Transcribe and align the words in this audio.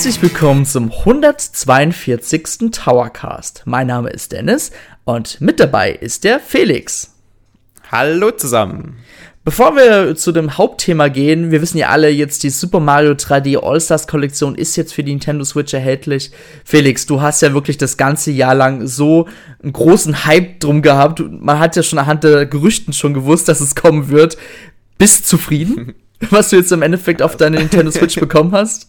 Herzlich 0.00 0.22
willkommen 0.22 0.64
zum 0.64 0.90
142. 0.90 2.70
Towercast. 2.72 3.64
Mein 3.66 3.88
Name 3.88 4.08
ist 4.08 4.32
Dennis 4.32 4.70
und 5.04 5.42
mit 5.42 5.60
dabei 5.60 5.90
ist 5.90 6.24
der 6.24 6.40
Felix. 6.40 7.12
Hallo 7.92 8.30
zusammen. 8.30 8.96
Bevor 9.44 9.76
wir 9.76 10.16
zu 10.16 10.32
dem 10.32 10.56
Hauptthema 10.56 11.08
gehen, 11.08 11.50
wir 11.50 11.60
wissen 11.60 11.76
ja 11.76 11.90
alle 11.90 12.08
jetzt, 12.08 12.42
die 12.44 12.48
Super 12.48 12.80
Mario 12.80 13.12
3D 13.12 13.62
All-Stars 13.62 14.06
Kollektion 14.06 14.54
ist 14.54 14.74
jetzt 14.76 14.94
für 14.94 15.04
die 15.04 15.10
Nintendo 15.10 15.44
Switch 15.44 15.74
erhältlich. 15.74 16.30
Felix, 16.64 17.04
du 17.04 17.20
hast 17.20 17.42
ja 17.42 17.52
wirklich 17.52 17.76
das 17.76 17.98
ganze 17.98 18.30
Jahr 18.30 18.54
lang 18.54 18.86
so 18.86 19.28
einen 19.62 19.74
großen 19.74 20.24
Hype 20.24 20.60
drum 20.60 20.80
gehabt. 20.80 21.22
Man 21.28 21.58
hat 21.58 21.76
ja 21.76 21.82
schon 21.82 21.98
anhand 21.98 22.24
der 22.24 22.46
Gerüchten 22.46 22.94
schon 22.94 23.12
gewusst, 23.12 23.50
dass 23.50 23.60
es 23.60 23.74
kommen 23.74 24.08
wird. 24.08 24.38
Bist 24.96 25.26
zufrieden, 25.26 25.94
was 26.30 26.48
du 26.48 26.56
jetzt 26.56 26.72
im 26.72 26.80
Endeffekt 26.80 27.20
auf 27.20 27.36
deine 27.36 27.58
Nintendo 27.58 27.90
Switch 27.90 28.14
bekommen 28.18 28.52
hast? 28.52 28.88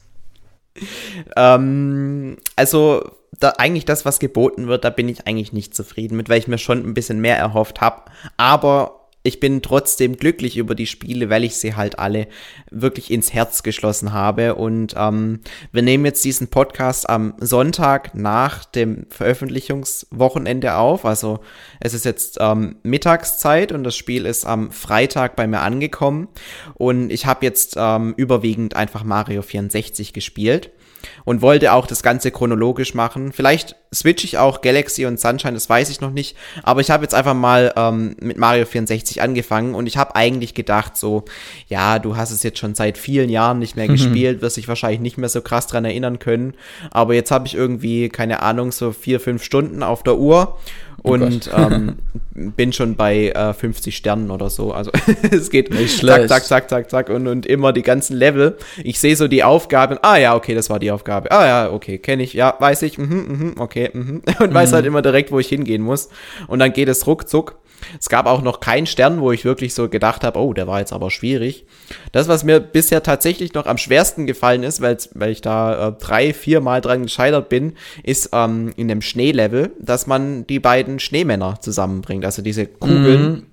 Ähm, 1.36 2.38
also 2.56 3.04
da, 3.40 3.54
eigentlich 3.58 3.86
das, 3.86 4.06
was 4.06 4.20
geboten 4.20 4.68
wird, 4.68 4.84
da 4.86 4.90
bin 4.90 5.10
ich 5.10 5.28
eigentlich 5.28 5.54
nicht 5.54 5.76
zufrieden 5.76 6.16
mit, 6.18 6.30
weil 6.30 6.40
ich 6.40 6.48
mir 6.48 6.58
schon 6.58 6.86
ein 6.86 6.94
bisschen 6.94 7.20
mehr 7.20 7.38
erhofft 7.38 7.82
habe. 7.82 8.04
Aber 8.38 9.01
ich 9.24 9.40
bin 9.40 9.62
trotzdem 9.62 10.18
glücklich 10.18 10.58
über 10.58 10.74
die 10.74 10.88
Spiele, 10.88 11.30
weil 11.30 11.44
ich 11.44 11.56
sie 11.56 11.76
halt 11.76 12.00
alle 12.00 12.28
wirklich 12.72 13.12
ins 13.12 13.34
Herz 13.34 13.62
geschlossen 13.62 14.14
habe. 14.14 14.56
Und 14.56 14.96
ähm, 14.98 15.42
wir 15.72 15.84
nehmen 15.84 16.06
jetzt 16.06 16.26
diesen 16.26 16.48
Podcast 16.48 17.10
am 17.10 17.36
Sonntag 17.40 18.16
nach 18.16 18.66
dem 18.66 19.06
Veröffentlichungswochenende 19.10 20.76
auf. 20.76 21.06
Also 21.06 21.40
es 21.80 21.94
ist 21.94 22.06
jetzt 22.06 22.38
ähm, 22.40 22.78
Mittagszeit 22.84 23.72
und 23.72 23.84
das 23.84 23.96
Spiel 23.96 24.26
ist 24.26 24.46
am 24.46 24.72
Freitag 24.72 25.36
bei 25.36 25.46
mir 25.46 25.60
angekommen. 25.60 26.28
Und 26.74 27.12
ich 27.12 27.28
habe 27.28 27.46
jetzt 27.46 27.76
ähm, 27.78 28.16
überwiegend 28.18 28.76
einfach 28.76 29.04
Mario 29.04 29.44
64 29.44 30.14
gespielt 30.14 30.72
und 31.26 31.42
wollte 31.42 31.74
auch 31.74 31.88
das 31.88 32.04
Ganze 32.04 32.32
chronologisch 32.32 32.94
machen. 32.94 33.32
Vielleicht 33.32 33.76
switche 33.94 34.26
ich 34.26 34.38
auch 34.38 34.62
Galaxy 34.62 35.06
und 35.06 35.20
Sunshine, 35.20 35.54
das 35.54 35.70
weiß 35.70 35.90
ich 35.90 36.02
noch 36.02 36.12
nicht. 36.12 36.38
Aber 36.64 36.82
ich 36.82 36.92
habe 36.92 37.04
jetzt 37.04 37.14
einfach 37.14 37.34
mal 37.34 37.74
ähm, 37.76 38.16
mit 38.20 38.38
Mario 38.38 38.66
64 38.66 39.22
angefangen 39.22 39.76
und 39.76 39.86
ich 39.88 39.98
habe 39.98 40.16
eigentlich 40.16 40.54
gedacht, 40.54 40.98
so, 40.98 41.26
ja, 41.68 42.00
du 42.00 42.16
hast 42.16 42.32
es 42.32 42.44
jetzt 42.44 42.60
schon 42.60 42.76
seit 42.76 42.98
vielen 42.98 43.30
Jahren 43.30 43.60
nicht 43.60 43.76
mehr 43.76 43.88
mhm. 43.88 43.94
gespielt, 43.94 44.42
wirst 44.42 44.58
dich 44.58 44.68
wahrscheinlich 44.68 45.02
nicht 45.02 45.18
mehr 45.18 45.30
so 45.30 45.42
krass 45.42 45.68
dran 45.68 45.86
erinnern 45.86 46.20
können. 46.20 46.54
Aber 46.92 47.14
jetzt 47.14 47.32
habe 47.32 47.48
ich 47.48 47.56
irgendwie, 47.56 48.10
keine 48.10 48.42
Ahnung, 48.42 48.72
so 48.72 48.92
vier, 48.92 49.20
fünf 49.20 49.44
Stunden 49.44 49.84
auf 49.84 50.04
der 50.04 50.18
Uhr 50.18 50.58
Oh 51.04 51.14
und 51.14 51.50
ähm, 51.56 51.98
bin 52.56 52.74
schon 52.74 52.96
bei 52.96 53.30
äh, 53.30 53.54
50 53.54 53.96
Sternen 53.96 54.30
oder 54.30 54.50
so. 54.50 54.72
Also 54.72 54.92
es 55.32 55.50
geht 55.50 55.72
Nicht 55.72 56.06
zack, 56.06 56.28
zack, 56.28 56.46
zack, 56.46 56.70
zack, 56.70 56.90
zack 56.90 57.10
und, 57.10 57.28
und 57.28 57.46
immer 57.46 57.74
die 57.74 57.82
ganzen 57.82 58.16
Level. 58.16 58.58
Ich 58.84 59.00
sehe 59.00 59.16
so 59.16 59.28
die 59.28 59.44
Aufgaben. 59.44 59.98
Ah 60.02 60.18
ja, 60.18 60.36
okay, 60.36 60.54
das 60.54 60.70
war 60.70 60.80
die 60.80 60.92
Aufgabe. 60.92 61.11
Ah 61.18 61.46
ja, 61.46 61.72
okay, 61.72 61.98
kenne 61.98 62.24
ich. 62.24 62.34
Ja, 62.34 62.56
weiß 62.60 62.82
ich. 62.84 62.98
Mhm, 62.98 63.06
mhm, 63.28 63.54
okay. 63.58 63.90
Mhm. 63.94 64.22
Und 64.40 64.50
mhm. 64.50 64.54
weiß 64.54 64.74
halt 64.74 64.86
immer 64.86 65.02
direkt, 65.02 65.32
wo 65.32 65.40
ich 65.40 65.48
hingehen 65.48 65.82
muss. 65.82 66.10
Und 66.48 66.60
dann 66.60 66.74
geht 66.74 66.90
es 66.90 67.08
ruckzuck. 67.08 67.58
Es 68.00 68.10
gab 68.10 68.26
auch 68.26 68.42
noch 68.42 68.60
keinen 68.60 68.86
Stern, 68.86 69.22
wo 69.22 69.32
ich 69.32 69.46
wirklich 69.46 69.74
so 69.74 69.90
gedacht 69.90 70.24
habe, 70.24 70.40
oh, 70.40 70.54
der 70.54 70.68
war 70.68 70.80
jetzt 70.80 70.94
aber 70.94 71.10
schwierig. 71.12 71.66
Das, 72.12 72.28
was 72.28 72.44
mir 72.44 72.60
bisher 72.60 73.04
tatsächlich 73.04 73.54
noch 73.54 73.66
am 73.66 73.78
schwersten 73.78 74.28
gefallen 74.28 74.64
ist, 74.64 74.82
weil, 74.82 74.98
weil 75.14 75.32
ich 75.32 75.42
da 75.42 75.88
äh, 75.88 75.94
drei, 75.94 76.34
vier 76.34 76.62
Mal 76.62 76.82
dran 76.82 77.04
gescheitert 77.04 77.50
bin, 77.50 77.74
ist 78.04 78.30
ähm, 78.34 78.72
in 78.76 78.88
dem 78.88 79.02
Schneelevel, 79.02 79.72
dass 79.80 80.08
man 80.08 80.46
die 80.48 80.60
beiden 80.60 81.00
Schneemänner 81.00 81.60
zusammenbringt. 81.60 82.26
Also 82.26 82.42
diese 82.42 82.66
Kugeln. 82.66 83.32
Mhm. 83.32 83.44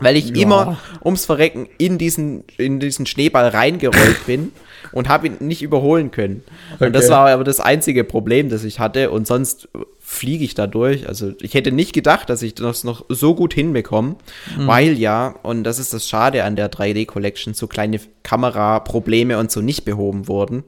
Weil 0.00 0.16
ich 0.16 0.28
ja. 0.30 0.42
immer 0.42 0.78
ums 1.02 1.24
Verrecken 1.24 1.66
in 1.78 1.96
diesen, 1.96 2.44
in 2.58 2.80
diesen 2.80 3.06
Schneeball 3.06 3.48
reingerollt 3.48 4.26
bin 4.26 4.52
und 4.92 5.08
habe 5.08 5.26
ihn 5.26 5.36
nicht 5.40 5.62
überholen 5.62 6.10
können. 6.10 6.42
Okay. 6.74 6.86
Und 6.86 6.92
das 6.94 7.08
war 7.08 7.28
aber 7.28 7.44
das 7.44 7.60
einzige 7.60 8.04
Problem, 8.04 8.48
das 8.48 8.64
ich 8.64 8.80
hatte. 8.80 9.10
Und 9.10 9.26
sonst 9.26 9.68
fliege 10.00 10.44
ich 10.44 10.54
da 10.54 10.66
durch. 10.66 11.08
Also 11.08 11.32
ich 11.40 11.54
hätte 11.54 11.72
nicht 11.72 11.92
gedacht, 11.92 12.30
dass 12.30 12.42
ich 12.42 12.54
das 12.54 12.82
noch 12.82 13.04
so 13.08 13.34
gut 13.34 13.54
hinbekomme, 13.54 14.16
mhm. 14.58 14.66
weil 14.66 14.98
ja, 14.98 15.36
und 15.42 15.64
das 15.64 15.78
ist 15.78 15.94
das 15.94 16.08
Schade 16.08 16.44
an 16.44 16.56
der 16.56 16.70
3D 16.70 17.06
Collection, 17.06 17.54
so 17.54 17.66
kleine 17.66 18.00
Kameraprobleme 18.22 19.38
und 19.38 19.50
so 19.50 19.60
nicht 19.60 19.84
behoben 19.84 20.26
wurden. 20.26 20.64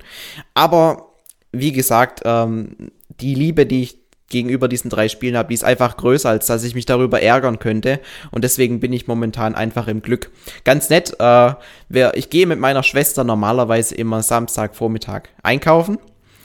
Aber 0.55 1.09
wie 1.51 1.73
gesagt, 1.73 2.23
ähm, 2.25 2.93
die 3.21 3.35
Liebe, 3.35 3.67
die 3.67 3.83
ich 3.83 4.02
gegenüber 4.33 4.67
diesen 4.67 4.91
drei 4.91 5.09
Spielen 5.09 5.37
habe, 5.37 5.51
die 5.51 5.55
ist 5.55 5.63
einfach 5.63 5.97
größer, 5.97 6.29
als 6.29 6.47
dass 6.47 6.65
ich 6.65 6.75
mich 6.75 6.87
darüber 6.87 7.23
ärgern 7.23 7.61
könnte. 7.61 8.01
Und 8.33 8.43
deswegen 8.43 8.81
bin 8.81 8.93
ich 8.93 9.07
momentan 9.07 9.55
einfach 9.55 9.87
im 9.87 10.03
Glück. 10.03 10.33
Ganz 10.65 10.91
nett, 10.91 11.15
äh, 11.21 11.53
wer, 11.89 12.17
ich 12.17 12.31
gehe 12.31 12.47
mit 12.47 12.59
meiner 12.59 12.83
Schwester 12.83 13.23
normalerweise 13.23 13.95
immer 13.95 14.23
Samstagvormittag 14.23 15.23
einkaufen. 15.45 15.99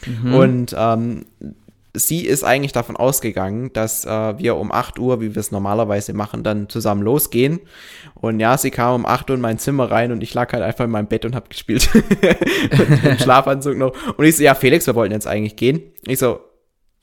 Mhm. 0.05 0.33
Und 0.33 0.75
ähm, 0.77 1.25
sie 1.93 2.25
ist 2.25 2.43
eigentlich 2.43 2.73
davon 2.73 2.95
ausgegangen, 2.95 3.71
dass 3.73 4.05
äh, 4.05 4.37
wir 4.37 4.57
um 4.57 4.71
8 4.71 4.99
Uhr, 4.99 5.21
wie 5.21 5.33
wir 5.33 5.39
es 5.39 5.51
normalerweise 5.51 6.13
machen, 6.13 6.43
dann 6.43 6.69
zusammen 6.69 7.01
losgehen. 7.01 7.59
Und 8.15 8.39
ja, 8.39 8.57
sie 8.57 8.71
kam 8.71 8.95
um 8.95 9.05
8 9.05 9.29
Uhr 9.29 9.35
in 9.35 9.41
mein 9.41 9.57
Zimmer 9.57 9.89
rein 9.89 10.11
und 10.11 10.21
ich 10.21 10.33
lag 10.33 10.51
halt 10.53 10.63
einfach 10.63 10.85
in 10.85 10.91
meinem 10.91 11.07
Bett 11.07 11.25
und 11.25 11.35
hab 11.35 11.49
gespielt. 11.49 11.89
Im 13.03 13.17
Schlafanzug 13.19 13.77
noch. 13.77 13.93
Und 14.17 14.25
ich 14.25 14.37
so, 14.37 14.43
ja, 14.43 14.55
Felix, 14.55 14.87
wir 14.87 14.95
wollten 14.95 15.13
jetzt 15.13 15.27
eigentlich 15.27 15.55
gehen. 15.55 15.81
Ich 16.05 16.19
so, 16.19 16.39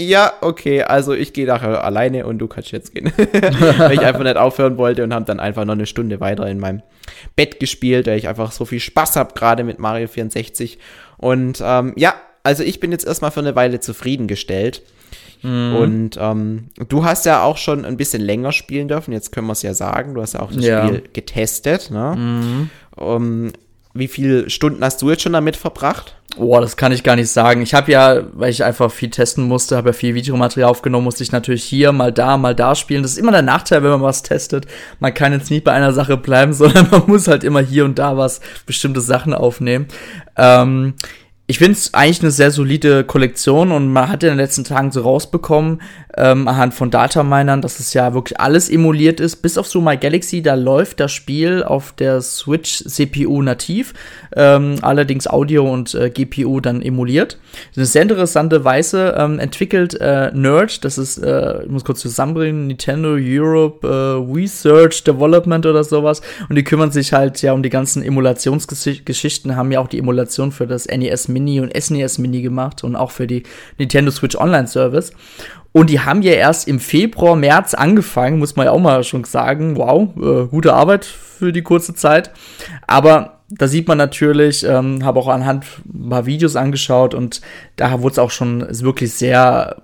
ja, 0.00 0.32
okay, 0.40 0.82
also 0.82 1.12
ich 1.12 1.32
gehe 1.32 1.46
nachher 1.46 1.84
alleine 1.84 2.26
und 2.26 2.38
du 2.38 2.48
kannst 2.48 2.72
jetzt 2.72 2.94
gehen. 2.94 3.12
weil 3.16 3.92
ich 3.92 4.00
einfach 4.00 4.24
nicht 4.24 4.36
aufhören 4.36 4.76
wollte 4.76 5.04
und 5.04 5.14
habe 5.14 5.24
dann 5.24 5.38
einfach 5.38 5.64
noch 5.64 5.74
eine 5.74 5.86
Stunde 5.86 6.20
weiter 6.20 6.46
in 6.48 6.58
meinem 6.58 6.82
Bett 7.36 7.60
gespielt, 7.60 8.06
weil 8.06 8.18
ich 8.18 8.26
einfach 8.26 8.50
so 8.50 8.64
viel 8.64 8.80
Spaß 8.80 9.16
habe, 9.16 9.34
gerade 9.34 9.62
mit 9.62 9.78
Mario 9.78 10.08
64. 10.08 10.78
Und 11.16 11.62
ähm, 11.64 11.92
ja, 11.96 12.14
also 12.42 12.64
ich 12.64 12.80
bin 12.80 12.90
jetzt 12.90 13.06
erstmal 13.06 13.30
für 13.30 13.40
eine 13.40 13.54
Weile 13.54 13.78
zufriedengestellt. 13.78 14.82
Mhm. 15.42 15.76
Und 15.76 16.18
ähm, 16.20 16.70
du 16.88 17.04
hast 17.04 17.24
ja 17.26 17.42
auch 17.42 17.56
schon 17.56 17.84
ein 17.84 17.96
bisschen 17.96 18.22
länger 18.22 18.50
spielen 18.50 18.88
dürfen, 18.88 19.12
jetzt 19.12 19.30
können 19.30 19.46
wir 19.46 19.52
es 19.52 19.62
ja 19.62 19.74
sagen. 19.74 20.14
Du 20.14 20.22
hast 20.22 20.34
ja 20.34 20.40
auch 20.40 20.50
das 20.52 20.64
ja. 20.64 20.86
Spiel 20.86 21.04
getestet. 21.12 21.90
Ne? 21.90 22.14
Mhm. 22.16 22.70
Um, 22.96 23.52
wie 23.92 24.08
viele 24.08 24.50
Stunden 24.50 24.82
hast 24.82 25.00
du 25.02 25.10
jetzt 25.10 25.22
schon 25.22 25.34
damit 25.34 25.56
verbracht? 25.56 26.16
Boah, 26.36 26.60
das 26.60 26.76
kann 26.76 26.90
ich 26.90 27.04
gar 27.04 27.14
nicht 27.14 27.30
sagen. 27.30 27.62
Ich 27.62 27.74
habe 27.74 27.92
ja, 27.92 28.22
weil 28.32 28.50
ich 28.50 28.64
einfach 28.64 28.90
viel 28.90 29.10
testen 29.10 29.44
musste, 29.44 29.76
habe 29.76 29.90
ja 29.90 29.92
viel 29.92 30.14
Videomaterial 30.14 30.68
aufgenommen, 30.68 31.04
musste 31.04 31.22
ich 31.22 31.30
natürlich 31.30 31.62
hier 31.62 31.92
mal 31.92 32.12
da, 32.12 32.36
mal 32.36 32.54
da 32.54 32.74
spielen. 32.74 33.02
Das 33.02 33.12
ist 33.12 33.18
immer 33.18 33.30
der 33.30 33.42
Nachteil, 33.42 33.82
wenn 33.82 33.90
man 33.90 34.02
was 34.02 34.22
testet. 34.22 34.66
Man 34.98 35.14
kann 35.14 35.32
jetzt 35.32 35.50
nicht 35.50 35.64
bei 35.64 35.72
einer 35.72 35.92
Sache 35.92 36.16
bleiben, 36.16 36.52
sondern 36.54 36.88
man 36.90 37.02
muss 37.06 37.28
halt 37.28 37.44
immer 37.44 37.60
hier 37.60 37.84
und 37.84 37.98
da 37.98 38.16
was, 38.16 38.40
bestimmte 38.66 39.00
Sachen 39.00 39.32
aufnehmen. 39.32 39.86
Ähm, 40.36 40.94
ich 41.46 41.58
finde 41.58 41.72
es 41.72 41.92
eigentlich 41.92 42.22
eine 42.22 42.30
sehr 42.30 42.50
solide 42.50 43.04
Kollektion 43.04 43.70
und 43.70 43.92
man 43.92 44.08
hat 44.08 44.22
in 44.22 44.30
den 44.30 44.38
letzten 44.38 44.64
Tagen 44.64 44.92
so 44.92 45.02
rausbekommen, 45.02 45.82
ähm, 46.16 46.48
anhand 46.48 46.72
von 46.72 46.90
Dataminern, 46.90 47.60
dass 47.60 47.80
es 47.80 47.92
ja 47.92 48.14
wirklich 48.14 48.40
alles 48.40 48.70
emuliert 48.70 49.20
ist. 49.20 49.36
Bis 49.36 49.58
auf 49.58 49.66
so 49.66 49.82
My 49.82 49.98
Galaxy, 49.98 50.40
da 50.40 50.54
läuft 50.54 51.00
das 51.00 51.12
Spiel 51.12 51.62
auf 51.62 51.92
der 51.92 52.22
Switch 52.22 52.84
CPU 52.86 53.42
nativ, 53.42 53.92
ähm, 54.34 54.76
allerdings 54.80 55.26
Audio 55.26 55.70
und 55.70 55.94
äh, 55.94 56.08
GPU 56.08 56.60
dann 56.60 56.80
emuliert. 56.80 57.38
Das 57.52 57.70
ist 57.72 57.76
eine 57.78 57.86
sehr 57.86 58.02
interessante 58.02 58.64
Weise 58.64 59.14
ähm, 59.18 59.38
entwickelt 59.38 60.00
äh, 60.00 60.30
Nerd, 60.32 60.82
das 60.84 60.96
ist, 60.96 61.18
äh, 61.18 61.64
ich 61.64 61.70
muss 61.70 61.84
kurz 61.84 62.00
zusammenbringen, 62.00 62.68
Nintendo 62.68 63.16
Europe 63.18 63.86
äh, 63.86 64.34
Research 64.34 65.04
Development 65.04 65.66
oder 65.66 65.84
sowas. 65.84 66.22
Und 66.48 66.56
die 66.56 66.64
kümmern 66.64 66.90
sich 66.90 67.12
halt 67.12 67.42
ja 67.42 67.52
um 67.52 67.62
die 67.62 67.70
ganzen 67.70 68.02
Emulationsgeschichten, 68.02 69.56
haben 69.56 69.72
ja 69.72 69.80
auch 69.80 69.88
die 69.88 69.98
Emulation 69.98 70.50
für 70.50 70.66
das 70.66 70.86
NES 70.86 71.33
Mini 71.34 71.60
und 71.60 71.76
SNES 71.76 72.16
Mini 72.18 72.40
gemacht 72.40 72.82
und 72.84 72.96
auch 72.96 73.10
für 73.10 73.26
die 73.26 73.42
Nintendo 73.76 74.10
Switch 74.10 74.36
Online 74.36 74.66
Service. 74.66 75.12
Und 75.72 75.90
die 75.90 76.00
haben 76.00 76.22
ja 76.22 76.32
erst 76.32 76.68
im 76.68 76.78
Februar, 76.78 77.34
März 77.34 77.74
angefangen, 77.74 78.38
muss 78.38 78.54
man 78.54 78.66
ja 78.66 78.72
auch 78.72 78.78
mal 78.78 79.02
schon 79.02 79.24
sagen. 79.24 79.76
Wow, 79.76 80.10
äh, 80.16 80.46
gute 80.46 80.72
Arbeit 80.72 81.04
für 81.04 81.52
die 81.52 81.62
kurze 81.62 81.94
Zeit. 81.94 82.30
Aber 82.86 83.40
da 83.50 83.68
sieht 83.68 83.88
man 83.88 83.98
natürlich, 83.98 84.64
ähm, 84.64 85.04
habe 85.04 85.18
auch 85.18 85.28
anhand 85.28 85.66
ein 85.92 86.08
paar 86.08 86.26
Videos 86.26 86.56
angeschaut 86.56 87.12
und 87.12 87.40
da 87.76 88.00
wurde 88.00 88.12
es 88.12 88.18
auch 88.18 88.30
schon 88.30 88.66
wirklich 88.80 89.12
sehr 89.12 89.76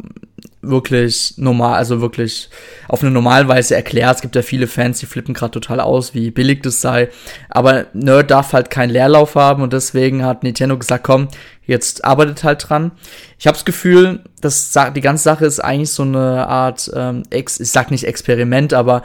wirklich 0.62 1.34
normal, 1.36 1.74
also 1.74 2.00
wirklich 2.00 2.50
auf 2.88 3.02
eine 3.02 3.10
normale 3.10 3.48
Weise 3.48 3.74
erklärt. 3.74 4.16
Es 4.16 4.22
gibt 4.22 4.36
ja 4.36 4.42
viele 4.42 4.66
Fans, 4.66 4.98
die 4.98 5.06
flippen 5.06 5.34
gerade 5.34 5.52
total 5.52 5.80
aus, 5.80 6.14
wie 6.14 6.30
billig 6.30 6.62
das 6.62 6.80
sei. 6.80 7.08
Aber 7.48 7.86
Nerd 7.94 8.30
darf 8.30 8.52
halt 8.52 8.70
keinen 8.70 8.90
Leerlauf 8.90 9.34
haben 9.34 9.62
und 9.62 9.72
deswegen 9.72 10.24
hat 10.24 10.42
Nintendo 10.42 10.76
gesagt, 10.76 11.04
komm, 11.04 11.28
jetzt 11.66 12.04
arbeitet 12.04 12.44
halt 12.44 12.68
dran. 12.68 12.92
Ich 13.38 13.46
habe 13.46 13.56
das 13.56 13.64
Gefühl, 13.64 14.24
dass 14.40 14.76
die 14.94 15.00
ganze 15.00 15.24
Sache 15.24 15.46
ist 15.46 15.60
eigentlich 15.60 15.92
so 15.92 16.02
eine 16.02 16.46
Art, 16.46 16.90
ähm, 16.94 17.22
Ex 17.30 17.60
ich 17.60 17.70
sag 17.70 17.90
nicht 17.90 18.04
Experiment, 18.04 18.74
aber 18.74 19.02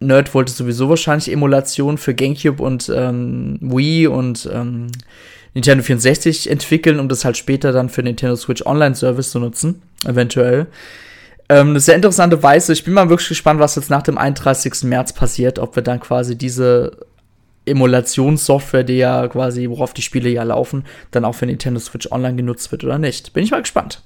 Nerd 0.00 0.34
wollte 0.34 0.52
sowieso 0.52 0.88
wahrscheinlich 0.88 1.30
Emulation 1.30 1.98
für 1.98 2.14
GameCube 2.14 2.62
und 2.62 2.90
ähm, 2.94 3.58
Wii 3.60 4.08
und 4.08 4.48
ähm, 4.52 4.88
Nintendo 5.54 5.82
64 5.82 6.50
entwickeln, 6.50 7.00
um 7.00 7.08
das 7.08 7.24
halt 7.24 7.36
später 7.36 7.72
dann 7.72 7.88
für 7.88 8.02
Nintendo 8.02 8.36
Switch 8.36 8.64
Online 8.64 8.94
Service 8.94 9.30
zu 9.30 9.40
nutzen, 9.40 9.82
eventuell. 10.04 10.66
Ähm, 11.48 11.70
eine 11.70 11.80
sehr 11.80 11.96
interessante 11.96 12.42
Weise. 12.42 12.72
Ich 12.72 12.84
bin 12.84 12.94
mal 12.94 13.08
wirklich 13.10 13.28
gespannt, 13.28 13.58
was 13.58 13.74
jetzt 13.74 13.90
nach 13.90 14.02
dem 14.02 14.16
31. 14.16 14.84
März 14.84 15.12
passiert, 15.12 15.58
ob 15.58 15.74
wir 15.74 15.82
dann 15.82 15.98
quasi 15.98 16.38
diese 16.38 16.92
Emulationssoftware, 17.66 18.84
die 18.84 18.98
ja 18.98 19.26
quasi, 19.28 19.68
worauf 19.68 19.92
die 19.92 20.02
Spiele 20.02 20.30
ja 20.30 20.44
laufen, 20.44 20.84
dann 21.10 21.24
auch 21.24 21.34
für 21.34 21.46
Nintendo 21.46 21.80
Switch 21.80 22.10
Online 22.12 22.36
genutzt 22.36 22.70
wird 22.70 22.84
oder 22.84 22.98
nicht. 22.98 23.32
Bin 23.32 23.42
ich 23.42 23.50
mal 23.50 23.62
gespannt. 23.62 24.02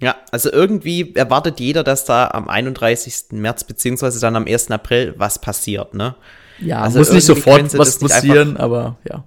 Ja, 0.00 0.16
also 0.32 0.52
irgendwie 0.52 1.14
erwartet 1.14 1.60
jeder, 1.60 1.84
dass 1.84 2.04
da 2.04 2.28
am 2.28 2.48
31. 2.48 3.26
März 3.30 3.64
beziehungsweise 3.64 4.20
dann 4.20 4.34
am 4.34 4.46
1. 4.46 4.70
April 4.72 5.14
was 5.16 5.38
passiert, 5.40 5.94
ne? 5.94 6.16
Ja, 6.58 6.82
Also 6.82 6.98
muss 6.98 7.12
nicht 7.12 7.24
sofort 7.24 7.78
was 7.78 7.98
passieren, 7.98 8.56
aber 8.56 8.96
ja. 9.08 9.24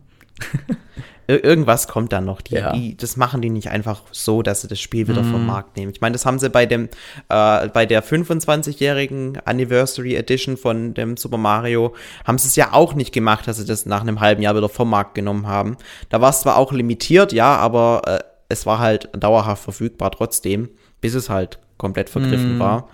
Ir 1.27 1.43
irgendwas 1.43 1.87
kommt 1.87 2.13
dann 2.13 2.25
noch. 2.25 2.39
Die, 2.41 2.53
Ja. 2.53 2.71
die, 2.73 2.95
das 2.95 3.17
machen 3.17 3.41
die 3.41 3.49
nicht 3.49 3.69
einfach 3.71 4.03
so, 4.11 4.43
dass 4.43 4.61
sie 4.61 4.67
das 4.67 4.79
Spiel 4.79 5.07
wieder 5.07 5.23
Mhm. 5.23 5.31
vom 5.31 5.45
Markt 5.47 5.75
nehmen. 5.75 5.91
Ich 5.91 5.99
meine, 5.99 6.13
das 6.13 6.23
haben 6.23 6.37
sie 6.37 6.51
bei 6.51 6.67
dem, 6.67 6.83
äh, 7.29 7.67
bei 7.69 7.87
der 7.87 8.03
25-jährigen 8.03 9.39
Anniversary 9.43 10.15
Edition 10.15 10.55
von 10.55 10.93
dem 10.93 11.17
Super 11.17 11.37
Mario, 11.37 11.95
haben 12.25 12.37
sie 12.37 12.47
es 12.47 12.55
ja 12.55 12.73
auch 12.73 12.93
nicht 12.93 13.11
gemacht, 13.11 13.47
dass 13.47 13.57
sie 13.57 13.65
das 13.65 13.87
nach 13.87 14.01
einem 14.01 14.19
halben 14.19 14.43
Jahr 14.43 14.55
wieder 14.55 14.69
vom 14.69 14.89
Markt 14.91 15.15
genommen 15.15 15.47
haben. 15.47 15.77
Da 16.09 16.21
war 16.21 16.29
es 16.29 16.41
zwar 16.41 16.57
auch 16.57 16.71
limitiert, 16.71 17.33
ja, 17.33 17.55
aber 17.55 18.03
äh, 18.05 18.19
es 18.49 18.67
war 18.67 18.77
halt 18.77 19.09
dauerhaft 19.13 19.63
verfügbar 19.63 20.11
trotzdem, 20.11 20.69
bis 21.01 21.15
es 21.15 21.31
halt 21.31 21.57
komplett 21.79 22.11
vergriffen 22.11 22.57
Mhm. 22.57 22.59
war. 22.59 22.87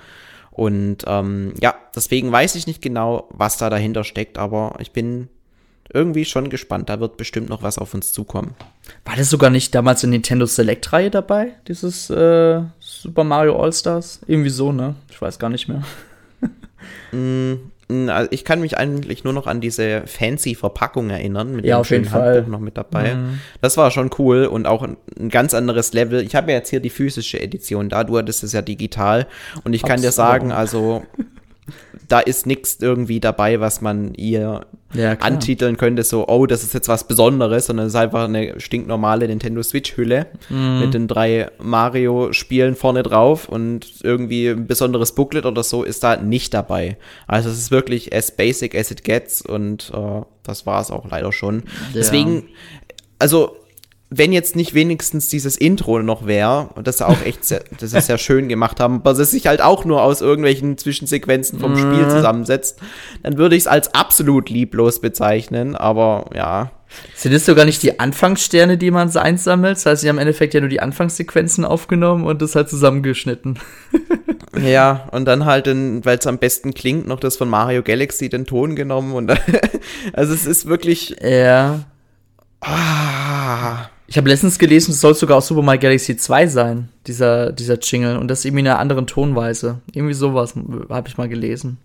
Und 0.51 0.99
ähm, 1.05 1.53
ja, 1.61 1.75
deswegen 1.93 2.31
weiß 2.31 2.55
ich 2.55 2.65
nicht 2.65 2.81
genau, 2.81 3.27
was 3.31 3.57
da 3.57 3.69
dahinter 3.69 4.05
steckt, 4.05 4.37
aber 4.37 4.75
ich 4.79 4.91
bin 4.93 5.27
irgendwie 5.93 6.25
schon 6.25 6.49
gespannt. 6.49 6.89
Da 6.89 6.99
wird 6.99 7.17
bestimmt 7.17 7.49
noch 7.49 7.63
was 7.63 7.77
auf 7.77 7.93
uns 7.93 8.13
zukommen. 8.13 8.55
War 9.05 9.15
das 9.15 9.29
sogar 9.29 9.49
nicht 9.49 9.73
damals 9.75 10.03
in 10.03 10.09
Nintendo 10.11 10.45
Select-Reihe 10.45 11.09
dabei? 11.11 11.53
Dieses 11.67 12.09
äh, 12.09 12.61
Super 12.79 13.23
Mario 13.23 13.61
All-Stars? 13.61 14.21
Irgendwie 14.27 14.49
so, 14.49 14.71
ne? 14.71 14.95
Ich 15.09 15.21
weiß 15.21 15.39
gar 15.39 15.49
nicht 15.49 15.67
mehr. 15.67 15.83
Mm, 17.11 18.09
also 18.09 18.29
Ich 18.31 18.45
kann 18.45 18.61
mich 18.61 18.77
eigentlich 18.77 19.23
nur 19.23 19.33
noch 19.33 19.47
an 19.47 19.59
diese 19.61 20.03
fancy 20.07 20.55
Verpackung 20.55 21.09
erinnern, 21.09 21.55
mit 21.55 21.65
Ja, 21.65 21.75
dem 21.77 21.81
auf 21.81 21.89
jeden 21.91 22.05
Fall. 22.05 22.35
Handbuch 22.37 22.51
noch 22.51 22.59
mit 22.59 22.77
dabei. 22.77 23.15
Mhm. 23.15 23.39
Das 23.61 23.75
war 23.77 23.91
schon 23.91 24.09
cool 24.17 24.45
und 24.45 24.65
auch 24.65 24.81
ein, 24.81 24.97
ein 25.19 25.29
ganz 25.29 25.53
anderes 25.53 25.93
Level. 25.93 26.21
Ich 26.21 26.33
habe 26.35 26.51
ja 26.51 26.57
jetzt 26.57 26.69
hier 26.69 26.79
die 26.79 26.89
physische 26.89 27.39
Edition 27.39 27.89
da, 27.89 28.03
du 28.05 28.17
hattest 28.17 28.43
es 28.43 28.53
ja 28.53 28.61
digital 28.61 29.27
und 29.65 29.73
ich 29.73 29.83
kann 29.83 30.01
dir 30.01 30.11
sagen, 30.11 30.51
also 30.51 31.03
da 32.07 32.19
ist 32.19 32.45
nichts 32.45 32.77
irgendwie 32.81 33.19
dabei, 33.19 33.59
was 33.59 33.81
man 33.81 34.13
ihr 34.15 34.65
Ja, 34.93 35.13
antiteln 35.19 35.77
könnte, 35.77 36.03
so, 36.03 36.27
oh, 36.27 36.45
das 36.45 36.63
ist 36.63 36.73
jetzt 36.73 36.89
was 36.89 37.07
Besonderes, 37.07 37.67
sondern 37.67 37.85
es 37.87 37.93
ist 37.93 37.99
einfach 37.99 38.25
eine 38.25 38.59
stinknormale 38.59 39.27
Nintendo 39.27 39.63
Switch-Hülle 39.63 40.27
Mhm. 40.49 40.79
mit 40.81 40.93
den 40.93 41.07
drei 41.07 41.49
Mario-Spielen 41.61 42.75
vorne 42.75 43.03
drauf 43.03 43.47
und 43.49 43.87
irgendwie 44.03 44.47
ein 44.49 44.67
besonderes 44.67 45.13
Booklet 45.15 45.45
oder 45.45 45.63
so 45.63 45.83
ist 45.83 46.03
da 46.03 46.17
nicht 46.17 46.53
dabei. 46.53 46.97
Also 47.27 47.49
es 47.49 47.57
ist 47.57 47.71
wirklich 47.71 48.13
as 48.13 48.35
basic 48.35 48.75
as 48.75 48.91
it 48.91 49.03
gets 49.03 49.41
und 49.41 49.91
äh, 49.93 50.21
das 50.43 50.65
war 50.65 50.81
es 50.81 50.91
auch 50.91 51.09
leider 51.09 51.31
schon. 51.31 51.63
Deswegen, 51.93 52.43
also 53.19 53.55
wenn 54.13 54.33
jetzt 54.33 54.57
nicht 54.57 54.73
wenigstens 54.73 55.29
dieses 55.29 55.55
Intro 55.55 56.03
noch 56.03 56.27
wäre, 56.27 56.69
und 56.75 56.85
das 56.85 57.01
auch 57.01 57.21
echt 57.25 57.45
sehr, 57.45 57.63
das 57.79 57.93
ist 57.93 58.07
sehr 58.07 58.17
schön 58.17 58.49
gemacht 58.49 58.81
haben, 58.81 58.99
was 59.03 59.17
es 59.19 59.31
sich 59.31 59.47
halt 59.47 59.61
auch 59.61 59.85
nur 59.85 60.03
aus 60.03 60.19
irgendwelchen 60.19 60.77
Zwischensequenzen 60.77 61.59
vom 61.59 61.77
Spiel 61.77 62.07
zusammensetzt, 62.09 62.79
dann 63.23 63.37
würde 63.37 63.55
ich 63.55 63.63
es 63.63 63.67
als 63.67 63.93
absolut 63.95 64.49
lieblos 64.49 64.99
bezeichnen, 64.99 65.75
aber 65.75 66.29
ja. 66.35 66.71
Sind 67.15 67.33
das 67.33 67.45
sogar 67.45 67.63
nicht 67.63 67.81
die 67.83 68.01
Anfangssterne, 68.01 68.77
die 68.77 68.91
man 68.91 69.15
einsammelt? 69.15 69.77
Das 69.77 69.85
heißt, 69.85 70.01
sie 70.01 70.09
haben 70.09 70.17
im 70.17 70.23
Endeffekt 70.23 70.53
ja 70.53 70.59
nur 70.59 70.67
die 70.67 70.81
Anfangssequenzen 70.81 71.63
aufgenommen 71.63 72.25
und 72.25 72.41
das 72.41 72.55
halt 72.55 72.69
zusammengeschnitten. 72.69 73.59
Ja, 74.61 75.07
und 75.13 75.23
dann 75.25 75.45
halt, 75.45 75.67
weil 75.67 76.17
es 76.17 76.27
am 76.27 76.37
besten 76.37 76.73
klingt, 76.73 77.07
noch 77.07 77.21
das 77.21 77.37
von 77.37 77.49
Mario 77.49 77.83
Galaxy 77.83 78.27
den 78.27 78.45
Ton 78.45 78.75
genommen 78.75 79.13
und 79.13 79.31
also 80.13 80.33
es 80.33 80.45
ist 80.45 80.65
wirklich 80.65 81.15
Ja. 81.21 81.85
ah, 82.59 83.89
Ich 84.11 84.17
habe 84.17 84.27
letztens 84.27 84.59
gelesen, 84.59 84.91
es 84.91 84.99
soll 84.99 85.15
sogar 85.15 85.37
aus 85.37 85.47
Super 85.47 85.61
Mario 85.61 85.79
Galaxy 85.79 86.17
2 86.17 86.47
sein, 86.47 86.89
dieser, 87.07 87.53
dieser 87.53 87.79
Jingle. 87.79 88.17
Und 88.17 88.27
das 88.27 88.43
irgendwie 88.43 88.59
in 88.59 88.67
einer 88.67 88.77
anderen 88.77 89.07
Tonweise. 89.07 89.79
Irgendwie 89.93 90.13
sowas 90.13 90.53
habe 90.89 91.07
ich 91.07 91.17
mal 91.17 91.29
gelesen. 91.29 91.77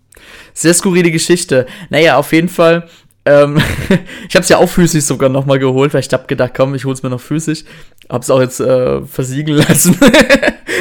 Sehr 0.53 0.73
skurrile 0.73 1.09
Geschichte. 1.09 1.67
Naja, 1.89 2.17
auf 2.17 2.33
jeden 2.33 2.49
Fall. 2.49 2.89
Ähm, 3.23 3.61
ich 4.27 4.35
habe 4.35 4.43
es 4.43 4.49
ja 4.49 4.57
auch 4.57 4.67
physisch 4.67 5.05
sogar 5.05 5.29
noch 5.29 5.45
mal 5.45 5.57
geholt, 5.57 5.93
weil 5.93 6.01
ich 6.01 6.09
hab 6.11 6.27
gedacht, 6.27 6.51
komm, 6.53 6.75
ich 6.75 6.83
hol's 6.83 7.01
mir 7.01 7.09
noch 7.09 7.21
physisch. 7.21 7.63
Hab's 8.09 8.29
auch 8.29 8.41
jetzt 8.41 8.59
äh, 8.59 9.05
versiegeln 9.05 9.59
lassen. 9.69 9.97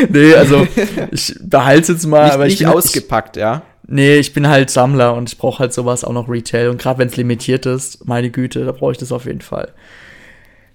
nee, 0.09 0.35
also 0.35 0.67
ich 1.13 1.33
behalte 1.41 1.93
jetzt 1.93 2.07
mal. 2.07 2.25
nicht, 2.25 2.35
aber 2.35 2.47
ich 2.47 2.55
nicht 2.55 2.59
bin, 2.59 2.69
ich, 2.71 2.75
ausgepackt, 2.75 3.37
ja. 3.37 3.63
Nee, 3.87 4.17
ich 4.17 4.33
bin 4.33 4.49
halt 4.49 4.69
Sammler 4.69 5.15
und 5.15 5.29
ich 5.29 5.39
brauche 5.39 5.61
halt 5.61 5.73
sowas 5.73 6.03
auch 6.03 6.13
noch 6.13 6.29
Retail. 6.29 6.71
Und 6.71 6.83
gerade 6.83 6.99
wenn 6.99 7.07
es 7.07 7.17
limitiert 7.17 7.67
ist, 7.67 8.05
meine 8.05 8.31
Güte, 8.31 8.65
da 8.65 8.73
brauche 8.73 8.91
ich 8.91 8.99
das 8.99 9.13
auf 9.13 9.27
jeden 9.27 9.43
Fall. 9.43 9.73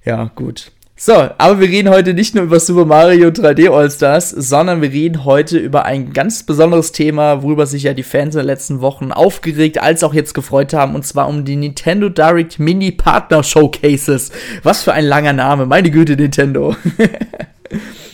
Ja, 0.06 0.31
gut. 0.36 0.71
So, 0.95 1.13
aber 1.13 1.59
wir 1.59 1.68
reden 1.68 1.89
heute 1.89 2.13
nicht 2.13 2.36
nur 2.36 2.44
über 2.44 2.59
Super 2.59 2.86
Mario 2.86 3.30
3D 3.30 3.71
All-Stars, 3.71 4.30
sondern 4.30 4.83
wir 4.83 4.92
reden 4.92 5.25
heute 5.25 5.57
über 5.57 5.83
ein 5.83 6.13
ganz 6.13 6.44
besonderes 6.44 6.92
Thema, 6.92 7.42
worüber 7.42 7.65
sich 7.65 7.83
ja 7.83 7.95
die 7.95 8.03
Fans 8.03 8.36
in 8.36 8.39
den 8.42 8.45
letzten 8.45 8.81
Wochen 8.81 9.12
aufgeregt 9.12 9.81
als 9.81 10.03
auch 10.03 10.13
jetzt 10.13 10.36
gefreut 10.36 10.74
haben, 10.74 10.94
und 10.94 11.03
zwar 11.03 11.27
um 11.27 11.44
die 11.44 11.56
Nintendo 11.56 12.09
Direct 12.09 12.59
Mini 12.59 12.92
Partner 12.92 13.42
Showcases. 13.44 14.31
Was 14.62 14.83
für 14.83 14.94
ein 14.94 15.06
langer 15.06 15.33
Name, 15.33 15.65
meine 15.65 15.89
Güte, 15.89 16.15
Nintendo. 16.15 16.75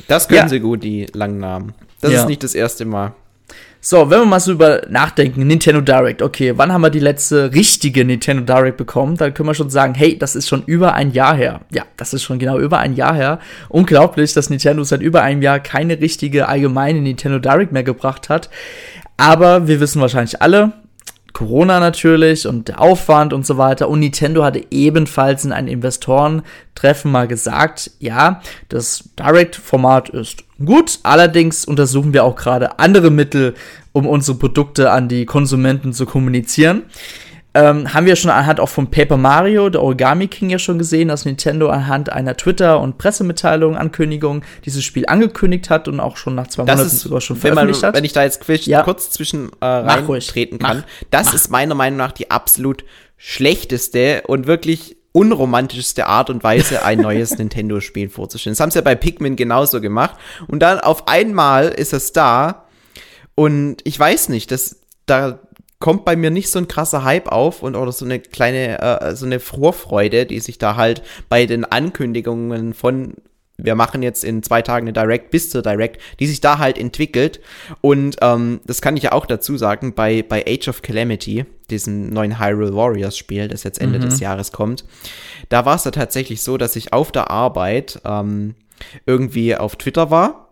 Das 0.07 0.28
können 0.30 0.42
Ja. 0.44 0.48
sie 0.48 0.60
gut, 0.62 0.83
die 0.83 1.07
langen 1.13 1.40
Namen. 1.40 1.74
Das 2.00 2.12
Ja. 2.13 2.19
ist 2.22 2.28
nicht 2.28 2.42
das 2.44 2.56
erste 2.56 2.86
Mal. 2.86 3.13
So, 3.89 4.10
wenn 4.10 4.19
wir 4.19 4.25
mal 4.25 4.42
so 4.42 4.51
über 4.51 4.81
nachdenken, 4.89 5.48
Nintendo 5.48 5.80
Direct, 5.80 6.22
okay, 6.22 6.51
wann 6.57 6.74
haben 6.74 6.81
wir 6.81 6.89
die 6.89 7.00
letzte 7.00 7.54
richtige 7.54 8.04
Nintendo 8.04 8.44
Direct 8.44 8.75
bekommen? 8.75 9.16
Dann 9.16 9.34
können 9.34 9.48
wir 9.48 9.54
schon 9.54 9.69
sagen, 9.69 9.94
hey, 9.94 10.18
das 10.18 10.36
ist 10.36 10.50
schon 10.50 10.63
über 10.66 10.94
ein 10.94 11.13
Jahr 11.13 11.34
her. 11.34 11.62
Ja, 11.72 11.84
das 11.95 12.13
ist 12.13 12.24
schon 12.24 12.38
genau 12.38 12.60
über 12.60 12.80
ein 12.80 12.98
Jahr 12.98 13.16
her. 13.16 13.39
Unglaublich, 13.69 14.34
dass 14.34 14.50
Nintendo 14.50 14.84
seit 14.84 15.01
über 15.01 15.22
einem 15.22 15.42
Jahr 15.42 15.62
keine 15.62 16.01
richtige 16.01 16.50
allgemeine 16.50 17.00
Nintendo 17.00 17.39
Direct 17.39 17.72
mehr 17.72 17.84
gebracht 17.84 18.28
hat. 18.28 18.50
Aber 19.16 19.69
wir 19.69 19.80
wissen 19.80 20.01
wahrscheinlich 20.01 20.42
alle, 20.42 20.74
Corona 21.38 21.80
natürlich 21.80 22.48
und 22.48 22.68
der 22.68 22.81
Aufwand 22.81 23.31
und 23.31 23.45
so 23.45 23.60
weiter. 23.60 23.89
Und 23.89 24.00
Nintendo 24.00 24.44
hatte 24.44 24.66
ebenfalls 24.72 25.45
in 25.45 25.51
einem 25.51 25.68
Investorentreffen 25.68 27.12
mal 27.12 27.28
gesagt, 27.28 27.92
ja, 28.00 28.42
das 28.69 29.09
Direct-Format 29.19 30.09
ist 30.09 30.45
gut, 30.66 30.97
allerdings 31.04 31.64
untersuchen 31.64 32.12
wir 32.12 32.23
auch 32.23 32.35
gerade 32.35 32.80
andere 32.80 33.12
Mittel, 33.12 33.54
um 33.94 34.07
unsere 34.07 34.40
Produkte 34.40 34.90
an 34.90 35.09
die 35.09 35.28
Konsumenten 35.28 35.94
zu 35.94 36.07
kommunizieren. 36.07 36.85
Ähm, 37.59 37.94
haben 37.94 38.06
wir 38.06 38.16
schon 38.16 38.30
anhand 38.30 38.59
auch 38.59 38.69
von 38.69 38.92
Paper 38.92 39.18
Mario, 39.18 39.69
der 39.69 39.81
Origami 39.81 40.28
King 40.28 40.49
ja 40.52 40.59
schon 40.59 40.78
gesehen, 40.78 41.07
dass 41.07 41.26
Nintendo 41.26 41.69
anhand 41.69 42.11
einer 42.11 42.37
Twitter- 42.37 42.80
und 42.80 42.97
Pressemitteilung, 42.99 43.76
Ankündigung 43.76 44.44
dieses 44.64 44.83
Spiel 44.83 45.06
angekündigt 45.07 45.69
hat 45.71 45.87
und 45.87 45.99
auch 45.99 46.18
schon 46.18 46.35
nach 46.35 46.47
zwei 46.47 46.66
Das 46.66 46.76
Monaten 46.78 46.95
ist, 46.95 47.02
sogar 47.02 47.19
schon 47.21 47.42
wenn, 47.42 47.56
man, 47.56 47.73
veröffentlicht 47.73 47.83
hat. 47.83 47.95
wenn 47.95 48.04
ich 48.04 48.14
da 48.14 48.23
jetzt 48.23 48.68
Ja. 48.68 48.83
kurz 48.83 49.09
zwischen 49.09 49.47
äh, 49.61 49.81
Mach 49.83 50.07
reintreten 50.07 50.59
Mach. 50.61 50.68
kann, 50.69 50.83
das 51.09 51.33
ist 51.33 51.49
meiner 51.49 51.73
Meinung 51.73 51.97
nach 51.97 52.11
die 52.11 52.30
absolut 52.30 52.83
schlechteste 53.18 54.23
und 54.28 54.45
wirklich 54.45 54.97
unromantischste 55.11 56.06
Art 56.06 56.30
und 56.30 56.44
Weise, 56.44 56.83
ein 56.85 56.99
neues 56.99 57.31
Nintendo-Spiel 57.40 58.09
vorzustellen. 58.09 58.54
Das 58.54 58.59
haben 58.59 58.69
sie 58.71 58.78
ja 58.78 58.83
bei 58.83 58.94
Pikmin 58.95 59.35
genauso 59.35 59.81
gemacht. 59.81 60.16
Und 60.47 60.59
dann 60.59 60.80
auf 60.80 61.07
einmal 61.07 61.69
ist 61.69 61.94
es 61.94 62.14
da 62.14 62.66
und 63.35 63.78
ich 63.83 63.99
weiß 63.99 64.30
nicht, 64.30 64.52
das, 64.52 64.78
da 65.07 65.40
kommt 65.80 66.06
bei 66.06 66.16
mir 66.16 66.31
nicht 66.31 66.50
so 66.50 66.60
ein 66.60 66.68
krasser 66.68 67.04
Hype 67.04 67.28
auf 67.28 67.62
und 67.62 67.76
oder 67.76 67.92
so 67.92 68.06
eine 68.06 68.19
kleine, 68.19 68.81
äh, 68.81 69.16
so 69.16 69.26
eine 69.26 69.40
Vorfreude, 69.40 70.26
die 70.26 70.40
sich 70.40 70.57
da 70.57 70.76
halt 70.76 71.04
bei 71.30 71.46
den 71.46 71.66
Ankündigungen 71.66 72.74
von 72.74 73.16
wir 73.60 73.74
machen 73.74 74.04
jetzt 74.04 74.24
in 74.24 74.44
zwei 74.44 74.62
Tagen 74.62 74.88
eine 74.88 74.94
Direct 74.94 75.31
bis 75.31 75.50
zur 75.50 75.64
Direct, 75.64 76.00
die 76.19 76.28
sich 76.28 76.42
da 76.42 76.60
halt 76.60 76.78
entwickelt. 76.78 77.40
Und 77.81 78.18
ähm, 78.22 78.62
das 78.66 78.81
kann 78.81 78.96
ich 78.96 79.04
ja 79.04 79.14
auch 79.14 79.26
dazu 79.26 79.57
sagen, 79.57 79.96
bei, 79.96 80.22
bei 80.22 80.46
Age 80.48 80.68
of 80.68 80.84
Calamity, 80.84 81.46
diesem 81.72 82.12
neuen 82.12 82.40
Hyrule 82.40 82.76
Warriors 82.76 83.18
Spiel, 83.18 83.48
das 83.48 83.64
jetzt 83.64 83.81
Ende 83.81 83.98
des 84.00 84.19
Jahres 84.19 84.52
kommt, 84.52 84.86
da 85.50 85.66
war 85.66 85.76
es 85.76 85.84
da 85.84 85.92
tatsächlich 85.92 86.44
so, 86.44 86.57
dass 86.57 86.76
ich 86.76 86.94
auf 86.94 87.12
der 87.12 87.31
Arbeit 87.31 88.00
ähm, 88.06 88.54
irgendwie 89.07 89.56
auf 89.56 89.76
Twitter 89.76 90.12
war. 90.12 90.50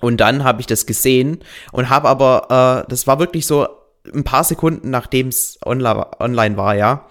Und 0.00 0.18
dann 0.18 0.42
habe 0.44 0.60
ich 0.60 0.66
das 0.66 0.86
gesehen 0.86 1.38
und 1.70 1.88
habe 1.88 2.08
aber, 2.08 2.84
äh, 2.84 2.90
das 2.90 3.06
war 3.06 3.20
wirklich 3.20 3.46
so 3.46 3.66
ein 4.14 4.24
paar 4.24 4.44
Sekunden 4.44 4.90
nachdem 4.90 5.28
es 5.28 5.58
online, 5.64 6.56
war, 6.56 6.74
ja. 6.74 7.06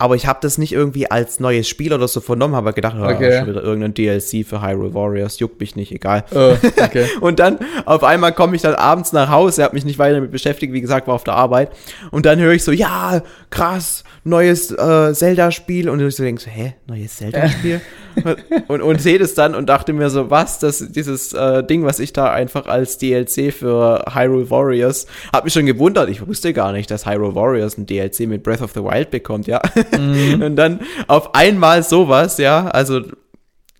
Aber 0.00 0.16
ich 0.16 0.26
habe 0.26 0.38
das 0.40 0.56
nicht 0.56 0.72
irgendwie 0.72 1.10
als 1.10 1.40
neues 1.40 1.68
Spiel 1.68 1.92
oder 1.92 2.08
so 2.08 2.20
vernommen, 2.20 2.56
habe 2.56 2.72
gedacht, 2.72 2.96
ja, 2.96 3.06
Okay. 3.10 3.38
schon 3.38 3.48
wieder 3.48 3.62
irgendein 3.62 3.92
DLC 3.92 4.46
für 4.46 4.62
Hyrule 4.62 4.94
Warriors, 4.94 5.38
juckt 5.38 5.60
mich 5.60 5.76
nicht, 5.76 5.92
egal. 5.92 6.24
Äh, 6.32 6.54
okay. 6.82 7.04
Und 7.20 7.38
dann 7.38 7.58
auf 7.84 8.02
einmal 8.02 8.32
komme 8.32 8.56
ich 8.56 8.62
dann 8.62 8.74
abends 8.76 9.12
nach 9.12 9.28
Hause, 9.28 9.62
habe 9.62 9.74
mich 9.74 9.84
nicht 9.84 9.98
weiter 9.98 10.14
damit 10.14 10.30
beschäftigt, 10.30 10.72
wie 10.72 10.80
gesagt, 10.80 11.06
war 11.06 11.14
auf 11.14 11.24
der 11.24 11.34
Arbeit. 11.34 11.70
Und 12.10 12.24
dann 12.24 12.38
höre 12.38 12.52
ich 12.54 12.64
so, 12.64 12.72
ja, 12.72 13.22
krass, 13.50 14.04
neues 14.24 14.70
äh, 14.70 15.12
Zelda-Spiel. 15.12 15.90
Und 15.90 16.00
ich 16.00 16.16
so 16.16 16.22
denke 16.22 16.40
so, 16.40 16.50
hä, 16.50 16.74
neues 16.86 17.16
Zelda-Spiel? 17.16 17.82
und, 18.68 18.80
und 18.80 19.00
sehe 19.00 19.18
das 19.18 19.34
dann 19.34 19.54
und 19.54 19.68
dachte 19.68 19.92
mir 19.92 20.08
so, 20.10 20.30
was, 20.30 20.58
das, 20.58 20.84
dieses 20.90 21.32
äh, 21.32 21.62
Ding, 21.62 21.84
was 21.84 21.98
ich 21.98 22.12
da 22.12 22.30
einfach 22.32 22.66
als 22.66 22.98
DLC 22.98 23.52
für 23.52 24.04
Hyrule 24.12 24.50
Warriors, 24.50 25.06
hab 25.32 25.44
mich 25.44 25.52
schon 25.52 25.66
gewundert. 25.66 26.08
Ich 26.08 26.26
wusste 26.26 26.52
gar 26.52 26.72
nicht, 26.72 26.90
dass 26.90 27.06
Hyrule 27.06 27.34
Warriors 27.34 27.76
ein 27.78 27.86
DLC 27.86 28.20
mit 28.20 28.42
Breath 28.42 28.62
of 28.62 28.72
the 28.72 28.82
Wild 28.82 29.10
bekommt, 29.10 29.46
ja. 29.46 29.60
Mhm. 29.98 30.42
und 30.42 30.56
dann 30.56 30.80
auf 31.06 31.34
einmal 31.34 31.82
sowas, 31.82 32.38
ja, 32.38 32.66
also 32.68 33.02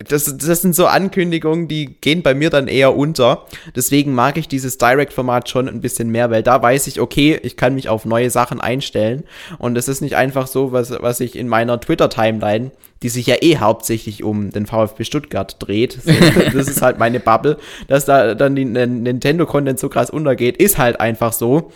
das, 0.08 0.34
das 0.38 0.62
sind 0.62 0.74
so 0.74 0.86
Ankündigungen, 0.86 1.68
die 1.68 1.96
gehen 2.00 2.22
bei 2.22 2.32
mir 2.34 2.48
dann 2.48 2.68
eher 2.68 2.96
unter. 2.96 3.44
Deswegen 3.76 4.14
mag 4.14 4.38
ich 4.38 4.48
dieses 4.48 4.78
Direct-Format 4.78 5.50
schon 5.50 5.68
ein 5.68 5.82
bisschen 5.82 6.08
mehr, 6.10 6.30
weil 6.30 6.42
da 6.42 6.62
weiß 6.62 6.86
ich, 6.86 7.00
okay, 7.00 7.38
ich 7.42 7.58
kann 7.58 7.74
mich 7.74 7.90
auf 7.90 8.06
neue 8.06 8.30
Sachen 8.30 8.62
einstellen. 8.62 9.24
Und 9.58 9.76
es 9.76 9.88
ist 9.88 10.00
nicht 10.00 10.16
einfach 10.16 10.46
so, 10.46 10.72
was, 10.72 10.90
was 10.90 11.20
ich 11.20 11.36
in 11.36 11.48
meiner 11.48 11.78
Twitter-Timeline, 11.78 12.70
die 13.02 13.08
sich 13.08 13.26
ja 13.26 13.36
eh 13.40 13.56
hauptsächlich 13.56 14.24
um 14.24 14.50
den 14.50 14.66
VfB 14.66 15.04
Stuttgart 15.04 15.56
dreht, 15.58 15.98
das 16.52 16.68
ist 16.68 16.82
halt 16.82 16.98
meine 16.98 17.18
Bubble, 17.20 17.58
dass 17.88 18.04
da 18.04 18.34
dann 18.34 18.54
die 18.54 18.64
Nintendo-Content 18.64 19.78
so 19.78 19.88
krass 19.88 20.10
untergeht, 20.10 20.58
ist 20.58 20.78
halt 20.78 21.00
einfach 21.00 21.32
so. 21.32 21.72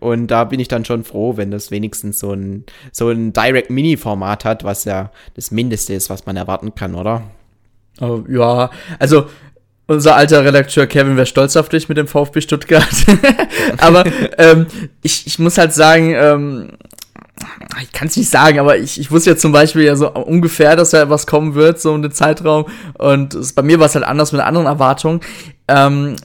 Und 0.00 0.28
da 0.28 0.44
bin 0.44 0.60
ich 0.60 0.68
dann 0.68 0.84
schon 0.84 1.04
froh, 1.04 1.36
wenn 1.36 1.50
das 1.50 1.70
wenigstens 1.70 2.18
so 2.18 2.32
ein, 2.32 2.64
so 2.90 3.10
ein 3.10 3.32
Direct-Mini-Format 3.32 4.44
hat, 4.44 4.64
was 4.64 4.84
ja 4.84 5.10
das 5.34 5.50
Mindeste 5.50 5.92
ist, 5.92 6.08
was 6.08 6.24
man 6.24 6.36
erwarten 6.36 6.74
kann, 6.74 6.94
oder? 6.94 7.22
Oh, 8.00 8.22
ja, 8.28 8.70
also 8.98 9.26
unser 9.86 10.16
alter 10.16 10.44
Redakteur 10.44 10.86
Kevin 10.86 11.16
wäre 11.16 11.26
stolz 11.26 11.56
auf 11.56 11.68
dich 11.68 11.88
mit 11.88 11.98
dem 11.98 12.06
VfB 12.06 12.40
Stuttgart. 12.40 12.88
aber 13.78 14.04
ähm, 14.38 14.66
ich, 15.02 15.26
ich 15.26 15.38
muss 15.38 15.58
halt 15.58 15.74
sagen, 15.74 16.14
ähm, 16.16 16.68
ich 17.82 17.92
kann 17.92 18.08
es 18.08 18.16
nicht 18.16 18.30
sagen, 18.30 18.58
aber 18.58 18.78
ich, 18.78 18.98
ich 19.00 19.10
wusste 19.10 19.30
ja 19.30 19.36
zum 19.36 19.52
Beispiel 19.52 19.82
ja 19.82 19.96
so 19.96 20.10
ungefähr, 20.10 20.76
dass 20.76 20.90
da 20.90 21.08
was 21.10 21.26
kommen 21.26 21.54
wird, 21.54 21.80
so 21.80 21.92
um 21.92 22.02
den 22.02 22.12
Zeitraum. 22.12 22.66
Und 22.98 23.34
es, 23.34 23.52
bei 23.52 23.62
mir 23.62 23.78
war 23.78 23.86
es 23.86 23.94
halt 23.94 24.04
anders 24.04 24.32
mit 24.32 24.40
anderen 24.40 24.66
Erwartungen. 24.66 25.20
Ähm, 25.68 26.16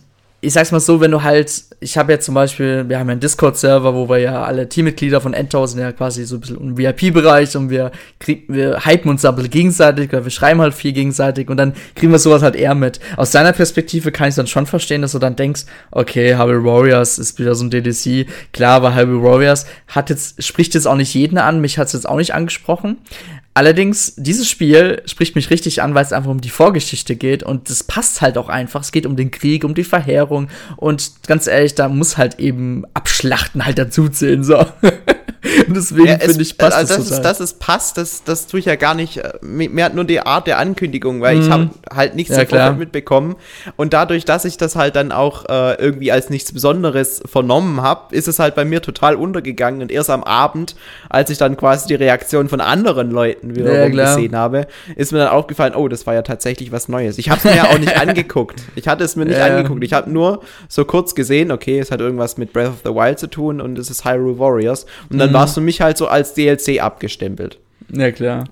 ich 0.42 0.54
sag's 0.54 0.72
mal 0.72 0.80
so, 0.80 1.02
wenn 1.02 1.12
du 1.12 1.24
halt, 1.24 1.64
ich 1.80 1.98
habe 1.98 2.12
ja 2.12 2.20
zum 2.20 2.34
Beispiel, 2.34 2.90
wir 2.90 2.98
haben 2.98 3.08
ja 3.08 3.12
einen 3.12 3.22
Discord-Server, 3.22 3.94
wo 3.94 4.10
wir 4.10 4.18
ja 4.18 4.44
alle 4.44 4.68
Teammitglieder 4.68 5.22
von 5.22 5.36
Endtower 5.36 5.68
sind 5.68 5.80
ja 5.80 5.92
quasi 5.92 6.26
so 6.26 6.38
ein 6.38 6.42
bisschen 6.42 6.58
im 6.58 6.78
VIP-Bereich 6.78 7.56
und 7.56 7.70
wir 7.70 7.92
kriegen, 8.20 8.52
wir 8.52 8.84
hypen 8.84 9.12
uns 9.12 9.22
da 9.22 9.30
ein 9.30 9.36
bisschen 9.36 9.52
gegenseitig 9.52 10.12
oder 10.12 10.24
wir 10.24 10.32
schreiben 10.32 10.60
halt 10.60 10.74
viel 10.74 10.92
gegenseitig 10.92 11.50
und 11.50 11.58
dann 11.58 11.74
kriegen 11.94 12.12
wir 12.12 12.18
sowas 12.18 12.42
halt 12.42 12.56
eher 12.56 12.74
mit. 12.74 13.00
Aus 13.16 13.30
deiner 13.30 13.54
Perspektive 13.54 14.12
kann 14.12 14.30
ich 14.30 14.36
dann 14.36 14.48
schon 14.48 14.66
verstehen, 14.66 15.04
dass 15.04 15.12
du 15.12 15.20
dann 15.20 15.36
denkst, 15.36 15.66
okay, 15.92 16.36
Hyrule 16.36 16.64
Warriors 16.64 17.20
ist 17.20 17.38
wieder 17.38 17.54
so 17.54 17.64
ein 17.64 17.70
DDC. 17.70 18.28
Klar, 18.54 18.78
aber 18.78 18.96
Hyrule 18.96 19.22
Warriors 19.22 19.68
hat 19.88 20.10
jetzt, 20.10 20.44
spricht 20.44 20.74
jetzt 20.74 20.88
auch 20.88 20.96
nicht 20.96 21.14
jeden 21.14 21.38
an, 21.38 21.62
mich 21.62 21.78
hat's 21.78 21.94
jetzt 21.94 22.10
auch 22.10 22.18
nicht 22.18 22.34
angesprochen. 22.34 22.98
Allerdings, 23.58 24.14
dieses 24.18 24.48
Spiel 24.48 25.02
spricht 25.08 25.36
mich 25.36 25.50
richtig 25.50 25.82
an, 25.82 25.96
weil 25.96 26.06
es 26.06 26.14
einfach 26.14 26.30
um 26.30 26.42
die 26.42 26.52
Vorgeschichte 26.52 27.16
geht 27.16 27.42
und 27.42 27.72
das 27.72 27.84
passt 27.84 28.22
halt 28.22 28.38
auch 28.38 28.50
einfach. 28.50 28.82
Es 28.82 28.92
geht 28.92 29.08
um 29.08 29.16
den 29.16 29.32
Krieg, 29.32 29.64
um 29.64 29.74
die 29.74 29.84
Verheerung 29.84 30.50
und 30.76 31.14
ganz 31.26 31.48
ehrlich, 31.48 31.67
da 31.76 31.90
muss 31.90 32.18
halt 32.18 32.40
eben 32.40 32.84
Abschlachten 32.94 33.66
halt 33.66 33.78
dazu 33.78 34.10
zählen, 34.10 34.44
so. 34.44 34.66
Deswegen 35.68 36.08
ja, 36.08 36.18
finde 36.20 36.42
ich, 36.42 36.58
passt 36.58 36.78
also 36.78 36.96
das, 36.96 37.08
das 37.08 37.18
ist, 37.18 37.22
das 37.22 37.40
ist 37.40 37.60
passt, 37.60 37.98
das, 37.98 38.24
das 38.24 38.48
tue 38.48 38.60
ich 38.60 38.66
ja 38.66 38.76
gar 38.76 38.94
nicht. 38.94 39.18
Äh, 39.18 39.34
mir 39.42 39.86
hat 39.86 39.94
nur 39.94 40.06
die 40.06 40.20
Art 40.20 40.48
der 40.48 40.60
Ankündigung, 40.60 41.22
weil 41.22 41.36
mhm. 41.36 41.42
ich 41.42 41.50
habe 41.50 41.70
halt 41.94 42.16
nichts 42.16 42.36
ja, 42.36 42.44
davon 42.44 42.78
mitbekommen. 42.78 43.36
Und 43.76 43.94
dadurch, 43.94 44.26
dass 44.26 44.46
ich 44.46 44.58
das 44.58 44.76
halt 44.76 44.96
dann 44.96 45.12
auch 45.12 45.46
äh, 45.46 45.76
irgendwie 45.76 46.12
als 46.12 46.30
nichts 46.30 46.52
Besonderes 46.52 47.22
vernommen 47.26 47.82
habe, 47.82 48.16
ist 48.16 48.28
es 48.28 48.40
halt 48.40 48.56
bei 48.56 48.66
mir 48.66 48.82
total 48.82 49.16
untergegangen. 49.16 49.82
Und 49.82 49.92
erst 49.92 50.10
am 50.10 50.24
Abend, 50.24 50.76
als 51.10 51.30
ich 51.30 51.38
dann 51.38 51.58
quasi 51.58 51.88
die 51.88 51.96
Reaktion 51.96 52.50
von 52.50 52.62
anderen 52.62 53.12
Leuten 53.12 53.56
wiederum 53.56 53.94
ja, 53.94 54.06
gesehen 54.06 54.36
habe, 54.36 54.68
ist 54.96 55.12
mir 55.12 55.20
dann 55.20 55.30
aufgefallen, 55.30 55.76
oh, 55.76 55.88
das 55.88 56.06
war 56.08 56.14
ja 56.14 56.22
tatsächlich 56.22 56.72
was 56.72 56.88
Neues. 56.88 57.18
Ich 57.18 57.30
habe 57.30 57.40
es 57.40 57.44
mir 57.46 57.56
ja 57.56 57.66
auch 57.66 57.80
nicht 57.80 57.98
angeguckt. 58.00 58.62
Ich 58.76 58.88
hatte 58.88 59.04
es 59.04 59.16
mir 59.16 59.26
nicht 59.26 59.40
angeguckt. 59.40 59.84
Ich 59.84 59.94
habe 59.94 60.10
nur 60.10 60.42
so 60.68 60.86
kurz 60.86 61.16
gesehen, 61.16 61.52
okay, 61.52 61.80
es 61.80 61.92
hat 61.92 62.02
irgendwas 62.02 62.38
mit 62.38 62.54
Breath 62.54 62.70
of 62.70 62.80
the 62.84 62.90
Wild 62.90 63.20
zu 63.20 63.28
tun 63.28 63.62
und 63.62 63.78
es 63.78 63.90
ist 63.90 64.06
Hyrule 64.06 64.40
Warriors. 64.40 64.86
Und 65.10 65.20
dann 65.20 65.30
mhm. 65.30 65.34
War 65.38 65.46
es 65.46 65.54
für 65.54 65.62
mich 65.62 65.82
halt 65.82 65.98
so 65.98 66.08
als 66.08 66.34
DLC 66.34 66.82
abgestempelt. 66.82 67.60
Ja, 67.92 68.12
klar. 68.12 68.46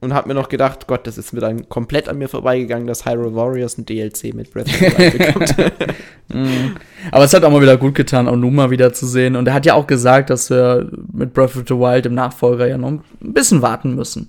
Und 0.00 0.14
hab 0.14 0.26
mir 0.26 0.34
noch 0.34 0.48
gedacht, 0.48 0.88
Gott, 0.88 1.06
das 1.06 1.16
ist 1.16 1.32
mir 1.32 1.38
dann 1.38 1.68
komplett 1.68 2.08
an 2.08 2.18
mir 2.18 2.28
vorbeigegangen, 2.28 2.88
dass 2.88 3.06
Hyrule 3.06 3.36
Warriors 3.36 3.78
ein 3.78 3.86
DLC 3.86 4.34
mit 4.34 4.52
Breath 4.52 4.66
of 4.66 4.74
the 4.74 4.98
Wild 4.98 5.18
bekommt. 5.18 5.56
mm. 6.28 6.76
Aber 7.12 7.24
es 7.24 7.32
hat 7.32 7.44
auch 7.44 7.52
mal 7.52 7.62
wieder 7.62 7.76
gut 7.76 7.94
getan, 7.94 8.26
Onuma 8.26 8.70
wieder 8.70 8.92
zu 8.92 9.06
sehen. 9.06 9.36
Und 9.36 9.46
er 9.46 9.54
hat 9.54 9.64
ja 9.64 9.74
auch 9.74 9.86
gesagt, 9.86 10.30
dass 10.30 10.50
wir 10.50 10.90
mit 11.12 11.32
Breath 11.32 11.54
of 11.56 11.64
the 11.68 11.74
Wild 11.74 12.06
im 12.06 12.14
Nachfolger 12.14 12.66
ja 12.66 12.78
noch 12.78 12.88
ein 12.88 13.02
bisschen 13.20 13.62
warten 13.62 13.94
müssen. 13.94 14.28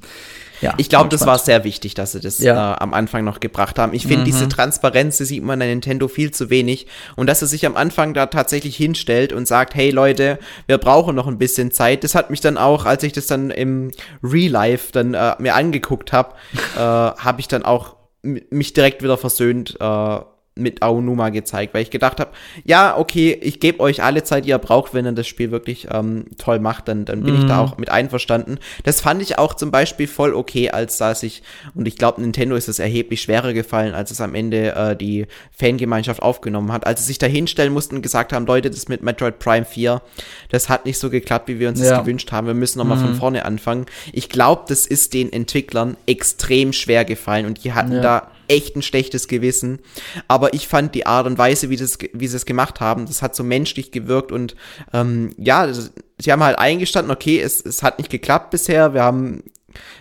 Ja, 0.63 0.73
ich 0.77 0.89
glaube, 0.89 1.09
das 1.09 1.25
war 1.25 1.37
sehr 1.37 1.63
wichtig, 1.63 1.93
dass 1.93 2.13
sie 2.13 2.19
das 2.19 2.39
ja. 2.39 2.73
äh, 2.73 2.77
am 2.79 2.93
Anfang 2.93 3.23
noch 3.23 3.39
gebracht 3.39 3.77
haben. 3.77 3.93
Ich 3.93 4.03
finde, 4.03 4.21
mhm. 4.21 4.25
diese 4.25 4.47
Transparenz, 4.47 5.17
die 5.17 5.25
sieht 5.25 5.43
man 5.43 5.61
an 5.61 5.67
Nintendo 5.67 6.07
viel 6.07 6.31
zu 6.31 6.49
wenig. 6.49 6.87
Und 7.15 7.27
dass 7.27 7.41
er 7.41 7.47
sich 7.47 7.65
am 7.65 7.75
Anfang 7.75 8.13
da 8.13 8.27
tatsächlich 8.27 8.77
hinstellt 8.77 9.33
und 9.33 9.47
sagt, 9.47 9.75
hey 9.75 9.91
Leute, 9.91 10.39
wir 10.67 10.77
brauchen 10.77 11.15
noch 11.15 11.27
ein 11.27 11.37
bisschen 11.37 11.71
Zeit. 11.71 12.03
Das 12.03 12.15
hat 12.15 12.29
mich 12.29 12.41
dann 12.41 12.57
auch, 12.57 12.85
als 12.85 13.03
ich 13.03 13.11
das 13.11 13.27
dann 13.27 13.49
im 13.49 13.91
Real 14.23 14.51
Life 14.51 14.91
dann 14.91 15.13
äh, 15.13 15.35
mir 15.39 15.55
angeguckt 15.55 16.13
habe, 16.13 16.33
äh, 16.75 16.79
habe 16.79 17.39
ich 17.39 17.47
dann 17.47 17.63
auch 17.63 17.97
mich 18.23 18.71
direkt 18.71 19.03
wieder 19.03 19.17
versöhnt 19.17 19.75
äh, 19.81 20.19
mit 20.55 20.83
Aonuma 20.83 21.29
gezeigt, 21.29 21.73
weil 21.73 21.81
ich 21.81 21.89
gedacht 21.89 22.19
habe, 22.19 22.31
ja, 22.63 22.95
okay, 22.97 23.37
ich 23.41 23.59
gebe 23.59 23.79
euch 23.79 24.03
alle 24.03 24.23
Zeit, 24.23 24.45
die 24.45 24.49
ihr 24.49 24.57
braucht, 24.59 24.93
wenn 24.93 25.05
ihr 25.05 25.11
das 25.11 25.27
Spiel 25.27 25.49
wirklich 25.51 25.87
ähm, 25.91 26.25
toll 26.37 26.59
macht, 26.59 26.87
dann, 26.87 27.05
dann 27.05 27.23
bin 27.23 27.33
mhm. 27.33 27.41
ich 27.41 27.47
da 27.47 27.55
mhm. 27.55 27.69
auch 27.69 27.77
mit 27.77 27.89
einverstanden. 27.89 28.59
Das 28.83 29.01
fand 29.01 29.21
ich 29.21 29.39
auch 29.39 29.55
zum 29.55 29.71
Beispiel 29.71 30.07
voll 30.07 30.33
okay, 30.33 30.69
als 30.69 30.97
dass 30.97 31.23
ich, 31.23 31.41
und 31.73 31.87
ich 31.87 31.95
glaube, 31.95 32.21
Nintendo 32.21 32.55
ist 32.55 32.67
es 32.67 32.77
erheblich 32.77 33.21
schwerer 33.21 33.53
gefallen, 33.53 33.95
als 33.95 34.11
es 34.11 34.21
am 34.21 34.35
Ende 34.35 34.75
äh, 34.75 34.95
die 34.95 35.25
Fangemeinschaft 35.51 36.21
aufgenommen 36.21 36.71
hat, 36.71 36.85
als 36.85 37.01
sie 37.01 37.07
sich 37.07 37.17
da 37.17 37.25
hinstellen 37.25 37.73
mussten 37.73 37.95
und 37.95 38.01
gesagt 38.03 38.31
haben, 38.31 38.45
Leute, 38.45 38.69
das 38.69 38.87
mit 38.87 39.01
Metroid 39.01 39.39
Prime 39.39 39.65
4, 39.65 40.01
das 40.49 40.69
hat 40.69 40.85
nicht 40.85 40.99
so 40.99 41.09
geklappt, 41.09 41.47
wie 41.47 41.59
wir 41.59 41.69
uns 41.69 41.81
ja. 41.81 41.89
das 41.89 41.99
gewünscht 41.99 42.31
haben, 42.31 42.45
wir 42.45 42.53
müssen 42.53 42.77
nochmal 42.77 42.97
mhm. 42.97 43.05
von 43.05 43.15
vorne 43.15 43.45
anfangen. 43.45 43.87
Ich 44.11 44.29
glaube, 44.29 44.63
das 44.67 44.85
ist 44.85 45.15
den 45.15 45.33
Entwicklern 45.33 45.97
extrem 46.05 46.73
schwer 46.73 47.05
gefallen 47.05 47.47
und 47.47 47.63
die 47.63 47.73
hatten 47.73 47.93
ja. 47.93 48.01
da 48.01 48.27
echt 48.47 48.75
ein 48.75 48.81
schlechtes 48.81 49.27
Gewissen. 49.27 49.79
Aber 50.27 50.53
ich 50.53 50.67
fand 50.67 50.95
die 50.95 51.05
Art 51.05 51.27
und 51.27 51.37
Weise, 51.37 51.69
wie, 51.69 51.77
das, 51.77 51.97
wie 52.13 52.27
sie 52.27 52.35
es 52.35 52.45
gemacht 52.45 52.79
haben, 52.79 53.05
das 53.05 53.21
hat 53.21 53.35
so 53.35 53.43
menschlich 53.43 53.91
gewirkt 53.91 54.31
und 54.31 54.55
ähm, 54.93 55.31
ja, 55.37 55.71
sie 55.73 56.31
haben 56.31 56.43
halt 56.43 56.59
eingestanden, 56.59 57.11
okay, 57.11 57.39
es, 57.39 57.65
es 57.65 57.83
hat 57.83 57.97
nicht 57.97 58.09
geklappt 58.09 58.51
bisher, 58.51 58.93
wir 58.93 59.03
haben 59.03 59.43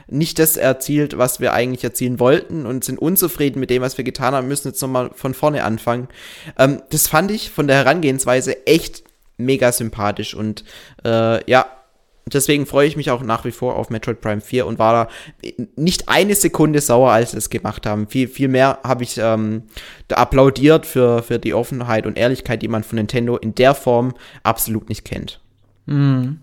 nicht 0.07 0.39
das 0.39 0.57
erzielt, 0.57 1.17
was 1.17 1.41
wir 1.41 1.53
eigentlich 1.53 1.85
erzielen 1.85 2.21
wollten 2.21 2.67
und 2.67 2.85
sind 2.85 2.99
unzufrieden 2.99 3.61
mit 3.61 3.71
dem, 3.71 3.83
was 3.83 3.97
wir 3.97 4.05
getan 4.05 4.35
haben, 4.35 4.49
müssen 4.49 4.69
jetzt 4.69 4.83
nochmal 4.83 5.11
von 5.15 5.35
vorne 5.35 5.65
anfangen. 5.65 6.09
Ähm, 6.59 6.83
das 6.91 7.09
fand 7.09 7.31
ich 7.31 7.51
von 7.51 7.67
der 7.67 7.77
Herangehensweise 7.77 8.67
echt 8.67 9.05
mega 9.39 9.73
sympathisch 9.73 10.35
und 10.35 10.65
äh, 11.05 11.51
ja, 11.51 11.67
Deswegen 12.27 12.67
freue 12.67 12.87
ich 12.87 12.97
mich 12.97 13.11
auch 13.11 13.23
nach 13.23 13.45
wie 13.45 13.51
vor 13.51 13.77
auf 13.77 13.91
Metroid 13.91 14.21
Prime 14.21 14.41
4 14.41 14.67
und 14.67 14.79
war 14.79 15.07
da 15.07 15.55
nicht 15.77 16.09
eine 16.09 16.35
Sekunde 16.35 16.81
sauer, 16.81 17.11
als 17.11 17.33
sie 17.33 17.39
es 17.39 17.51
gemacht 17.51 17.85
haben. 17.85 18.07
Viel, 18.09 18.29
viel 18.29 18.49
mehr 18.49 18.79
habe 18.85 19.03
ich 19.03 19.19
ähm, 19.19 19.65
da 20.09 20.17
applaudiert 20.17 20.87
für, 20.87 21.23
für 21.23 21.39
die 21.39 21.55
Offenheit 21.55 22.07
und 22.07 22.17
Ehrlichkeit, 22.17 22.63
die 22.63 22.69
man 22.69 22.85
von 22.85 22.97
Nintendo 22.97 23.37
in 23.37 23.55
der 23.55 23.75
Form 23.75 24.15
absolut 24.45 24.89
nicht 24.89 25.05
kennt. 25.05 25.41
Mhm. 25.87 26.39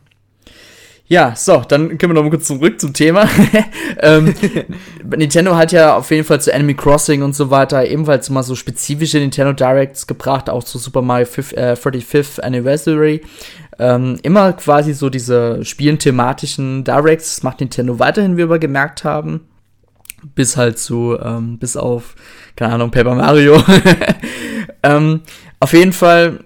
Ja, 1.10 1.34
so, 1.36 1.64
dann 1.68 1.98
können 1.98 2.12
wir 2.12 2.14
noch 2.14 2.22
mal 2.22 2.30
kurz 2.30 2.46
zurück 2.46 2.80
zum 2.80 2.94
Thema. 2.94 3.28
ähm, 4.00 4.36
Nintendo 5.18 5.56
hat 5.56 5.72
ja 5.72 5.98
auf 5.98 6.12
jeden 6.12 6.24
Fall 6.24 6.40
zu 6.40 6.54
Enemy 6.54 6.76
Crossing 6.76 7.24
und 7.24 7.34
so 7.36 7.50
weiter 7.50 7.84
ebenfalls 7.88 8.30
mal 8.30 8.44
so 8.44 8.54
spezifische 8.54 9.18
Nintendo 9.18 9.54
Directs 9.54 10.06
gebracht, 10.06 10.52
auch 10.52 10.64
zu 10.64 10.78
Super 10.78 11.02
Mario 11.02 11.26
5, 11.26 11.54
äh, 11.54 11.74
35th 11.74 12.40
Anniversary. 12.42 13.22
Ähm, 13.80 14.20
immer 14.24 14.54
quasi 14.54 14.94
so 14.94 15.10
diese 15.10 15.64
spielen-thematischen 15.64 16.84
Directs, 16.84 17.36
das 17.36 17.44
macht 17.44 17.62
Nintendo 17.62 17.98
weiterhin, 17.98 18.38
wie 18.38 18.50
wir 18.50 18.60
gemerkt 18.60 19.04
haben. 19.04 19.48
Bis 20.36 20.58
halt 20.58 20.78
zu, 20.78 21.18
ähm, 21.22 21.58
bis 21.58 21.78
auf, 21.78 22.16
keine 22.58 22.74
Ahnung, 22.74 22.92
Paper 22.92 23.16
Mario. 23.16 23.64
ähm, 24.84 25.22
auf 25.62 25.72
jeden 25.72 25.94
Fall 25.94 26.40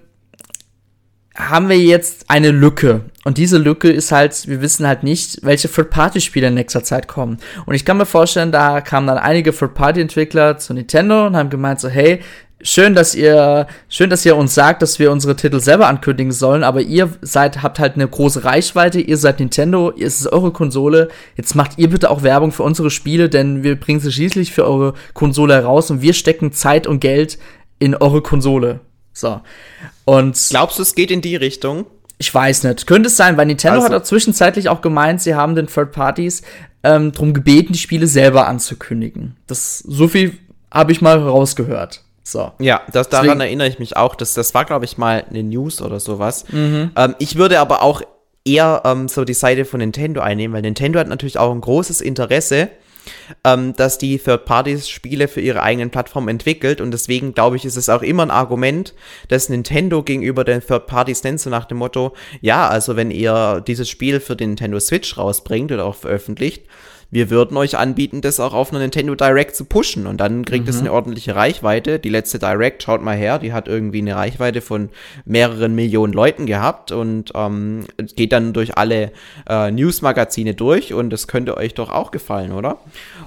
haben 1.36 1.68
wir 1.68 1.78
jetzt 1.78 2.30
eine 2.30 2.52
Lücke. 2.52 3.02
Und 3.24 3.38
diese 3.38 3.58
Lücke 3.58 3.90
ist 3.90 4.12
halt, 4.12 4.46
wir 4.46 4.60
wissen 4.60 4.86
halt 4.86 5.02
nicht, 5.02 5.40
welche 5.42 5.68
Third-Party-Spiele 5.68 6.48
in 6.48 6.54
nächster 6.54 6.84
Zeit 6.84 7.08
kommen. 7.08 7.38
Und 7.66 7.74
ich 7.74 7.84
kann 7.84 7.96
mir 7.96 8.06
vorstellen, 8.06 8.52
da 8.52 8.80
kamen 8.80 9.08
dann 9.08 9.18
einige 9.18 9.52
Third-Party-Entwickler 9.52 10.58
zu 10.58 10.74
Nintendo 10.74 11.26
und 11.26 11.36
haben 11.36 11.50
gemeint 11.50 11.80
so, 11.80 11.88
hey, 11.88 12.20
schön, 12.64 12.94
dass 12.94 13.14
ihr, 13.14 13.68
schön, 13.88 14.10
dass 14.10 14.24
ihr 14.26 14.34
uns 14.36 14.54
sagt, 14.54 14.82
dass 14.82 14.98
wir 14.98 15.12
unsere 15.12 15.36
Titel 15.36 15.60
selber 15.60 15.86
ankündigen 15.86 16.32
sollen, 16.32 16.64
aber 16.64 16.80
ihr 16.80 17.10
seid, 17.20 17.62
habt 17.62 17.78
halt 17.78 17.94
eine 17.94 18.08
große 18.08 18.42
Reichweite, 18.44 19.00
ihr 19.00 19.16
seid 19.16 19.38
Nintendo, 19.38 19.92
es 19.96 20.20
ist 20.20 20.32
eure 20.32 20.50
Konsole, 20.50 21.08
jetzt 21.36 21.54
macht 21.54 21.78
ihr 21.78 21.88
bitte 21.90 22.10
auch 22.10 22.22
Werbung 22.22 22.50
für 22.50 22.64
unsere 22.64 22.90
Spiele, 22.90 23.28
denn 23.28 23.62
wir 23.62 23.78
bringen 23.78 24.00
sie 24.00 24.10
schließlich 24.10 24.52
für 24.52 24.64
eure 24.66 24.94
Konsole 25.12 25.54
heraus 25.54 25.90
und 25.90 26.02
wir 26.02 26.14
stecken 26.14 26.50
Zeit 26.50 26.86
und 26.86 27.00
Geld 27.00 27.38
in 27.78 27.94
eure 27.94 28.22
Konsole. 28.22 28.80
So. 29.12 29.40
Und 30.04 30.38
glaubst 30.50 30.78
du, 30.78 30.82
es 30.82 30.94
geht 30.94 31.10
in 31.10 31.20
die 31.20 31.36
Richtung? 31.36 31.86
Ich 32.18 32.32
weiß 32.34 32.64
nicht. 32.64 32.86
Könnte 32.86 33.08
es 33.08 33.16
sein, 33.16 33.36
weil 33.36 33.46
Nintendo 33.46 33.80
Also- 33.80 33.92
hat 33.92 34.02
auch 34.02 34.04
zwischenzeitlich 34.06 34.68
auch 34.68 34.80
gemeint, 34.80 35.20
sie 35.20 35.34
haben 35.34 35.54
den 35.54 35.66
Third 35.66 35.92
Parties 35.92 36.42
ähm, 36.82 37.12
darum 37.12 37.34
gebeten, 37.34 37.72
die 37.72 37.78
Spiele 37.78 38.06
selber 38.06 38.46
anzukündigen. 38.46 39.36
Das 39.46 39.78
so 39.80 40.08
viel 40.08 40.38
habe 40.70 40.92
ich 40.92 41.00
mal 41.00 41.18
rausgehört. 41.18 42.03
So. 42.26 42.52
Ja, 42.58 42.80
das, 42.90 43.10
daran 43.10 43.26
Deswegen- 43.26 43.40
erinnere 43.42 43.68
ich 43.68 43.78
mich 43.78 43.96
auch. 43.96 44.14
Das, 44.14 44.32
das 44.34 44.54
war, 44.54 44.64
glaube 44.64 44.86
ich, 44.86 44.96
mal 44.98 45.24
eine 45.28 45.42
News 45.42 45.82
oder 45.82 46.00
sowas. 46.00 46.46
Ähm, 46.52 46.90
ich 47.18 47.36
würde 47.36 47.60
aber 47.60 47.82
auch 47.82 48.02
eher 48.46 48.82
ähm, 48.84 49.08
so 49.08 49.24
die 49.24 49.34
Seite 49.34 49.64
von 49.66 49.80
Nintendo 49.80 50.20
einnehmen, 50.22 50.54
weil 50.54 50.62
Nintendo 50.62 50.98
hat 50.98 51.08
natürlich 51.08 51.38
auch 51.38 51.52
ein 51.52 51.60
großes 51.60 52.00
Interesse, 52.00 52.70
ähm, 53.44 53.74
dass 53.76 53.98
die 53.98 54.18
Third-Parties-Spiele 54.18 55.28
für 55.28 55.42
ihre 55.42 55.62
eigenen 55.62 55.90
Plattformen 55.90 56.28
entwickelt. 56.28 56.80
Und 56.80 56.90
deswegen, 56.92 57.34
glaube 57.34 57.56
ich, 57.56 57.66
ist 57.66 57.76
es 57.76 57.90
auch 57.90 58.00
immer 58.02 58.22
ein 58.22 58.30
Argument, 58.30 58.94
dass 59.28 59.50
Nintendo 59.50 60.02
gegenüber 60.02 60.44
den 60.44 60.60
Third-Parties 60.66 61.22
nennt, 61.24 61.40
so 61.40 61.50
nach 61.50 61.66
dem 61.66 61.76
Motto, 61.76 62.14
ja, 62.40 62.66
also 62.68 62.96
wenn 62.96 63.10
ihr 63.10 63.62
dieses 63.66 63.90
Spiel 63.90 64.20
für 64.20 64.36
den 64.36 64.50
Nintendo 64.50 64.80
Switch 64.80 65.18
rausbringt 65.18 65.72
oder 65.72 65.84
auch 65.84 65.96
veröffentlicht, 65.96 66.64
wir 67.14 67.30
würden 67.30 67.56
euch 67.56 67.78
anbieten, 67.78 68.22
das 68.22 68.40
auch 68.40 68.52
auf 68.54 68.72
einer 68.72 68.80
Nintendo 68.80 69.14
Direct 69.14 69.54
zu 69.54 69.64
pushen. 69.66 70.08
Und 70.08 70.18
dann 70.20 70.44
kriegt 70.44 70.68
es 70.68 70.80
eine 70.80 70.92
ordentliche 70.92 71.36
Reichweite. 71.36 72.00
Die 72.00 72.08
letzte 72.08 72.40
Direct, 72.40 72.82
schaut 72.82 73.02
mal 73.02 73.16
her, 73.16 73.38
die 73.38 73.52
hat 73.52 73.68
irgendwie 73.68 73.98
eine 73.98 74.16
Reichweite 74.16 74.60
von 74.60 74.88
mehreren 75.24 75.76
Millionen 75.76 76.12
Leuten 76.12 76.44
gehabt. 76.44 76.90
Und 76.90 77.30
ähm, 77.36 77.84
geht 78.16 78.32
dann 78.32 78.52
durch 78.52 78.76
alle 78.76 79.12
äh, 79.48 79.70
Newsmagazine 79.70 80.54
durch. 80.54 80.92
Und 80.92 81.10
das 81.10 81.28
könnte 81.28 81.56
euch 81.56 81.74
doch 81.74 81.88
auch 81.88 82.10
gefallen, 82.10 82.50
oder? 82.50 82.78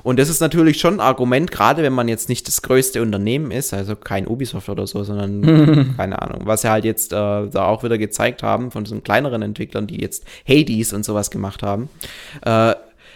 Und 0.03 0.19
das 0.19 0.27
ist 0.27 0.41
natürlich 0.41 0.81
schon 0.81 0.95
ein 0.95 0.99
Argument, 0.99 1.49
gerade 1.49 1.81
wenn 1.81 1.93
man 1.93 2.09
jetzt 2.09 2.27
nicht 2.27 2.45
das 2.49 2.61
größte 2.61 3.01
Unternehmen 3.01 3.51
ist, 3.51 3.73
also 3.73 3.95
kein 3.95 4.27
Ubisoft 4.27 4.67
oder 4.67 4.85
so, 4.85 5.05
sondern 5.05 5.93
keine 5.97 6.21
Ahnung, 6.21 6.41
was 6.43 6.63
sie 6.63 6.69
halt 6.69 6.83
jetzt 6.83 7.13
äh, 7.13 7.15
da 7.15 7.65
auch 7.67 7.83
wieder 7.83 7.97
gezeigt 7.97 8.43
haben 8.43 8.69
von 8.69 8.85
so 8.85 8.99
kleineren 8.99 9.41
Entwicklern, 9.41 9.87
die 9.87 10.01
jetzt 10.01 10.25
Hades 10.45 10.91
und 10.91 11.05
sowas 11.05 11.31
gemacht 11.31 11.63
haben, 11.63 11.87
äh, 12.43 12.73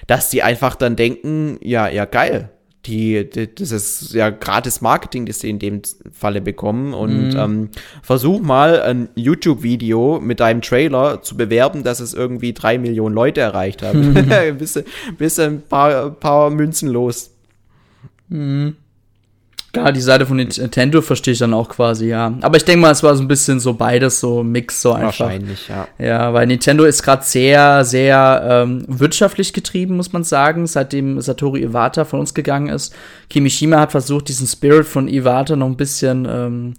dass 0.08 0.30
die 0.30 0.44
einfach 0.44 0.76
dann 0.76 0.96
denken, 0.96 1.58
ja, 1.62 1.88
ja, 1.88 2.06
geil. 2.06 2.50
Die, 2.88 3.30
die, 3.30 3.54
das 3.54 3.72
ist 3.72 4.14
ja 4.14 4.32
gratis 4.32 4.82
Marketing, 4.82 5.28
das 5.28 5.40
sie 5.40 5.52
in 5.52 5.60
dem 5.60 5.82
Falle 6.12 6.42
bekommen. 6.42 6.94
Und 6.94 7.36
ähm, 7.36 7.70
versuch 8.02 8.42
mal 8.42 8.82
ein 8.82 9.10
YouTube-Video 9.16 10.20
mit 10.20 10.40
deinem 10.40 10.62
Trailer 10.62 11.22
zu 11.22 11.38
bewerben, 11.38 11.84
dass 11.84 12.00
es 12.00 12.16
irgendwie 12.16 12.54
drei 12.54 12.80
Millionen 12.80 13.14
Leute 13.14 13.42
erreicht 13.42 13.84
hat. 13.84 13.94
bist, 14.58 14.84
bist 15.18 15.40
ein 15.40 15.62
paar, 15.62 16.10
paar 16.10 16.50
Münzen 16.50 16.90
los. 16.90 17.32
Ja, 19.74 19.92
die 19.94 20.02
Seite 20.02 20.26
von 20.26 20.36
Nintendo 20.36 21.02
verstehe 21.02 21.32
ich 21.32 21.40
dann 21.40 21.54
auch 21.54 21.70
quasi, 21.70 22.08
ja. 22.08 22.34
Aber 22.42 22.58
ich 22.58 22.66
denke 22.66 22.82
mal, 22.82 22.92
es 22.92 23.04
war 23.04 23.16
so 23.16 23.24
ein 23.24 23.30
bisschen 23.30 23.62
so 23.62 23.74
beides, 23.74 24.20
so 24.20 24.44
Mix, 24.44 24.82
so 24.82 24.92
einfach. 24.92 25.22
Wahrscheinlich, 25.22 25.70
ja. 25.70 25.88
Ja, 25.98 26.34
weil 26.34 26.48
Nintendo 26.48 26.84
ist 26.84 27.04
gerade 27.04 27.24
sehr, 27.24 27.86
sehr 27.86 28.44
ähm, 28.46 28.84
wirtschaftlich 28.90 29.54
getrieben, 29.54 29.96
muss 29.96 30.12
man 30.12 30.26
sagen, 30.26 30.68
seitdem 30.68 31.22
Satoru 31.22 31.56
Iwata 31.56 32.04
von 32.04 32.20
uns 32.20 32.34
gegangen 32.34 32.68
ist. 32.68 32.94
Kimishima 33.30 33.80
hat 33.80 33.92
versucht, 33.92 34.28
diesen 34.28 34.46
Spirit 34.46 34.88
von 34.88 35.08
Iwata 35.08 35.56
noch 35.56 35.68
ein 35.68 35.78
bisschen, 35.78 36.28
ähm, 36.30 36.74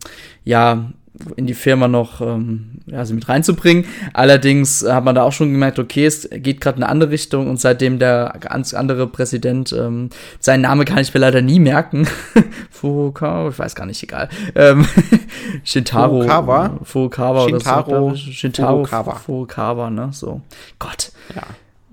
ja, 0.45 0.91
in 1.37 1.47
die 1.47 1.55
Firma 1.55 1.89
noch 1.89 2.21
ähm, 2.21 2.79
ja, 2.87 2.99
also 2.99 3.15
mit 3.15 3.29
reinzubringen. 3.29 3.85
Allerdings 4.13 4.85
hat 4.87 5.05
man 5.05 5.15
da 5.15 5.23
auch 5.23 5.33
schon 5.33 5.53
gemerkt, 5.53 5.79
okay, 5.79 6.07
es 6.07 6.29
geht 6.31 6.61
gerade 6.61 6.79
in 6.79 6.83
eine 6.83 6.91
andere 6.91 7.11
Richtung 7.11 7.49
und 7.49 7.61
seitdem 7.61 7.99
der 7.99 8.35
ganz 8.41 8.73
andere 8.73 9.07
Präsident, 9.07 9.73
ähm, 9.73 10.11
seinen 10.41 10.63
Namen 10.63 10.85
kann 10.85 10.99
ich 10.99 11.13
mir 11.13 11.21
leider 11.21 11.43
nie 11.43 11.61
merken. 11.61 12.09
Furukawa, 12.71 13.51
ich 13.51 13.59
weiß 13.59 13.75
gar 13.75 13.87
nicht, 13.87 14.03
egal. 14.03 14.29
Ähm, 14.55 14.87
Shintaro. 15.65 16.21
Furukawa? 16.21 16.79
Furukawa 16.83 17.45
oder 17.45 17.61
so. 17.61 17.65
Shintaro. 17.65 18.15
Shintaro 18.17 18.77
Furukawa. 18.85 19.15
Furukawa, 19.17 19.91
ne? 19.91 20.09
So. 20.13 20.41
Gott. 20.79 21.13
ja. 21.35 21.43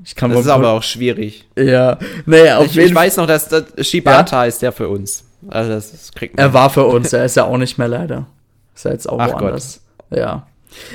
Ich 0.05 0.15
kann 0.15 0.31
Das 0.31 0.39
ist 0.39 0.47
aber 0.47 0.71
auch 0.71 0.81
schwierig. 0.81 1.45
Ja. 1.57 1.99
Naja, 2.25 2.59
auf 2.59 2.67
Ich, 2.67 2.75
jeden 2.75 2.87
ich 2.87 2.95
weiß 2.95 3.17
noch, 3.17 3.27
dass 3.27 3.49
das 3.49 3.65
Shibata 3.81 4.45
ist 4.45 4.61
der 4.61 4.71
für 4.71 4.87
uns. 4.87 5.25
Also 5.49 5.71
das, 5.71 5.91
das 5.91 6.11
kriegt 6.13 6.37
man. 6.37 6.45
Er 6.45 6.53
war 6.53 6.69
für 6.69 6.85
uns, 6.85 7.11
er 7.11 7.25
ist 7.25 7.35
ja 7.35 7.43
auch 7.43 7.57
nicht 7.57 7.77
mehr 7.77 7.89
leider. 7.89 8.25
Ist 8.79 8.85
ja 8.85 8.91
jetzt 8.91 9.09
auch 9.09 9.19
Ach 9.19 9.31
Gott. 9.31 9.41
woanders. 9.41 9.81
Ja. 10.09 10.47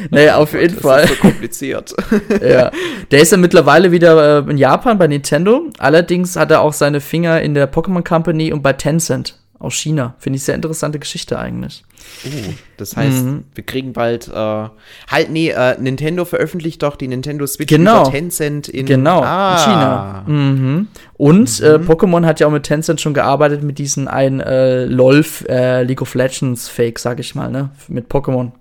Naja, 0.08 0.36
auf 0.36 0.54
jeden 0.54 0.72
das 0.76 0.82
Fall. 0.82 1.04
ist 1.04 1.10
so 1.10 1.14
kompliziert. 1.16 1.94
ja. 2.42 2.70
Der 3.10 3.20
ist 3.20 3.30
ja 3.30 3.36
mittlerweile 3.36 3.92
wieder 3.92 4.38
äh, 4.38 4.50
in 4.50 4.56
Japan 4.56 4.96
bei 4.96 5.06
Nintendo. 5.06 5.64
Allerdings 5.76 6.34
hat 6.36 6.50
er 6.50 6.62
auch 6.62 6.72
seine 6.72 7.02
Finger 7.02 7.42
in 7.42 7.52
der 7.52 7.70
Pokémon 7.70 8.02
Company 8.02 8.54
und 8.54 8.62
bei 8.62 8.72
Tencent 8.72 9.38
aus 9.64 9.74
China. 9.74 10.14
Finde 10.18 10.36
ich 10.36 10.44
sehr 10.44 10.54
interessante 10.54 10.98
Geschichte 10.98 11.38
eigentlich. 11.38 11.82
Uh, 12.24 12.52
das 12.76 12.96
heißt, 12.96 13.24
Mhm. 13.24 13.44
wir 13.54 13.64
kriegen 13.64 13.92
bald, 13.92 14.28
äh, 14.28 14.32
halt, 14.34 15.30
nee, 15.30 15.48
äh, 15.50 15.76
Nintendo 15.80 16.24
veröffentlicht 16.24 16.82
doch 16.82 16.96
die 16.96 17.08
Nintendo 17.08 17.46
Switch 17.46 17.68
Genau. 17.68 18.02
über 18.02 18.10
Tencent 18.12 18.68
in, 18.68 18.86
Genau, 18.86 19.22
ah, 19.22 19.54
in 19.56 19.64
China. 19.64 20.24
Mhm. 20.26 20.88
Und 21.14 21.60
äh, 21.60 21.78
Pokémon 21.78 22.24
hat 22.26 22.40
ja 22.40 22.46
auch 22.46 22.52
mit 22.52 22.64
Tencent 22.64 23.00
schon 23.00 23.14
gearbeitet 23.14 23.62
mit 23.62 23.78
diesen 23.78 24.06
ein 24.08 24.40
äh, 24.40 24.84
LOL 24.84 25.24
äh, 25.48 25.82
League 25.82 26.02
of 26.02 26.14
Legends 26.14 26.68
Fake, 26.68 26.98
sag 26.98 27.18
ich 27.20 27.34
mal, 27.34 27.50
ne? 27.50 27.70
Mit 27.88 28.08
Pokémon. 28.10 28.52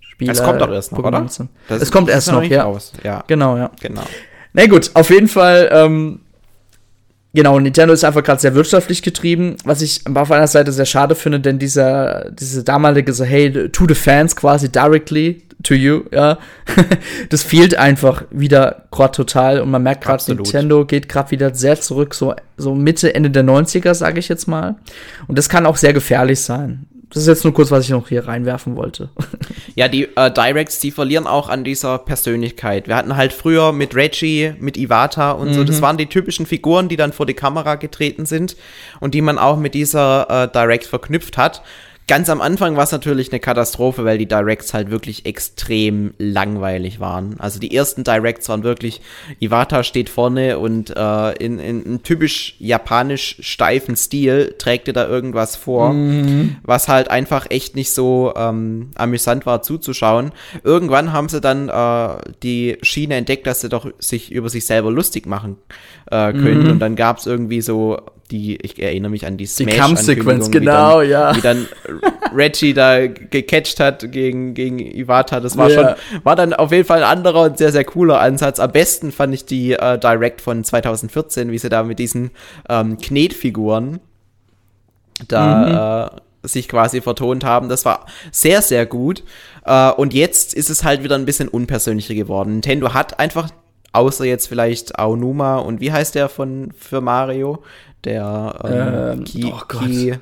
Spieler, 0.00 0.32
Das 0.32 0.42
kommt 0.44 0.60
doch 0.60 0.70
erst 0.70 0.92
noch, 0.92 0.98
Pokémon 1.00 1.40
oder? 1.68 1.80
es 1.82 1.90
kommt 1.90 2.08
erst 2.08 2.30
noch, 2.30 2.40
nicht 2.40 2.52
ja. 2.52 2.62
Raus. 2.64 2.92
Ja, 3.02 3.24
Genau, 3.26 3.56
ja. 3.56 3.70
genau. 3.80 4.02
Na 4.52 4.66
gut, 4.66 4.90
auf 4.94 5.10
jeden 5.10 5.26
Fall, 5.26 5.68
ähm, 5.72 6.20
genau, 7.34 7.58
Nintendo 7.58 7.92
ist 7.92 8.04
einfach 8.04 8.22
gerade 8.22 8.40
sehr 8.40 8.54
wirtschaftlich 8.54 9.02
getrieben, 9.02 9.56
was 9.64 9.82
ich 9.82 10.02
auf 10.14 10.30
einer 10.30 10.46
Seite 10.46 10.72
sehr 10.72 10.86
schade 10.86 11.14
finde, 11.14 11.40
denn 11.40 11.58
dieser, 11.58 12.30
diese 12.30 12.64
damalige 12.64 13.12
so, 13.12 13.24
hey, 13.24 13.68
to 13.70 13.86
the 13.86 13.94
fans 13.94 14.34
quasi 14.34 14.70
directly 14.70 15.42
to 15.62 15.74
you, 15.74 16.04
ja, 16.12 16.38
das 17.30 17.42
fehlt 17.42 17.76
einfach 17.76 18.24
wieder 18.30 18.84
gerade 18.90 19.12
total 19.12 19.60
und 19.60 19.70
man 19.70 19.82
merkt 19.82 20.04
gerade. 20.04 20.22
Nintendo 20.34 20.84
geht 20.84 21.08
gerade 21.08 21.30
wieder 21.30 21.54
sehr 21.54 21.80
zurück, 21.80 22.14
so, 22.14 22.34
so 22.56 22.74
Mitte, 22.74 23.14
Ende 23.14 23.30
der 23.30 23.44
90er, 23.44 23.94
sage 23.94 24.20
ich 24.20 24.28
jetzt 24.28 24.46
mal. 24.46 24.76
Und 25.26 25.36
das 25.36 25.48
kann 25.48 25.66
auch 25.66 25.76
sehr 25.76 25.92
gefährlich 25.92 26.40
sein. 26.40 26.86
Das 27.10 27.22
ist 27.22 27.28
jetzt 27.28 27.44
nur 27.44 27.52
kurz, 27.54 27.70
was 27.70 27.84
ich 27.84 27.90
noch 27.90 28.08
hier 28.08 28.26
reinwerfen 28.26 28.76
wollte. 28.76 29.08
Ja, 29.76 29.88
die 29.88 30.04
äh, 30.16 30.30
Directs, 30.30 30.78
die 30.78 30.92
verlieren 30.92 31.26
auch 31.26 31.48
an 31.48 31.64
dieser 31.64 31.98
Persönlichkeit. 31.98 32.86
Wir 32.86 32.94
hatten 32.94 33.16
halt 33.16 33.32
früher 33.32 33.72
mit 33.72 33.96
Reggie, 33.96 34.54
mit 34.60 34.76
Iwata 34.76 35.32
und 35.32 35.52
so, 35.52 35.62
Mhm. 35.62 35.66
das 35.66 35.82
waren 35.82 35.96
die 35.96 36.06
typischen 36.06 36.46
Figuren, 36.46 36.88
die 36.88 36.94
dann 36.96 37.12
vor 37.12 37.26
die 37.26 37.34
Kamera 37.34 37.74
getreten 37.74 38.24
sind 38.24 38.56
und 39.00 39.14
die 39.14 39.20
man 39.20 39.36
auch 39.36 39.56
mit 39.58 39.74
dieser 39.74 40.44
äh, 40.44 40.48
Direct 40.48 40.84
verknüpft 40.84 41.36
hat. 41.38 41.62
Ganz 42.06 42.28
am 42.28 42.42
Anfang 42.42 42.76
war 42.76 42.84
es 42.84 42.92
natürlich 42.92 43.32
eine 43.32 43.40
Katastrophe, 43.40 44.04
weil 44.04 44.18
die 44.18 44.26
Directs 44.26 44.74
halt 44.74 44.90
wirklich 44.90 45.24
extrem 45.24 46.12
langweilig 46.18 47.00
waren. 47.00 47.40
Also 47.40 47.58
die 47.58 47.74
ersten 47.74 48.04
Directs 48.04 48.46
waren 48.50 48.62
wirklich, 48.62 49.00
Iwata 49.40 49.82
steht 49.82 50.10
vorne 50.10 50.58
und 50.58 50.94
äh, 50.94 51.32
in, 51.36 51.58
in 51.58 51.84
einem 51.84 52.02
typisch 52.02 52.56
japanisch 52.58 53.36
steifen 53.40 53.96
Stil 53.96 54.54
trägt 54.58 54.88
er 54.88 54.92
da 54.92 55.08
irgendwas 55.08 55.56
vor, 55.56 55.94
was 56.62 56.88
halt 56.88 57.10
einfach 57.10 57.46
echt 57.48 57.74
nicht 57.74 57.92
so 57.92 58.34
ähm, 58.36 58.90
amüsant 58.96 59.46
war 59.46 59.62
zuzuschauen. 59.62 60.32
Irgendwann 60.62 61.12
haben 61.12 61.30
sie 61.30 61.40
dann 61.40 61.70
äh, 61.70 62.18
die 62.42 62.76
Schiene 62.82 63.14
entdeckt, 63.14 63.46
dass 63.46 63.62
sie 63.62 63.70
doch 63.70 63.86
sich 63.98 64.30
über 64.30 64.50
sich 64.50 64.66
selber 64.66 64.90
lustig 64.90 65.26
machen 65.26 65.56
äh, 66.10 66.32
können. 66.32 66.70
Und 66.70 66.78
dann 66.80 66.96
gab 66.96 67.16
es 67.16 67.26
irgendwie 67.26 67.62
so 67.62 67.98
die, 68.30 68.56
ich 68.56 68.82
erinnere 68.82 69.10
mich 69.10 69.26
an 69.26 69.36
die 69.36 69.46
Smash 69.46 69.76
Kampfsequenz, 69.76 70.46
Ankündigung, 70.46 70.50
genau, 70.50 71.00
wie 71.02 71.08
dann, 71.08 71.10
ja. 71.10 71.36
Wie 71.36 71.40
dann 71.40 71.68
Reggie 72.34 72.72
da 72.74 73.06
gecatcht 73.06 73.80
hat 73.80 74.10
gegen, 74.10 74.54
gegen 74.54 74.78
Iwata. 74.78 75.40
Das 75.40 75.56
war 75.56 75.68
Ja. 75.70 75.96
schon, 75.96 76.22
war 76.24 76.34
dann 76.36 76.52
auf 76.54 76.72
jeden 76.72 76.86
Fall 76.86 77.02
ein 77.02 77.18
anderer 77.18 77.42
und 77.42 77.58
sehr, 77.58 77.70
sehr 77.72 77.84
cooler 77.84 78.20
Ansatz. 78.20 78.60
Am 78.60 78.72
besten 78.72 79.12
fand 79.12 79.34
ich 79.34 79.44
die 79.44 79.72
äh, 79.72 79.98
Direct 79.98 80.40
von 80.40 80.64
2014, 80.64 81.50
wie 81.50 81.58
sie 81.58 81.68
da 81.68 81.82
mit 81.82 81.98
diesen 81.98 82.30
ähm, 82.68 82.98
Knetfiguren 82.98 84.00
da 85.28 86.10
äh, 86.42 86.48
sich 86.48 86.68
quasi 86.68 87.00
vertont 87.00 87.44
haben. 87.44 87.68
Das 87.68 87.84
war 87.84 88.06
sehr, 88.32 88.62
sehr 88.62 88.86
gut. 88.86 89.22
Äh, 89.64 89.90
und 89.92 90.12
jetzt 90.12 90.54
ist 90.54 90.70
es 90.70 90.84
halt 90.84 91.02
wieder 91.02 91.14
ein 91.14 91.24
bisschen 91.24 91.48
unpersönlicher 91.48 92.14
geworden. 92.14 92.52
Nintendo 92.52 92.92
hat 92.94 93.18
einfach, 93.20 93.48
außer 93.92 94.24
jetzt 94.24 94.48
vielleicht 94.48 94.98
Aonuma 94.98 95.58
und 95.58 95.80
wie 95.80 95.92
heißt 95.92 96.14
der 96.14 96.28
von 96.28 96.72
für 96.76 97.00
Mario? 97.00 97.62
Der 98.04 98.58
ähm, 98.64 99.18
Ähm, 99.20 99.24
Ki, 99.24 99.44
oh 99.46 99.60
Gott. 99.68 99.82
Ki, 99.86 100.14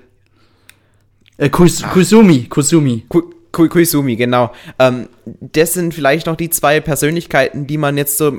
Äh, 1.38 1.48
Kus 1.48 1.82
Kusumi, 1.82 2.44
Kusumi. 2.44 3.04
Ku- 3.08 3.30
Ku- 3.50 3.68
Kuisumi, 3.68 4.16
genau. 4.16 4.50
Ähm, 4.78 5.08
das 5.26 5.74
sind 5.74 5.92
vielleicht 5.92 6.26
noch 6.26 6.36
die 6.36 6.48
zwei 6.50 6.80
Persönlichkeiten, 6.80 7.66
die 7.66 7.76
man 7.76 7.98
jetzt 7.98 8.16
so 8.16 8.38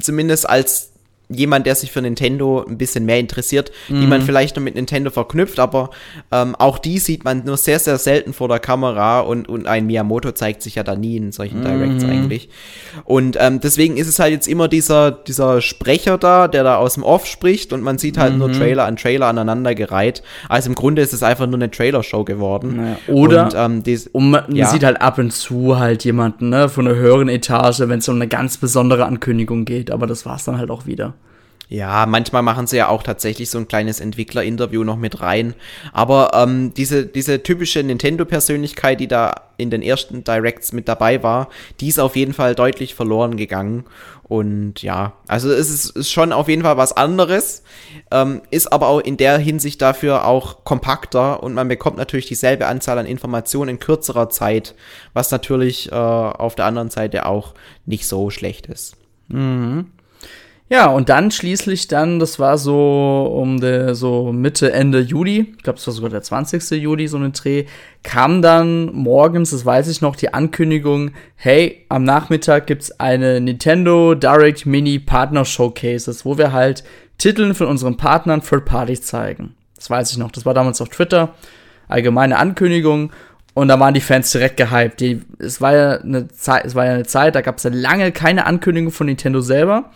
zumindest 0.00 0.48
als 0.48 0.92
jemand, 1.28 1.66
der 1.66 1.74
sich 1.74 1.92
für 1.92 2.00
Nintendo 2.00 2.64
ein 2.66 2.78
bisschen 2.78 3.04
mehr 3.04 3.18
interessiert, 3.18 3.70
mhm. 3.88 4.00
die 4.00 4.06
man 4.06 4.22
vielleicht 4.22 4.56
noch 4.56 4.62
mit 4.62 4.74
Nintendo 4.74 5.10
verknüpft, 5.10 5.58
aber 5.58 5.90
ähm, 6.32 6.54
auch 6.54 6.78
die 6.78 6.98
sieht 6.98 7.24
man 7.24 7.44
nur 7.44 7.56
sehr, 7.56 7.78
sehr 7.78 7.98
selten 7.98 8.32
vor 8.32 8.48
der 8.48 8.58
Kamera 8.60 9.20
und, 9.20 9.48
und 9.48 9.66
ein 9.66 9.86
Miyamoto 9.86 10.32
zeigt 10.32 10.62
sich 10.62 10.76
ja 10.76 10.82
da 10.82 10.96
nie 10.96 11.16
in 11.16 11.32
solchen 11.32 11.62
Directs 11.62 12.04
mhm. 12.04 12.10
eigentlich. 12.10 12.48
Und 13.04 13.36
ähm, 13.38 13.60
deswegen 13.60 13.96
ist 13.96 14.08
es 14.08 14.18
halt 14.18 14.32
jetzt 14.32 14.48
immer 14.48 14.68
dieser, 14.68 15.10
dieser 15.10 15.60
Sprecher 15.60 16.16
da, 16.16 16.48
der 16.48 16.64
da 16.64 16.76
aus 16.76 16.94
dem 16.94 17.02
Off 17.02 17.26
spricht 17.26 17.72
und 17.72 17.82
man 17.82 17.98
sieht 17.98 18.16
halt 18.16 18.32
mhm. 18.32 18.38
nur 18.38 18.52
Trailer 18.52 18.86
an 18.86 18.96
Trailer 18.96 19.26
aneinandergereiht. 19.26 20.22
Also 20.48 20.70
im 20.70 20.74
Grunde 20.74 21.02
ist 21.02 21.12
es 21.12 21.22
einfach 21.22 21.46
nur 21.46 21.56
eine 21.56 21.70
Trailer-Show 21.70 22.24
geworden. 22.24 22.76
Naja. 22.76 22.96
Oder 23.08 23.44
und, 23.44 23.54
ähm, 23.54 23.82
dies, 23.82 24.06
und 24.06 24.30
man 24.30 24.54
ja. 24.54 24.66
sieht 24.66 24.82
halt 24.82 25.00
ab 25.02 25.18
und 25.18 25.32
zu 25.32 25.78
halt 25.78 26.04
jemanden 26.04 26.48
ne, 26.48 26.68
von 26.68 26.86
einer 26.86 26.96
höheren 26.96 27.28
Etage, 27.28 27.80
wenn 27.80 27.98
es 27.98 28.08
um 28.08 28.16
eine 28.16 28.28
ganz 28.28 28.56
besondere 28.56 29.04
Ankündigung 29.04 29.66
geht, 29.66 29.90
aber 29.90 30.06
das 30.06 30.24
war's 30.24 30.44
dann 30.44 30.58
halt 30.58 30.70
auch 30.70 30.86
wieder. 30.86 31.14
Ja, 31.70 32.06
manchmal 32.06 32.42
machen 32.42 32.66
sie 32.66 32.78
ja 32.78 32.88
auch 32.88 33.02
tatsächlich 33.02 33.50
so 33.50 33.58
ein 33.58 33.68
kleines 33.68 34.00
Entwickler-Interview 34.00 34.84
noch 34.84 34.96
mit 34.96 35.20
rein. 35.20 35.54
Aber 35.92 36.30
ähm, 36.32 36.72
diese, 36.74 37.04
diese 37.04 37.42
typische 37.42 37.82
Nintendo-Persönlichkeit, 37.82 39.00
die 39.00 39.08
da 39.08 39.34
in 39.58 39.68
den 39.68 39.82
ersten 39.82 40.24
Directs 40.24 40.72
mit 40.72 40.88
dabei 40.88 41.22
war, 41.22 41.50
die 41.80 41.88
ist 41.88 41.98
auf 41.98 42.16
jeden 42.16 42.32
Fall 42.32 42.54
deutlich 42.54 42.94
verloren 42.94 43.36
gegangen. 43.36 43.84
Und 44.22 44.82
ja, 44.82 45.12
also 45.26 45.50
es 45.50 45.68
ist, 45.68 45.90
ist 45.90 46.10
schon 46.10 46.32
auf 46.32 46.48
jeden 46.48 46.62
Fall 46.62 46.78
was 46.78 46.96
anderes, 46.96 47.62
ähm, 48.10 48.40
ist 48.50 48.72
aber 48.72 48.88
auch 48.88 49.00
in 49.00 49.18
der 49.18 49.36
Hinsicht 49.36 49.82
dafür 49.82 50.26
auch 50.26 50.64
kompakter 50.64 51.42
und 51.42 51.54
man 51.54 51.68
bekommt 51.68 51.96
natürlich 51.96 52.26
dieselbe 52.26 52.66
Anzahl 52.66 52.98
an 52.98 53.06
Informationen 53.06 53.70
in 53.70 53.78
kürzerer 53.78 54.28
Zeit, 54.30 54.74
was 55.12 55.30
natürlich 55.30 55.90
äh, 55.90 55.94
auf 55.94 56.54
der 56.54 56.66
anderen 56.66 56.90
Seite 56.90 57.26
auch 57.26 57.54
nicht 57.86 58.06
so 58.06 58.28
schlecht 58.28 58.66
ist. 58.66 58.96
Mhm. 59.28 59.86
Ja, 60.70 60.88
und 60.88 61.08
dann 61.08 61.30
schließlich 61.30 61.88
dann, 61.88 62.18
das 62.18 62.38
war 62.38 62.58
so 62.58 63.32
um 63.34 63.58
der, 63.58 63.94
so 63.94 64.32
Mitte, 64.32 64.70
Ende 64.70 65.00
Juli, 65.00 65.54
ich 65.56 65.62
glaube, 65.62 65.78
es 65.78 65.86
war 65.86 65.94
sogar 65.94 66.10
der 66.10 66.20
20. 66.20 66.70
Juli, 66.72 67.08
so 67.08 67.16
ein 67.16 67.32
Dreh, 67.32 67.64
kam 68.02 68.42
dann 68.42 68.92
morgens, 68.92 69.50
das 69.50 69.64
weiß 69.64 69.88
ich 69.88 70.02
noch, 70.02 70.14
die 70.14 70.34
Ankündigung, 70.34 71.12
hey, 71.36 71.86
am 71.88 72.04
Nachmittag 72.04 72.66
gibt's 72.66 73.00
eine 73.00 73.40
Nintendo 73.40 74.14
Direct 74.14 74.66
Mini 74.66 74.98
Partner 74.98 75.46
Showcases, 75.46 76.26
wo 76.26 76.36
wir 76.36 76.52
halt 76.52 76.84
Titeln 77.16 77.54
von 77.54 77.66
unseren 77.66 77.96
Partnern 77.96 78.42
Third 78.42 78.66
Parties 78.66 79.02
zeigen. 79.02 79.54
Das 79.74 79.88
weiß 79.88 80.10
ich 80.12 80.18
noch, 80.18 80.30
das 80.30 80.44
war 80.44 80.52
damals 80.52 80.82
auf 80.82 80.90
Twitter, 80.90 81.34
allgemeine 81.88 82.36
Ankündigung. 82.36 83.10
Und 83.54 83.68
da 83.68 83.80
waren 83.80 83.94
die 83.94 84.00
Fans 84.00 84.30
direkt 84.30 84.56
gehypt. 84.56 85.00
Die, 85.00 85.20
es 85.40 85.60
war 85.60 85.74
ja 85.74 85.96
eine 85.96 86.28
Zeit, 86.28 86.64
es 86.64 86.76
war 86.76 86.84
ja 86.84 86.92
eine 86.92 87.06
Zeit, 87.06 87.34
da 87.34 87.40
gab 87.40 87.56
es 87.56 87.64
ja 87.64 87.70
lange 87.72 88.12
keine 88.12 88.46
Ankündigung 88.46 88.92
von 88.92 89.06
Nintendo 89.06 89.40
selber. 89.40 89.90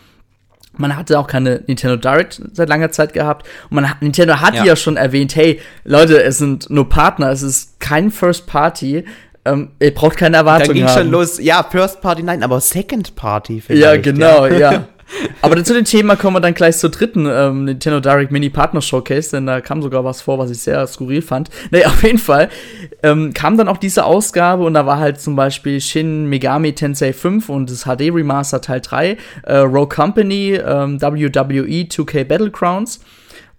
Man 0.75 0.95
hatte 0.97 1.19
auch 1.19 1.27
keine 1.27 1.63
Nintendo 1.67 1.97
Direct 1.97 2.41
seit 2.53 2.67
langer 2.67 2.91
Zeit 2.91 3.13
gehabt. 3.13 3.47
Und 3.69 3.75
man 3.75 3.89
hat, 3.89 4.01
Nintendo 4.01 4.41
hat 4.41 4.55
ja. 4.55 4.63
ja 4.63 4.75
schon 4.75 4.97
erwähnt, 4.97 5.35
hey, 5.35 5.61
Leute, 5.83 6.21
es 6.23 6.39
sind 6.39 6.69
nur 6.69 6.89
Partner, 6.89 7.29
es 7.29 7.43
ist 7.43 7.79
kein 7.79 8.09
First 8.09 8.47
Party. 8.47 9.05
Ähm, 9.45 9.71
ihr 9.79 9.93
braucht 9.93 10.17
keine 10.17 10.37
Erwartungen. 10.37 10.79
Da 10.79 10.87
ging 10.87 10.87
schon 10.87 11.11
los, 11.11 11.39
ja, 11.39 11.63
First 11.63 12.01
Party, 12.01 12.23
nein, 12.23 12.43
aber 12.43 12.59
Second 12.59 13.15
Party 13.15 13.61
vielleicht. 13.61 13.83
Ja, 13.83 13.97
genau, 13.97 14.45
ja. 14.47 14.71
ja. 14.71 14.87
Aber 15.41 15.63
zu 15.63 15.73
dem 15.73 15.85
Thema 15.85 16.15
kommen 16.15 16.35
wir 16.35 16.41
dann 16.41 16.53
gleich 16.53 16.77
zur 16.77 16.89
dritten 16.89 17.27
ähm, 17.29 17.65
Nintendo 17.65 17.99
Direct 17.99 18.31
Mini 18.31 18.49
Partner 18.49 18.81
Showcase, 18.81 19.31
denn 19.31 19.45
da 19.45 19.61
kam 19.61 19.81
sogar 19.81 20.03
was 20.03 20.21
vor, 20.21 20.37
was 20.39 20.49
ich 20.49 20.59
sehr 20.59 20.85
skurril 20.87 21.21
fand. 21.21 21.49
Naja, 21.71 21.87
auf 21.89 22.03
jeden 22.03 22.17
Fall 22.17 22.49
ähm, 23.03 23.33
kam 23.33 23.57
dann 23.57 23.67
auch 23.67 23.77
diese 23.77 24.05
Ausgabe 24.05 24.63
und 24.63 24.73
da 24.73 24.85
war 24.85 24.99
halt 24.99 25.19
zum 25.19 25.35
Beispiel 25.35 25.79
Shin 25.81 26.27
Megami 26.27 26.73
Tensei 26.73 27.13
5 27.13 27.49
und 27.49 27.69
das 27.69 27.83
HD 27.83 28.13
Remaster 28.13 28.61
Teil 28.61 28.81
3, 28.81 29.17
äh, 29.43 29.57
Row 29.57 29.87
Company, 29.87 30.53
ähm, 30.53 31.01
WWE 31.01 31.85
2K 31.87 32.23
Battlegrounds. 32.23 33.01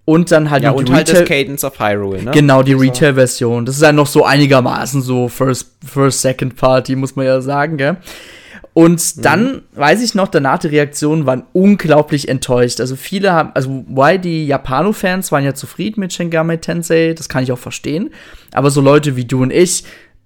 Und 0.06 0.30
dann 0.30 0.50
halt 0.50 0.62
ja, 0.62 0.70
und 0.70 0.92
halt 0.92 1.10
das 1.10 1.24
Cadence 1.24 1.64
of 1.64 1.78
Hyrule, 1.80 2.22
ne? 2.22 2.30
Genau, 2.32 2.62
die 2.62 2.74
Retail-Version. 2.74 3.64
Das 3.64 3.78
ist 3.78 3.82
halt 3.82 3.96
noch 3.96 4.06
so 4.06 4.22
einigermaßen 4.22 5.00
so 5.00 5.28
First, 5.28 5.70
First, 5.82 6.20
Second 6.20 6.56
Party, 6.56 6.94
muss 6.94 7.16
man 7.16 7.24
ja 7.24 7.40
sagen, 7.40 7.78
gell? 7.78 7.96
Und 8.74 9.24
dann 9.24 9.44
mhm. 9.44 9.62
weiß 9.76 10.02
ich 10.02 10.16
noch, 10.16 10.26
danach 10.26 10.58
die 10.58 10.66
Reaktionen 10.66 11.26
waren 11.26 11.44
unglaublich 11.52 12.28
enttäuscht. 12.28 12.80
Also 12.80 12.96
viele 12.96 13.32
haben, 13.32 13.52
also 13.54 13.84
why 13.86 14.18
die 14.18 14.48
Japano-Fans 14.48 15.30
waren 15.30 15.44
ja 15.44 15.54
zufrieden 15.54 16.00
mit 16.00 16.12
Shingame 16.12 16.60
Tensei, 16.60 17.14
das 17.16 17.28
kann 17.28 17.44
ich 17.44 17.52
auch 17.52 17.58
verstehen. 17.58 18.10
Aber 18.52 18.70
so 18.70 18.80
Leute 18.80 19.14
wie 19.14 19.24
du 19.24 19.42
und 19.42 19.52
ich, 19.52 19.84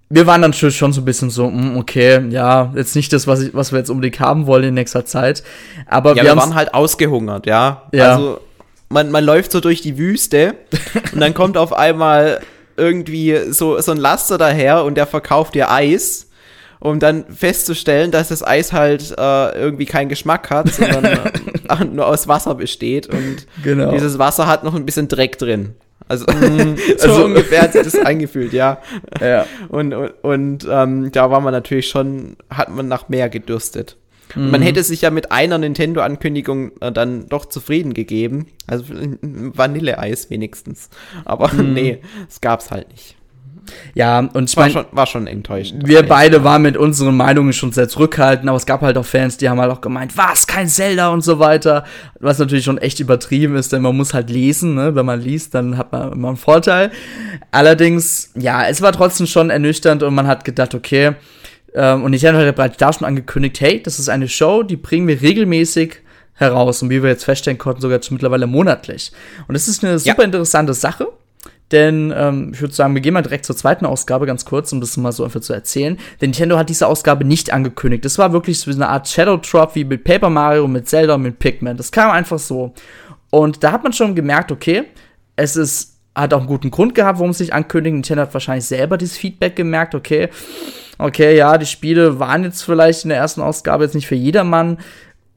wir 0.09 0.25
waren 0.25 0.41
dann 0.41 0.53
schon 0.53 0.91
so 0.91 1.01
ein 1.01 1.05
bisschen 1.05 1.29
so, 1.29 1.47
mm, 1.47 1.77
okay, 1.77 2.27
ja, 2.31 2.73
jetzt 2.75 2.95
nicht 2.95 3.13
das, 3.13 3.27
was, 3.27 3.41
ich, 3.41 3.53
was 3.53 3.71
wir 3.71 3.77
jetzt 3.77 3.91
unbedingt 3.91 4.19
haben 4.19 4.47
wollen 4.47 4.63
in 4.63 4.73
nächster 4.73 5.05
Zeit. 5.05 5.43
Aber 5.85 6.15
ja, 6.15 6.23
wir, 6.23 6.31
wir 6.31 6.35
waren 6.37 6.55
halt 6.55 6.73
ausgehungert, 6.73 7.45
ja. 7.45 7.83
ja. 7.93 8.15
Also 8.15 8.41
man, 8.89 9.11
man 9.11 9.23
läuft 9.23 9.51
so 9.51 9.59
durch 9.59 9.81
die 9.81 9.99
Wüste 9.99 10.55
und 11.13 11.21
dann 11.21 11.35
kommt 11.35 11.55
auf 11.55 11.71
einmal 11.71 12.39
irgendwie 12.77 13.51
so, 13.51 13.79
so 13.79 13.91
ein 13.91 13.99
Laster 13.99 14.39
daher 14.39 14.83
und 14.85 14.95
der 14.95 15.05
verkauft 15.05 15.53
dir 15.53 15.69
Eis 15.69 16.28
um 16.79 16.99
dann 16.99 17.25
festzustellen, 17.25 18.11
dass 18.11 18.29
das 18.29 18.45
Eis 18.45 18.73
halt 18.73 19.13
äh, 19.17 19.59
irgendwie 19.59 19.85
keinen 19.85 20.09
Geschmack 20.09 20.49
hat, 20.49 20.73
sondern 20.73 21.05
äh, 21.69 21.85
nur 21.85 22.07
aus 22.07 22.27
Wasser 22.27 22.55
besteht 22.55 23.07
und 23.07 23.45
genau. 23.63 23.91
dieses 23.91 24.17
Wasser 24.17 24.47
hat 24.47 24.63
noch 24.63 24.75
ein 24.75 24.85
bisschen 24.85 25.07
Dreck 25.07 25.37
drin. 25.37 25.75
Also, 26.07 26.25
mm, 26.31 26.77
so 26.97 27.09
also, 27.09 27.25
ungefähr 27.25 27.61
hat 27.61 27.73
sich 27.73 27.83
das 27.83 27.95
angefühlt, 27.95 28.53
ja. 28.53 28.81
ja. 29.21 29.45
Und, 29.67 29.93
und, 29.93 30.11
und 30.23 30.67
ähm, 30.69 31.11
da 31.11 31.29
war 31.29 31.39
man 31.41 31.53
natürlich 31.53 31.89
schon, 31.89 32.35
hat 32.49 32.69
man 32.69 32.87
nach 32.87 33.09
mehr 33.09 33.29
gedürstet. 33.29 33.95
Mhm. 34.35 34.51
Man 34.51 34.61
hätte 34.61 34.83
sich 34.83 35.01
ja 35.01 35.11
mit 35.11 35.31
einer 35.31 35.57
Nintendo-Ankündigung 35.57 36.71
äh, 36.81 36.91
dann 36.91 37.27
doch 37.29 37.45
zufrieden 37.45 37.93
gegeben. 37.93 38.47
Also 38.67 38.85
Vanilleeis 39.21 40.29
wenigstens. 40.29 40.89
Aber 41.25 41.53
mhm. 41.53 41.73
nee, 41.73 42.01
es 42.27 42.41
gab's 42.41 42.71
halt 42.71 42.89
nicht. 42.89 43.15
Ja, 43.93 44.19
und 44.19 44.49
ich 44.49 44.57
war, 44.57 44.65
mein, 44.65 44.71
schon, 44.71 44.85
war 44.91 45.05
schon 45.05 45.27
enttäuschend. 45.27 45.87
Wir 45.87 46.03
beide 46.03 46.43
waren 46.43 46.61
mit 46.61 46.77
unseren 46.77 47.15
Meinungen 47.17 47.53
schon 47.53 47.71
sehr 47.71 47.89
zurückhaltend, 47.89 48.47
aber 48.47 48.57
es 48.57 48.65
gab 48.65 48.81
halt 48.81 48.97
auch 48.97 49.05
Fans, 49.05 49.37
die 49.37 49.49
haben 49.49 49.59
halt 49.59 49.71
auch 49.71 49.81
gemeint, 49.81 50.17
was, 50.17 50.47
kein 50.47 50.67
Zelda 50.67 51.09
und 51.09 51.21
so 51.21 51.39
weiter. 51.39 51.85
Was 52.19 52.39
natürlich 52.39 52.65
schon 52.65 52.77
echt 52.77 52.99
übertrieben 52.99 53.55
ist, 53.55 53.73
denn 53.73 53.81
man 53.81 53.95
muss 53.95 54.13
halt 54.13 54.29
lesen, 54.29 54.75
ne? 54.75 54.95
Wenn 54.95 55.05
man 55.05 55.21
liest, 55.21 55.55
dann 55.55 55.77
hat 55.77 55.91
man 55.91 56.13
immer 56.13 56.29
einen 56.29 56.37
Vorteil. 56.37 56.91
Allerdings, 57.51 58.31
ja, 58.35 58.67
es 58.67 58.81
war 58.81 58.91
trotzdem 58.91 59.27
schon 59.27 59.49
ernüchternd 59.49 60.03
und 60.03 60.13
man 60.13 60.27
hat 60.27 60.45
gedacht, 60.45 60.75
okay, 60.75 61.15
ähm, 61.73 62.03
und 62.03 62.13
ich 62.13 62.25
hatte 62.25 62.37
halt 62.37 62.55
bereits 62.55 62.77
da 62.77 62.91
schon 62.93 63.07
angekündigt, 63.07 63.61
hey, 63.61 63.81
das 63.81 63.99
ist 63.99 64.09
eine 64.09 64.27
Show, 64.27 64.63
die 64.63 64.75
bringen 64.75 65.07
wir 65.07 65.21
regelmäßig 65.21 65.97
heraus 66.33 66.81
und 66.81 66.89
wie 66.89 67.03
wir 67.03 67.09
jetzt 67.09 67.25
feststellen 67.25 67.57
konnten, 67.57 67.81
sogar 67.81 67.99
mittlerweile 68.09 68.47
monatlich. 68.47 69.11
Und 69.47 69.53
das 69.53 69.67
ist 69.67 69.83
eine 69.83 69.99
super 69.99 70.21
ja. 70.21 70.25
interessante 70.25 70.73
Sache. 70.73 71.07
Denn 71.71 72.13
ähm, 72.15 72.51
ich 72.53 72.61
würde 72.61 72.73
sagen, 72.73 72.95
wir 72.95 73.01
gehen 73.01 73.13
mal 73.13 73.21
direkt 73.21 73.45
zur 73.45 73.55
zweiten 73.55 73.85
Ausgabe 73.85 74.25
ganz 74.25 74.45
kurz, 74.45 74.71
um 74.73 74.81
das 74.81 74.97
mal 74.97 75.11
so 75.11 75.23
einfach 75.23 75.41
zu 75.41 75.53
erzählen. 75.53 75.97
Denn 76.19 76.31
Nintendo 76.31 76.57
hat 76.57 76.69
diese 76.69 76.87
Ausgabe 76.87 77.25
nicht 77.25 77.53
angekündigt. 77.53 78.05
Das 78.05 78.17
war 78.17 78.33
wirklich 78.33 78.59
so 78.59 78.71
eine 78.71 78.89
Art 78.89 79.07
Shadow 79.07 79.37
Drop 79.37 79.75
wie 79.75 79.83
mit 79.83 80.03
Paper 80.03 80.29
Mario, 80.29 80.67
mit 80.67 80.89
Zelda, 80.89 81.17
mit 81.17 81.39
Pikmin. 81.39 81.77
Das 81.77 81.91
kam 81.91 82.11
einfach 82.11 82.39
so. 82.39 82.73
Und 83.29 83.63
da 83.63 83.71
hat 83.71 83.83
man 83.83 83.93
schon 83.93 84.15
gemerkt, 84.15 84.51
okay, 84.51 84.85
es 85.35 85.55
ist 85.55 85.99
hat 86.15 86.33
auch 86.33 86.39
einen 86.39 86.47
guten 86.47 86.71
Grund 86.71 86.95
gehabt, 86.95 87.19
warum 87.19 87.31
es 87.31 87.37
sich 87.37 87.53
ankündigt. 87.53 87.93
Nintendo 87.93 88.23
hat 88.23 88.33
wahrscheinlich 88.33 88.65
selber 88.65 88.97
dieses 88.97 89.17
Feedback 89.17 89.55
gemerkt, 89.55 89.95
okay, 89.95 90.29
okay, 90.97 91.37
ja, 91.37 91.57
die 91.57 91.65
Spiele 91.65 92.19
waren 92.19 92.43
jetzt 92.43 92.63
vielleicht 92.63 93.03
in 93.03 93.09
der 93.09 93.19
ersten 93.19 93.41
Ausgabe 93.41 93.83
jetzt 93.85 93.95
nicht 93.95 94.07
für 94.07 94.15
jedermann. 94.15 94.77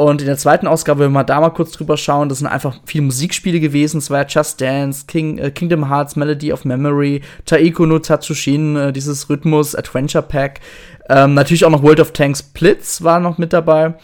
Und 0.02 0.20
in 0.20 0.26
der 0.26 0.36
zweiten 0.36 0.66
Ausgabe, 0.66 1.04
wenn 1.04 1.12
wir 1.12 1.22
da 1.22 1.40
mal 1.40 1.50
kurz 1.50 1.70
drüber 1.72 1.96
schauen, 1.96 2.28
das 2.28 2.38
sind 2.38 2.48
einfach 2.48 2.80
viele 2.84 3.04
Musikspiele 3.04 3.60
gewesen. 3.60 3.98
Es 3.98 4.10
war 4.10 4.22
ja 4.22 4.26
Just 4.28 4.60
Dance, 4.60 5.04
King, 5.06 5.38
äh, 5.38 5.50
Kingdom 5.52 5.88
Hearts, 5.88 6.16
Melody 6.16 6.52
of 6.52 6.64
Memory, 6.64 7.22
Taiko 7.46 7.86
no 7.86 8.00
Tatsushin, 8.00 8.74
äh, 8.76 8.92
dieses 8.92 9.30
Rhythmus, 9.30 9.76
Adventure 9.76 10.24
Pack. 10.24 10.60
Ähm, 11.08 11.34
natürlich 11.34 11.64
auch 11.64 11.70
noch 11.70 11.82
World 11.84 12.00
of 12.00 12.12
Tanks 12.12 12.42
Blitz 12.42 13.02
war 13.02 13.20
noch 13.20 13.38
mit 13.38 13.52
dabei. 13.52 13.94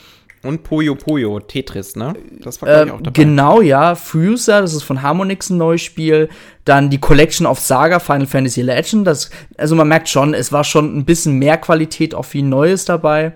Und 0.45 0.63
Puyo 0.63 0.95
Puyo, 0.95 1.41
Tetris, 1.41 1.97
ne? 1.97 2.15
Das 2.43 2.63
war, 2.63 2.69
äh, 2.69 2.91
auch 2.91 3.01
dabei. 3.01 3.11
Genau, 3.11 3.61
ja. 3.61 3.97
Fuser, 3.97 4.61
das 4.61 4.75
ist 4.75 4.85
von 4.85 5.03
Harmonix 5.03 5.51
ein 5.51 5.57
neues 5.57 5.83
Spiel. 5.83 6.29
Dann 6.65 6.91
die 6.91 6.99
Collection 6.99 7.45
of 7.45 7.59
Saga, 7.59 7.99
Final 7.99 8.27
Fantasy 8.27 8.63
Legend. 8.63 9.05
Das, 9.05 9.31
also 9.57 9.75
man 9.75 9.89
merkt 9.89 10.09
schon, 10.09 10.35
es 10.35 10.53
war 10.53 10.63
schon 10.63 10.97
ein 10.97 11.05
bisschen 11.05 11.41
mehr 11.41 11.57
Qualität, 11.57 12.15
auch 12.15 12.25
viel 12.25 12.45
Neues 12.45 12.85
dabei. 12.85 13.33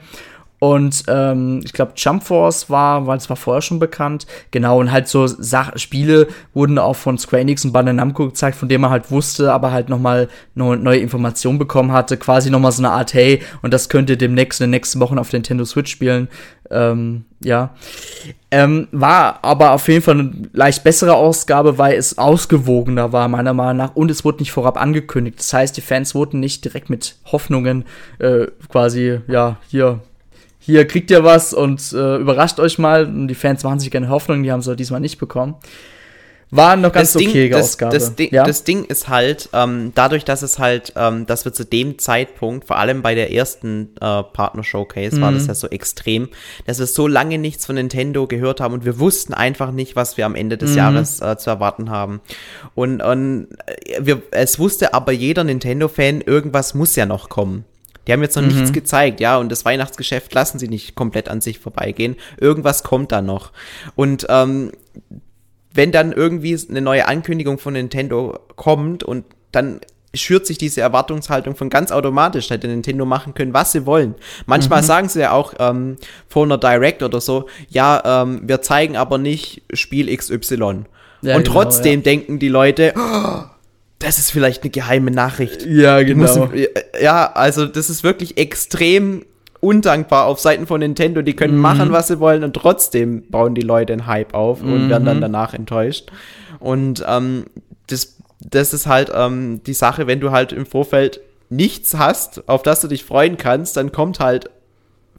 Und 0.63 1.03
ähm, 1.09 1.61
ich 1.65 1.73
glaube, 1.73 1.95
Jump 1.97 2.23
Force 2.23 2.71
war, 2.71 3.09
weil 3.09 3.19
es 3.19 3.29
war 3.29 3.35
vorher 3.35 3.63
schon 3.63 3.81
bekannt. 3.81 4.29
Genau, 4.53 4.79
und 4.79 4.93
halt 4.93 5.09
so 5.09 5.27
Sach 5.27 5.77
Spiele 5.77 6.29
wurden 6.55 6.79
auch 6.79 6.95
von 6.95 7.19
Square 7.19 7.43
Enix 7.43 7.65
und 7.65 7.73
Bandai 7.73 7.95
Namco 7.95 8.27
gezeigt, 8.27 8.57
von 8.57 8.69
denen 8.69 8.83
man 8.83 8.93
halt 8.93 9.11
wusste, 9.11 9.53
aber 9.53 9.73
halt 9.73 9.89
nochmal 9.89 10.29
noch 10.55 10.77
neue 10.77 11.01
Informationen 11.01 11.59
bekommen 11.59 11.91
hatte. 11.91 12.17
Quasi 12.17 12.49
nochmal 12.49 12.71
so 12.71 12.81
eine 12.81 12.93
Art, 12.93 13.13
hey, 13.13 13.43
und 13.63 13.75
das 13.75 13.89
könnt 13.89 14.09
ihr 14.09 14.17
demnächst 14.17 14.61
in 14.61 14.67
den 14.67 14.71
nächsten 14.71 15.01
Wochen 15.01 15.19
auf 15.19 15.33
Nintendo 15.33 15.65
Switch 15.65 15.91
spielen. 15.91 16.29
Ähm, 16.71 17.25
ja. 17.41 17.75
Ähm, 18.53 18.87
war 18.93 19.41
aber 19.43 19.73
auf 19.73 19.89
jeden 19.89 20.03
Fall 20.03 20.21
eine 20.21 20.33
leicht 20.53 20.85
bessere 20.85 21.15
Ausgabe, 21.15 21.77
weil 21.77 21.97
es 21.97 22.19
ausgewogener 22.19 23.13
war, 23.13 23.27
meiner 23.27 23.53
Meinung 23.53 23.79
nach. 23.79 23.97
Und 23.97 24.13
es 24.13 24.25
wurde 24.25 24.39
nicht 24.39 24.53
vorab 24.53 24.81
angekündigt. 24.81 25.41
Das 25.41 25.53
heißt, 25.53 25.77
die 25.77 25.81
Fans 25.81 26.15
wurden 26.15 26.39
nicht 26.39 26.65
direkt 26.65 26.89
mit 26.89 27.17
Hoffnungen 27.33 27.85
äh, 28.21 28.47
quasi, 28.69 29.19
ja, 29.27 29.57
hier 29.67 29.99
hier 30.65 30.87
kriegt 30.87 31.11
ihr 31.11 31.25
was 31.25 31.53
und 31.53 31.93
äh, 31.93 32.17
überrascht 32.19 32.61
euch 32.61 32.79
mal. 32.79 33.07
Und 33.07 33.27
die 33.27 33.35
Fans 33.35 33.65
machen 33.65 33.81
sich 33.81 33.91
gerne 33.91 34.09
Hoffnung, 34.09 34.45
die 34.45 34.53
haben 34.53 34.63
sie 34.63 34.77
diesmal 34.77 35.01
nicht 35.01 35.19
bekommen. 35.19 35.57
War 36.53 36.77
noch 36.77 36.93
ganz 36.93 37.15
das 37.15 37.23
okay 37.23 37.49
Ding, 37.49 37.55
Ausgabe. 37.55 37.95
Das, 37.95 38.05
das, 38.05 38.15
Ding, 38.15 38.29
ja? 38.31 38.45
das 38.45 38.63
Ding 38.63 38.85
ist 38.85 39.09
halt, 39.09 39.49
ähm, 39.55 39.91
dadurch, 39.95 40.25
dass 40.25 40.43
es 40.43 40.59
halt, 40.59 40.93
ähm, 40.97 41.27
dass 41.27 41.45
wir 41.45 41.53
zu 41.53 41.65
dem 41.65 41.99
Zeitpunkt, 41.99 42.67
vor 42.67 42.77
allem 42.77 43.03
bei 43.03 43.15
der 43.15 43.33
ersten 43.33 43.89
äh, 44.01 44.23
Partner-Showcase, 44.23 45.17
mhm. 45.17 45.21
war 45.23 45.33
das 45.33 45.47
ja 45.47 45.55
so 45.55 45.67
extrem, 45.69 46.29
dass 46.67 46.79
wir 46.79 46.87
so 46.87 47.09
lange 47.09 47.39
nichts 47.39 47.67
von 47.67 47.75
Nintendo 47.75 48.27
gehört 48.29 48.61
haben 48.61 48.75
und 48.75 48.85
wir 48.85 49.01
wussten 49.01 49.35
einfach 49.35 49.73
nicht, 49.73 49.97
was 49.97 50.17
wir 50.19 50.27
am 50.27 50.35
Ende 50.37 50.59
des 50.59 50.73
mhm. 50.73 50.77
Jahres 50.77 51.21
äh, 51.23 51.39
zu 51.39 51.51
erwarten 51.51 51.91
haben. 51.91 52.21
Und, 52.75 53.03
und 53.03 53.49
äh, 53.67 54.01
wir, 54.03 54.23
es 54.31 54.61
wusste 54.61 54.95
aber 54.95 55.11
jeder 55.11 55.43
Nintendo-Fan, 55.43 56.21
irgendwas 56.21 56.75
muss 56.75 56.95
ja 56.95 57.07
noch 57.07 57.31
kommen. 57.31 57.65
Die 58.07 58.13
haben 58.13 58.23
jetzt 58.23 58.37
noch 58.37 58.43
mhm. 58.43 58.49
nichts 58.49 58.73
gezeigt, 58.73 59.21
ja, 59.21 59.39
und 59.39 59.51
das 59.51 59.65
Weihnachtsgeschäft 59.65 60.35
lassen 60.35 60.59
sie 60.59 60.69
nicht 60.69 60.95
komplett 60.95 61.29
an 61.29 61.41
sich 61.41 61.59
vorbeigehen. 61.59 62.17
Irgendwas 62.39 62.83
kommt 62.83 63.13
da 63.13 63.23
noch. 63.23 63.53
Und 63.95 64.27
ähm, 64.29 64.73
wenn 65.75 65.93
dann 65.93 66.13
irgendwie 66.13 66.59
eine 66.69 66.81
neue 66.81 67.07
Ankündigung 67.07 67.59
von 67.59 67.75
Nintendo 67.75 68.39
kommt 68.57 69.05
und 69.05 69.25
dann 69.53 69.81
schürt 70.15 70.47
sich 70.47 70.59
diese 70.59 70.81
Erwartungshaltung 70.81 71.57
von 71.57 71.71
ganz 71.71 71.91
automatisch. 71.91 72.51
Hätte 72.51 72.69
Nintendo 72.69 73.07
machen 73.07 73.35
können, 73.35 73.55
was 73.55 73.73
sie 73.73 73.87
wollen. 73.87 74.15
Manchmal 74.47 74.83
mhm. 74.83 74.87
sagen 74.87 75.09
sie 75.09 75.21
ja 75.21 75.33
auch 75.33 75.55
ähm, 75.59 75.97
vor 76.29 76.45
einer 76.45 76.59
Direct 76.59 77.03
oder 77.03 77.21
so, 77.21 77.47
ja, 77.69 78.23
ähm, 78.23 78.43
wir 78.45 78.61
zeigen 78.63 78.97
aber 78.97 79.19
nicht 79.19 79.63
Spiel 79.73 80.15
XY. 80.15 80.85
Ja, 81.23 81.37
und 81.37 81.45
genau, 81.45 81.45
trotzdem 81.45 82.01
ja. 82.01 82.05
denken 82.05 82.39
die 82.39 82.49
Leute, 82.49 82.93
oh, 82.97 83.43
das 84.03 84.19
ist 84.19 84.31
vielleicht 84.31 84.63
eine 84.63 84.71
geheime 84.71 85.11
Nachricht. 85.11 85.67
Ja, 85.67 86.03
genau. 86.03 86.47
Muss, 86.47 86.51
ja, 87.01 87.33
also 87.33 87.67
das 87.67 87.91
ist 87.91 88.03
wirklich 88.05 88.39
extrem 88.39 89.25
undankbar 89.61 90.27
auf 90.27 90.41
Seiten 90.41 90.67
von 90.67 90.81
Nintendo. 90.81 91.23
Die 91.23 91.35
können 91.35 91.55
mhm. 91.55 91.61
machen, 91.61 91.93
was 91.93 92.09
sie 92.09 92.19
wollen 92.19 92.43
und 92.43 92.55
trotzdem 92.55 93.23
bauen 93.31 93.55
die 93.55 93.63
Leute 93.63 93.93
einen 93.93 94.07
Hype 94.07 94.35
auf 94.35 94.61
und 94.61 94.87
mhm. 94.87 94.91
werden 94.91 95.05
dann 95.05 95.21
danach 95.21 95.55
enttäuscht. 95.55 96.11
Und 96.59 97.05
ähm, 97.09 97.45
das, 97.87 98.17
das 98.41 98.75
ist 98.75 98.87
halt 98.87 99.13
ähm, 99.15 99.63
die 99.65 99.75
Sache, 99.75 100.07
wenn 100.07 100.21
du 100.21 100.33
halt 100.33 100.53
im 100.53 100.67
Vorfeld 100.67 101.21
nichts 101.49 101.97
hast, 101.97 102.49
auf 102.49 102.63
das 102.63 102.81
du 102.81 102.89
dich 102.89 103.05
freuen 103.05 103.37
kannst, 103.37 103.77
dann 103.77 103.93
kommt 103.93 104.19
halt 104.19 104.51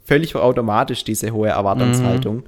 völlig 0.04 0.34
automatisch 0.36 1.04
diese 1.04 1.30
hohe 1.30 1.48
Erwartungshaltung. 1.48 2.36
Mhm. 2.36 2.44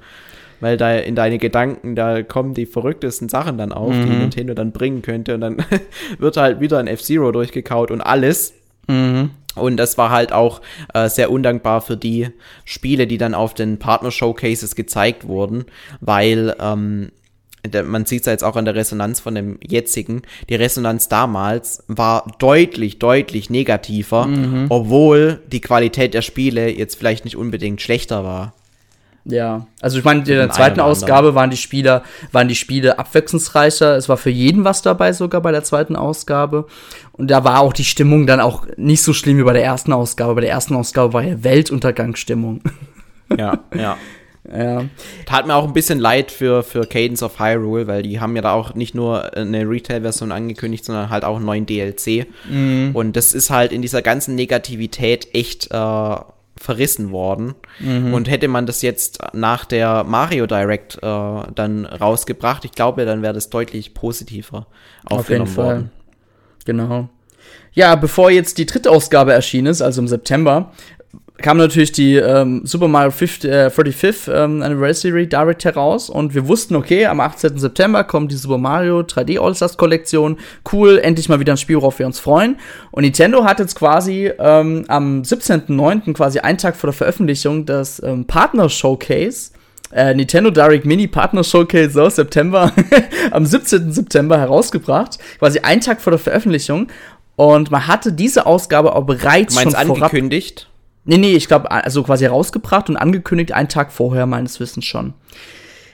Weil 0.59 0.77
da 0.77 0.95
in 0.95 1.15
deine 1.15 1.37
Gedanken, 1.37 1.95
da 1.95 2.23
kommen 2.23 2.53
die 2.53 2.65
verrücktesten 2.65 3.29
Sachen 3.29 3.57
dann 3.57 3.71
auf, 3.71 3.93
die 3.93 3.99
mhm. 3.99 4.19
Nintendo 4.19 4.53
dann 4.53 4.71
bringen 4.71 5.01
könnte. 5.01 5.35
Und 5.35 5.41
dann 5.41 5.57
wird 6.17 6.37
halt 6.37 6.59
wieder 6.59 6.79
ein 6.79 6.87
F-Zero 6.87 7.31
durchgekaut 7.31 7.91
und 7.91 8.01
alles. 8.01 8.53
Mhm. 8.87 9.31
Und 9.55 9.77
das 9.77 9.97
war 9.97 10.11
halt 10.11 10.31
auch 10.31 10.61
äh, 10.93 11.09
sehr 11.09 11.31
undankbar 11.31 11.81
für 11.81 11.97
die 11.97 12.29
Spiele, 12.63 13.07
die 13.07 13.17
dann 13.17 13.33
auf 13.33 13.53
den 13.53 13.79
Partner-Showcases 13.79 14.75
gezeigt 14.75 15.27
wurden, 15.27 15.65
weil 15.99 16.55
ähm, 16.59 17.11
man 17.85 18.05
sieht 18.05 18.21
es 18.21 18.25
ja 18.27 18.31
jetzt 18.31 18.43
auch 18.43 18.55
an 18.55 18.65
der 18.65 18.75
Resonanz 18.75 19.19
von 19.19 19.35
dem 19.35 19.59
jetzigen, 19.61 20.21
die 20.49 20.55
Resonanz 20.55 21.09
damals 21.09 21.83
war 21.87 22.31
deutlich, 22.39 22.99
deutlich 22.99 23.49
negativer, 23.49 24.27
mhm. 24.27 24.67
obwohl 24.69 25.41
die 25.51 25.61
Qualität 25.61 26.13
der 26.13 26.21
Spiele 26.21 26.69
jetzt 26.69 26.95
vielleicht 26.95 27.25
nicht 27.25 27.35
unbedingt 27.35 27.81
schlechter 27.81 28.23
war. 28.23 28.53
Ja, 29.29 29.67
also 29.81 29.99
ich 29.99 30.05
meine, 30.05 30.21
in 30.21 30.25
der 30.25 30.49
zweiten 30.51 30.79
Ausgabe 30.79 31.35
waren 31.35 31.49
die 31.49 31.57
Spieler, 31.57 32.03
waren 32.31 32.47
die 32.47 32.55
Spiele 32.55 32.97
abwechslungsreicher. 32.97 33.97
Es 33.97 34.07
war 34.07 34.15
für 34.15 34.29
jeden 34.29 34.63
was 34.63 34.81
dabei, 34.81 35.11
sogar 35.11 35.41
bei 35.41 35.51
der 35.51 35.65
zweiten 35.65 35.97
Ausgabe. 35.97 36.65
Und 37.11 37.29
da 37.29 37.43
war 37.43 37.59
auch 37.59 37.73
die 37.73 37.83
Stimmung 37.83 38.25
dann 38.25 38.39
auch 38.39 38.65
nicht 38.77 39.01
so 39.01 39.11
schlimm 39.11 39.37
wie 39.37 39.43
bei 39.43 39.53
der 39.53 39.65
ersten 39.65 39.91
Ausgabe. 39.91 40.35
Bei 40.35 40.41
der 40.41 40.51
ersten 40.51 40.75
Ausgabe 40.75 41.11
war 41.11 41.23
ja 41.23 41.43
Weltuntergangsstimmung. 41.43 42.61
Ja, 43.37 43.59
ja. 43.75 43.97
Ja. 44.49 44.85
Tat 45.25 45.45
mir 45.45 45.55
auch 45.55 45.67
ein 45.67 45.73
bisschen 45.73 45.99
leid 45.99 46.31
für, 46.31 46.63
für 46.63 46.85
Cadence 46.85 47.21
of 47.21 47.37
Hyrule, 47.37 47.85
weil 47.87 48.01
die 48.01 48.21
haben 48.21 48.33
ja 48.33 48.41
da 48.41 48.53
auch 48.53 48.75
nicht 48.75 48.95
nur 48.95 49.35
eine 49.35 49.69
Retail-Version 49.69 50.31
angekündigt, 50.31 50.85
sondern 50.85 51.09
halt 51.09 51.25
auch 51.25 51.35
einen 51.35 51.45
neuen 51.45 51.65
DLC. 51.65 52.27
Mhm. 52.49 52.91
Und 52.93 53.17
das 53.17 53.33
ist 53.33 53.49
halt 53.49 53.73
in 53.73 53.81
dieser 53.81 54.01
ganzen 54.01 54.35
Negativität 54.35 55.27
echt 55.33 55.69
äh, 55.71 56.15
verrissen 56.59 57.11
worden. 57.11 57.55
Mhm. 57.79 58.13
Und 58.13 58.29
hätte 58.29 58.47
man 58.47 58.65
das 58.65 58.81
jetzt 58.81 59.19
nach 59.33 59.65
der 59.65 60.03
Mario 60.03 60.47
Direct 60.47 60.95
äh, 60.95 60.99
dann 61.01 61.85
rausgebracht, 61.85 62.65
ich 62.65 62.71
glaube, 62.71 63.05
dann 63.05 63.21
wäre 63.21 63.33
das 63.33 63.49
deutlich 63.49 63.93
positiver 63.93 64.67
aufgenommen 65.05 65.19
Auf 65.19 65.29
jeden 65.29 65.55
worden. 65.55 65.79
Fall. 65.79 65.89
Genau. 66.65 67.09
Ja, 67.73 67.95
bevor 67.95 68.31
jetzt 68.31 68.57
die 68.57 68.65
dritte 68.65 68.89
Ausgabe 68.89 69.33
erschienen 69.33 69.67
ist, 69.67 69.81
also 69.81 70.01
im 70.01 70.07
September, 70.07 70.71
kam 71.37 71.57
natürlich 71.57 71.91
die 71.91 72.15
ähm, 72.15 72.61
Super 72.65 72.87
Mario 72.87 73.11
50, 73.11 73.49
äh, 73.49 73.67
35th 73.67 74.31
ähm, 74.33 74.61
Anniversary 74.61 75.27
Direct 75.27 75.65
heraus 75.65 76.09
und 76.09 76.33
wir 76.33 76.47
wussten, 76.47 76.75
okay, 76.75 77.05
am 77.05 77.19
18. 77.19 77.57
September 77.57 78.03
kommt 78.03 78.31
die 78.31 78.35
Super 78.35 78.57
Mario 78.57 79.01
3D 79.01 79.39
All-Stars 79.39 79.77
Kollektion. 79.77 80.37
Cool, 80.71 80.97
endlich 80.97 81.29
mal 81.29 81.39
wieder 81.39 81.53
ein 81.53 81.57
Spiel, 81.57 81.77
worauf 81.77 81.99
wir 81.99 82.05
uns 82.05 82.19
freuen. 82.19 82.57
Und 82.91 83.03
Nintendo 83.03 83.45
hat 83.45 83.59
jetzt 83.59 83.75
quasi 83.75 84.31
ähm, 84.39 84.85
am 84.87 85.21
17.09., 85.21 86.13
quasi 86.13 86.39
einen 86.39 86.57
Tag 86.57 86.75
vor 86.75 86.87
der 86.87 86.95
Veröffentlichung, 86.95 87.65
das 87.65 88.01
ähm, 88.03 88.25
Partner 88.25 88.69
Showcase 88.69 89.51
äh, 89.93 90.13
Nintendo 90.13 90.51
Direct 90.51 90.85
Mini 90.85 91.07
Partner 91.07 91.43
Showcase 91.43 91.91
so 91.91 92.09
September, 92.09 92.73
am 93.31 93.45
17. 93.45 93.91
September 93.91 94.37
herausgebracht, 94.37 95.17
quasi 95.39 95.59
einen 95.59 95.81
Tag 95.81 96.01
vor 96.01 96.11
der 96.11 96.19
Veröffentlichung. 96.19 96.87
Und 97.35 97.69
man 97.69 97.85
hatte 97.87 98.11
diese 98.11 98.45
Ausgabe 98.47 98.95
auch 98.95 99.03
bereits 99.03 99.61
schon 99.61 99.75
angekündigt. 99.75 100.67
Nee, 101.07 101.17
nee, 101.17 101.35
ich 101.35 101.47
glaube, 101.47 101.71
also 101.71 102.03
quasi 102.03 102.25
rausgebracht 102.25 102.89
und 102.89 102.97
angekündigt 102.97 103.53
einen 103.53 103.69
Tag 103.69 103.91
vorher 103.91 104.25
meines 104.25 104.59
Wissens 104.59 104.85
schon. 104.85 105.13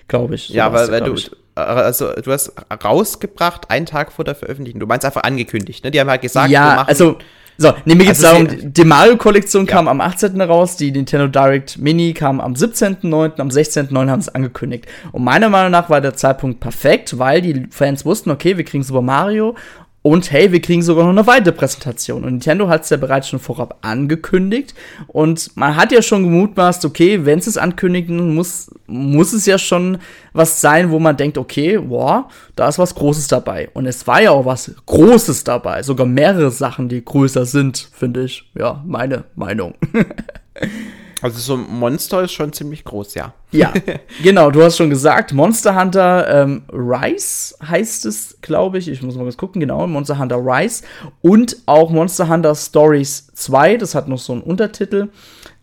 Glaube 0.07 0.35
ich. 0.35 0.47
So 0.47 0.53
ja, 0.53 0.73
weil, 0.73 0.91
weil 0.91 1.01
du, 1.01 1.15
also 1.55 2.11
du 2.13 2.31
hast 2.31 2.53
rausgebracht 2.83 3.69
einen 3.69 3.85
Tag 3.85 4.11
vor 4.11 4.25
der 4.25 4.35
Veröffentlichung. 4.35 4.79
Du 4.79 4.87
meinst 4.87 5.05
einfach 5.05 5.23
angekündigt, 5.23 5.83
ne? 5.83 5.91
Die 5.91 5.99
haben 5.99 6.09
halt 6.09 6.23
gesagt, 6.23 6.49
ja, 6.49 6.83
also 6.83 7.17
so, 7.57 7.73
nee, 7.85 7.93
mir 7.93 8.05
geht's 8.05 8.23
also 8.23 8.45
darum, 8.45 8.73
die 8.73 8.83
Mario-Kollektion 8.83 9.65
ja. 9.67 9.71
kam 9.71 9.87
am 9.87 10.01
18. 10.01 10.41
raus, 10.41 10.75
die 10.75 10.91
Nintendo 10.91 11.27
Direct 11.27 11.77
Mini 11.77 12.13
kam 12.13 12.41
am 12.41 12.53
17.9., 12.53 13.39
am 13.39 13.49
16.9. 13.49 14.09
haben 14.09 14.21
sie 14.21 14.33
angekündigt. 14.33 14.87
Und 15.11 15.23
meiner 15.23 15.49
Meinung 15.49 15.71
nach 15.71 15.89
war 15.89 16.01
der 16.01 16.15
Zeitpunkt 16.15 16.59
perfekt, 16.59 17.19
weil 17.19 17.41
die 17.41 17.67
Fans 17.69 18.05
wussten, 18.05 18.31
okay, 18.31 18.57
wir 18.57 18.63
kriegen 18.63 18.83
Super 18.83 19.01
Mario 19.01 19.55
und 20.03 20.33
hey, 20.33 20.51
wir 20.51 20.61
kriegen 20.61 20.81
sogar 20.81 21.05
noch 21.05 21.11
eine 21.11 21.25
weitere 21.25 21.53
Präsentation. 21.53 22.25
Und 22.25 22.31
Nintendo 22.33 22.67
hat 22.67 22.83
es 22.83 22.89
ja 22.89 22.97
bereits 22.97 23.29
schon 23.29 23.39
vorab 23.39 23.77
angekündigt. 23.81 24.75
Und 25.07 25.55
man 25.55 25.77
hat 25.77 25.93
ja 25.93 26.01
schon 26.01 26.23
gemutmaßt, 26.23 26.83
okay, 26.83 27.25
wenn 27.25 27.39
sie 27.39 27.49
es 27.49 27.57
ankündigen, 27.57 28.35
muss, 28.35 28.69
muss 28.85 29.31
es 29.31 29.45
ja 29.45 29.57
schon 29.57 29.99
was 30.33 30.59
sein, 30.59 30.91
wo 30.91 30.99
man 30.99 31.15
denkt, 31.15 31.37
okay, 31.37 31.77
boah, 31.77 32.27
da 32.57 32.67
ist 32.67 32.79
was 32.79 32.95
Großes 32.95 33.29
dabei. 33.29 33.69
Und 33.73 33.85
es 33.85 34.05
war 34.05 34.21
ja 34.21 34.31
auch 34.31 34.45
was 34.45 34.75
Großes 34.85 35.45
dabei. 35.45 35.83
Sogar 35.83 36.05
mehrere 36.05 36.51
Sachen, 36.51 36.89
die 36.89 37.03
größer 37.03 37.45
sind, 37.45 37.89
finde 37.93 38.25
ich. 38.25 38.51
Ja, 38.55 38.83
meine 38.85 39.23
Meinung. 39.35 39.73
Also 41.23 41.39
so 41.39 41.53
ein 41.55 41.79
Monster 41.79 42.21
ist 42.23 42.33
schon 42.33 42.51
ziemlich 42.51 42.83
groß, 42.83 43.15
ja. 43.15 43.33
Ja, 43.51 43.73
genau, 44.23 44.51
du 44.51 44.61
hast 44.61 44.75
schon 44.75 44.89
gesagt, 44.89 45.31
Monster 45.33 45.79
Hunter 45.79 46.43
ähm, 46.43 46.63
Rise 46.71 47.55
heißt 47.65 48.05
es, 48.05 48.37
glaube 48.41 48.77
ich. 48.77 48.89
Ich 48.89 49.01
muss 49.01 49.15
mal 49.15 49.23
kurz 49.23 49.37
gucken, 49.37 49.61
genau, 49.61 49.87
Monster 49.87 50.19
Hunter 50.19 50.37
Rise. 50.37 50.83
Und 51.21 51.57
auch 51.65 51.89
Monster 51.89 52.27
Hunter 52.27 52.53
Stories 52.53 53.31
2, 53.33 53.77
das 53.77 53.95
hat 53.95 54.09
noch 54.09 54.19
so 54.19 54.33
einen 54.33 54.41
Untertitel. 54.41 55.09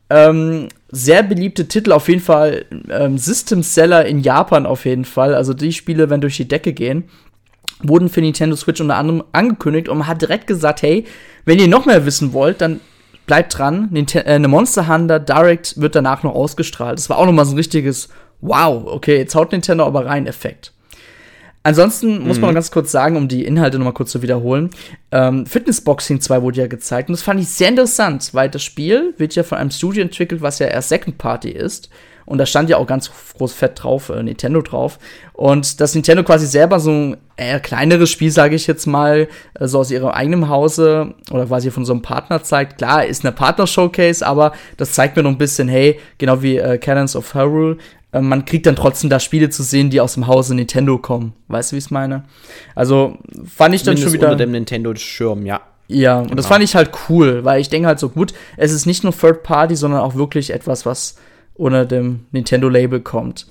Ähm, 0.09 0.69
sehr 0.91 1.23
beliebte 1.23 1.69
Titel, 1.69 1.93
auf 1.93 2.09
jeden 2.09 2.23
Fall 2.23 2.65
ähm, 2.89 3.19
System 3.19 3.63
Seller 3.63 4.07
in 4.07 4.21
Japan 4.21 4.65
auf 4.65 4.87
jeden 4.87 5.05
Fall. 5.05 5.35
Also 5.35 5.53
die 5.53 5.73
Spiele, 5.73 6.09
wenn 6.09 6.23
durch 6.23 6.39
die 6.39 6.49
Decke 6.49 6.73
gehen 6.73 7.05
wurden 7.83 8.09
für 8.09 8.21
Nintendo 8.21 8.57
Switch 8.57 8.81
unter 8.81 8.97
anderem 8.97 9.25
angekündigt 9.33 9.89
und 9.89 9.99
man 9.99 10.07
hat 10.07 10.23
direkt 10.23 10.47
gesagt, 10.47 10.83
hey, 10.83 11.05
wenn 11.45 11.59
ihr 11.59 11.69
noch 11.69 11.87
mehr 11.87 12.05
wissen 12.05 12.33
wollt, 12.33 12.61
dann 12.61 12.81
bleibt 13.27 13.59
dran, 13.59 13.89
Nintendo, 13.91 14.29
äh, 14.29 14.35
eine 14.35 14.49
Monster 14.49 14.89
Hunter 14.89 15.21
Direct 15.21 15.81
wird 15.81 15.95
danach 15.95 16.23
noch 16.23 16.35
ausgestrahlt. 16.35 16.99
Das 16.99 17.11
war 17.11 17.19
auch 17.19 17.27
noch 17.27 17.33
mal 17.33 17.45
so 17.45 17.53
ein 17.53 17.59
richtiges 17.59 18.09
Wow, 18.41 18.87
okay, 18.87 19.19
jetzt 19.19 19.35
haut 19.35 19.53
Nintendo 19.53 19.85
aber 19.85 20.07
rein 20.07 20.27
Effekt. 20.27 20.73
Ansonsten 21.63 22.27
muss 22.27 22.39
man 22.39 22.49
mhm. 22.49 22.55
noch 22.55 22.55
ganz 22.55 22.71
kurz 22.71 22.91
sagen, 22.91 23.17
um 23.17 23.29
die 23.29 23.45
Inhalte 23.45 23.79
noch 23.79 23.85
mal 23.85 23.93
kurz 23.93 24.13
zu 24.13 24.23
wiederholen. 24.23 24.71
Ähm, 25.13 25.45
Fitnessboxing 25.45 26.21
2 26.21 26.41
wurde 26.41 26.61
ja 26.61 26.67
gezeigt 26.67 27.11
und 27.11 27.13
das 27.13 27.23
fand 27.23 27.39
ich 27.39 27.49
sehr 27.49 27.69
interessant, 27.69 28.31
weil 28.33 28.49
das 28.49 28.63
Spiel 28.63 29.13
wird 29.19 29.35
ja 29.35 29.43
von 29.43 29.59
einem 29.59 29.71
Studio 29.71 30.03
entwickelt, 30.03 30.41
was 30.41 30.59
ja 30.59 30.69
erst 30.69 30.89
Second 30.89 31.19
Party 31.19 31.51
ist. 31.51 31.91
Und 32.31 32.39
da 32.39 32.47
stand 32.47 32.71
ja 32.71 32.77
auch 32.77 32.87
ganz 32.87 33.11
groß 33.37 33.53
fett 33.53 33.83
drauf, 33.83 34.09
äh, 34.09 34.23
Nintendo 34.23 34.63
drauf. 34.63 35.01
Und 35.33 35.81
dass 35.81 35.97
Nintendo 35.97 36.23
quasi 36.23 36.47
selber 36.47 36.79
so 36.79 36.93
ein 36.93 37.17
eher 37.37 37.59
kleineres 37.59 38.09
Spiel, 38.09 38.31
sage 38.31 38.55
ich 38.55 38.69
jetzt 38.69 38.87
mal, 38.87 39.27
äh, 39.55 39.67
so 39.67 39.81
aus 39.81 39.91
ihrem 39.91 40.11
eigenen 40.11 40.49
Hause 40.49 41.15
oder 41.33 41.47
quasi 41.47 41.73
von 41.73 41.85
so 41.85 41.93
einem 41.93 42.03
Partner 42.03 42.41
zeigt. 42.45 42.79
Klar, 42.79 43.05
ist 43.05 43.25
eine 43.25 43.33
Partner-Showcase, 43.33 44.25
aber 44.25 44.53
das 44.77 44.93
zeigt 44.93 45.17
mir 45.17 45.25
noch 45.25 45.31
ein 45.33 45.39
bisschen, 45.39 45.67
hey, 45.67 45.99
genau 46.19 46.41
wie 46.41 46.57
äh, 46.57 46.79
Cannons 46.79 47.17
of 47.17 47.35
Hyrule, 47.35 47.79
äh, 48.13 48.21
man 48.21 48.45
kriegt 48.45 48.65
dann 48.67 48.77
trotzdem 48.77 49.11
da 49.11 49.19
Spiele 49.19 49.51
zu 49.51 49.65
sehen, 49.65 49.91
die 49.91 50.01
aus 50.01 50.15
dem 50.15 50.29
Hause 50.29 50.55
Nintendo 50.55 50.99
kommen. 50.99 51.33
Weißt 51.49 51.73
du, 51.73 51.75
wie 51.75 51.79
ich 51.79 51.87
es 51.87 51.91
meine? 51.91 52.23
Also 52.77 53.19
fand 53.45 53.75
ich 53.75 53.83
dann 53.83 53.95
Mindest 53.95 54.05
schon 54.05 54.13
wieder. 54.13 54.31
unter 54.31 54.45
dem 54.45 54.53
Nintendo-Schirm, 54.53 55.47
ja. 55.47 55.63
Ja, 55.89 56.19
und 56.19 56.27
genau. 56.27 56.37
das 56.37 56.47
fand 56.47 56.63
ich 56.63 56.77
halt 56.77 56.93
cool, 57.09 57.45
weil 57.45 57.61
ich 57.61 57.71
denke 57.71 57.89
halt 57.89 57.99
so, 57.99 58.09
gut, 58.09 58.33
es 58.57 58.71
ist 58.71 58.87
nicht 58.87 59.03
nur 59.03 59.13
Third 59.13 59.43
Party, 59.43 59.75
sondern 59.75 60.01
auch 60.03 60.15
wirklich 60.15 60.51
etwas, 60.51 60.87
was 60.87 61.17
unter 61.61 61.85
dem 61.85 62.27
Nintendo-Label 62.33 63.01
kommt. 63.01 63.47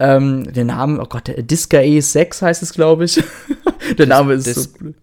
Ähm, 0.00 0.52
der 0.52 0.64
Name, 0.64 1.00
oh 1.00 1.06
Gott, 1.06 1.28
der 1.28 1.42
Disca 1.42 1.78
E6 1.78 2.42
heißt 2.42 2.62
es, 2.62 2.72
glaube 2.72 3.04
ich. 3.04 3.22
der 3.98 4.06
Name 4.06 4.34
ist 4.34 4.46
Dis 4.46 4.64
so 4.64 4.78
blöd. 4.78 4.96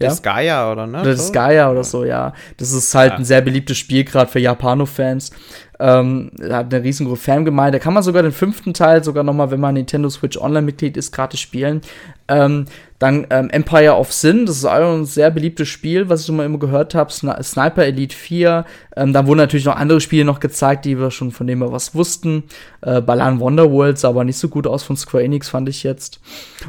Ja? 0.00 0.08
Disgaea 0.08 0.72
oder 0.72 0.86
ne? 0.86 1.02
Disgaea 1.02 1.70
oder 1.70 1.84
so, 1.84 2.04
ja. 2.04 2.32
Das 2.56 2.72
ist 2.72 2.94
halt 2.94 3.12
ja. 3.12 3.18
ein 3.18 3.24
sehr 3.24 3.40
beliebtes 3.40 3.78
Spiel, 3.78 4.04
gerade 4.04 4.30
für 4.30 4.40
Japano-Fans. 4.40 5.30
Ähm, 5.78 6.30
hat 6.42 6.72
eine 6.72 6.82
riesengroße 6.82 7.22
Fangemeinde. 7.22 7.78
Da 7.78 7.82
kann 7.84 7.94
man 7.94 8.02
sogar 8.02 8.22
den 8.22 8.32
fünften 8.32 8.72
Teil 8.72 9.04
sogar 9.04 9.24
noch 9.24 9.34
mal, 9.34 9.50
wenn 9.50 9.60
man 9.60 9.74
Nintendo 9.74 10.08
Switch 10.08 10.38
Online-Mitglied 10.38 10.96
ist, 10.96 11.12
gratis 11.12 11.40
spielen. 11.40 11.82
Ähm, 12.28 12.66
dann 12.98 13.26
ähm, 13.28 13.50
Empire 13.50 13.94
of 13.94 14.10
Sin, 14.12 14.46
das 14.46 14.56
ist 14.56 14.64
auch 14.64 14.94
ein 14.94 15.04
sehr 15.04 15.30
beliebtes 15.30 15.68
Spiel, 15.68 16.08
was 16.08 16.22
ich 16.22 16.30
immer, 16.30 16.46
immer 16.46 16.58
gehört 16.58 16.94
habe. 16.94 17.12
Sni 17.12 17.32
Sniper 17.42 17.84
Elite 17.84 18.16
4. 18.16 18.64
Ähm, 18.96 19.12
da 19.12 19.26
wurden 19.26 19.38
natürlich 19.38 19.66
noch 19.66 19.76
andere 19.76 20.00
Spiele 20.00 20.24
noch 20.24 20.40
gezeigt, 20.40 20.86
die 20.86 20.98
wir 20.98 21.10
schon 21.10 21.30
von 21.30 21.46
denen 21.46 21.60
wir 21.60 21.72
was 21.72 21.94
wussten. 21.94 22.44
Äh, 22.80 23.02
Balan 23.02 23.38
Wonderworld 23.38 23.98
sah 23.98 24.08
aber 24.08 24.24
nicht 24.24 24.38
so 24.38 24.48
gut 24.48 24.66
aus 24.66 24.82
von 24.82 24.96
Square 24.96 25.24
Enix, 25.24 25.50
fand 25.50 25.68
ich 25.68 25.82
jetzt. 25.82 26.20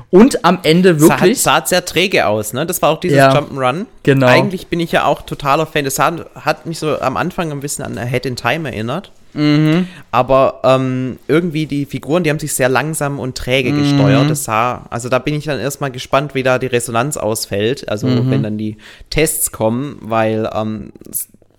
Und 0.10 0.44
am 0.44 0.60
Ende 0.64 1.00
wirklich. 1.00 1.42
Sah, 1.42 1.62
sah 1.62 1.66
sehr 1.66 1.86
träge 1.86 2.28
aus, 2.28 2.52
ne? 2.52 2.66
Das 2.66 2.82
war 2.82 2.90
auch 2.90 3.00
dieses 3.00 3.18
ja, 3.18 3.34
Jump'n'Run. 3.34 3.86
Genau. 4.04 4.28
Eigentlich 4.28 4.68
bin 4.68 4.82
ich 4.82 4.92
ja 4.92 5.06
auch 5.06 5.22
totaler 5.22 5.66
Fan. 5.66 5.86
Das 5.86 5.98
hat, 5.98 6.26
hat 6.36 6.66
mich 6.66 6.80
so 6.80 7.00
am 7.00 7.16
Anfang 7.16 7.52
ein 7.54 7.62
bisschen 7.62 7.86
an 7.86 7.98
Head 8.06 8.26
in 8.26 8.36
Time 8.36 8.70
erinnert. 8.70 8.97
Mhm. 9.38 9.88
Aber 10.12 10.62
ähm, 10.64 11.20
irgendwie 11.28 11.68
die 11.68 11.86
Figuren, 11.86 12.24
die 12.24 12.30
haben 12.30 12.40
sich 12.40 12.54
sehr 12.54 12.70
langsam 12.70 13.20
und 13.20 13.38
träge 13.38 13.72
mhm. 13.72 13.80
gesteuert. 13.80 14.30
Das 14.30 14.44
sah, 14.44 14.88
also 14.90 15.10
da 15.10 15.20
bin 15.20 15.36
ich 15.36 15.46
dann 15.46 15.60
erstmal 15.60 15.92
gespannt, 15.92 16.34
wie 16.34 16.44
da 16.44 16.58
die 16.58 16.68
Resonanz 16.68 17.18
ausfällt. 17.18 17.88
Also 17.88 18.08
mhm. 18.08 18.32
wenn 18.32 18.44
dann 18.44 18.58
die 18.58 18.78
Tests 19.10 19.52
kommen, 19.52 19.98
weil 20.02 20.50
ähm, 20.54 20.92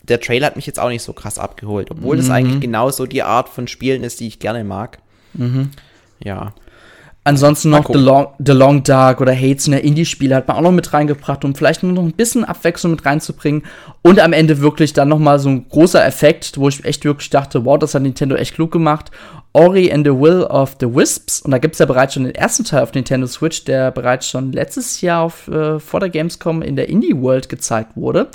der 0.02 0.20
Trailer 0.20 0.46
hat 0.46 0.56
mich 0.56 0.66
jetzt 0.66 0.80
auch 0.80 0.88
nicht 0.88 1.02
so 1.02 1.12
krass 1.12 1.38
abgeholt, 1.38 1.90
obwohl 1.90 2.16
das 2.16 2.26
mhm. 2.26 2.32
eigentlich 2.32 2.60
genauso 2.60 3.06
die 3.06 3.22
Art 3.22 3.48
von 3.48 3.68
Spielen 3.68 4.02
ist, 4.02 4.20
die 4.20 4.26
ich 4.26 4.38
gerne 4.38 4.64
mag. 4.64 4.98
Mhm. 5.34 5.70
Ja. 6.22 6.54
Ansonsten 7.28 7.68
noch 7.68 7.92
The 7.92 7.98
Long, 7.98 8.28
The 8.38 8.52
Long 8.52 8.82
Dark 8.84 9.20
oder 9.20 9.36
Hates 9.36 9.66
in 9.66 9.72
der 9.72 9.84
Indie-Spiele 9.84 10.34
hat 10.34 10.48
man 10.48 10.56
auch 10.56 10.62
noch 10.62 10.72
mit 10.72 10.94
reingebracht, 10.94 11.44
um 11.44 11.54
vielleicht 11.54 11.82
nur 11.82 11.92
noch 11.92 12.02
ein 12.02 12.14
bisschen 12.14 12.42
Abwechslung 12.42 12.92
mit 12.92 13.04
reinzubringen. 13.04 13.64
Und 14.00 14.18
am 14.18 14.32
Ende 14.32 14.62
wirklich 14.62 14.94
dann 14.94 15.10
noch 15.10 15.18
mal 15.18 15.38
so 15.38 15.50
ein 15.50 15.68
großer 15.68 16.02
Effekt, 16.06 16.56
wo 16.56 16.70
ich 16.70 16.82
echt 16.86 17.04
wirklich 17.04 17.28
dachte, 17.28 17.66
wow, 17.66 17.78
das 17.78 17.94
hat 17.94 18.00
Nintendo 18.00 18.34
echt 18.34 18.54
klug 18.54 18.72
gemacht. 18.72 19.10
Ori 19.52 19.92
and 19.92 20.06
the 20.06 20.12
Will 20.12 20.44
of 20.44 20.76
the 20.80 20.86
Wisps. 20.86 21.42
Und 21.42 21.50
da 21.50 21.58
gibt 21.58 21.74
es 21.74 21.80
ja 21.80 21.84
bereits 21.84 22.14
schon 22.14 22.24
den 22.24 22.34
ersten 22.34 22.64
Teil 22.64 22.82
auf 22.82 22.94
Nintendo 22.94 23.26
Switch, 23.26 23.62
der 23.64 23.90
bereits 23.90 24.26
schon 24.26 24.52
letztes 24.52 25.02
Jahr 25.02 25.20
auf, 25.20 25.48
äh, 25.48 25.78
vor 25.80 26.00
der 26.00 26.08
Gamescom 26.08 26.62
in 26.62 26.76
der 26.76 26.88
Indie 26.88 27.14
World 27.14 27.50
gezeigt 27.50 27.94
wurde. 27.94 28.28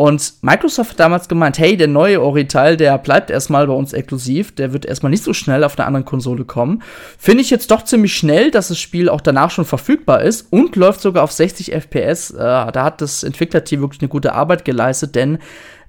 Und 0.00 0.32
Microsoft 0.40 0.92
hat 0.92 1.00
damals 1.00 1.28
gemeint, 1.28 1.58
hey, 1.58 1.76
der 1.76 1.86
neue 1.86 2.22
Ori-Teil, 2.22 2.78
der 2.78 2.96
bleibt 2.96 3.28
erstmal 3.28 3.66
bei 3.66 3.74
uns 3.74 3.92
exklusiv, 3.92 4.54
der 4.54 4.72
wird 4.72 4.86
erstmal 4.86 5.10
nicht 5.10 5.22
so 5.22 5.34
schnell 5.34 5.62
auf 5.62 5.78
einer 5.78 5.86
anderen 5.86 6.06
Konsole 6.06 6.46
kommen. 6.46 6.82
Finde 7.18 7.42
ich 7.42 7.50
jetzt 7.50 7.70
doch 7.70 7.84
ziemlich 7.84 8.14
schnell, 8.14 8.50
dass 8.50 8.68
das 8.68 8.78
Spiel 8.78 9.10
auch 9.10 9.20
danach 9.20 9.50
schon 9.50 9.66
verfügbar 9.66 10.22
ist 10.22 10.50
und 10.50 10.74
läuft 10.74 11.02
sogar 11.02 11.22
auf 11.22 11.32
60 11.32 11.74
FPS. 11.74 12.30
Äh, 12.30 12.38
da 12.38 12.82
hat 12.82 13.02
das 13.02 13.22
Entwicklerteam 13.22 13.82
wirklich 13.82 14.00
eine 14.00 14.08
gute 14.08 14.32
Arbeit 14.32 14.64
geleistet, 14.64 15.16
denn 15.16 15.36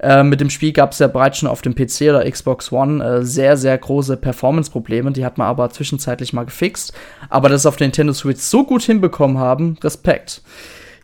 äh, 0.01 0.23
mit 0.23 0.41
dem 0.41 0.49
Spiel 0.49 0.73
gab 0.73 0.91
es 0.91 0.99
ja 0.99 1.07
bereits 1.07 1.37
schon 1.37 1.47
auf 1.47 1.61
dem 1.61 1.73
PC 1.73 2.09
oder 2.09 2.29
Xbox 2.29 2.69
One 2.73 3.01
äh, 3.01 3.23
sehr, 3.23 3.55
sehr 3.55 3.77
große 3.77 4.17
Performance-Probleme. 4.17 5.13
Die 5.13 5.23
hat 5.23 5.37
man 5.37 5.47
aber 5.47 5.69
zwischenzeitlich 5.69 6.33
mal 6.33 6.43
gefixt. 6.43 6.91
Aber 7.29 7.47
dass 7.47 7.61
es 7.61 7.65
auf 7.65 7.77
der 7.77 7.87
Nintendo 7.87 8.11
Switch 8.11 8.41
so 8.41 8.65
gut 8.65 8.81
hinbekommen 8.81 9.37
haben, 9.37 9.77
Respekt. 9.81 10.41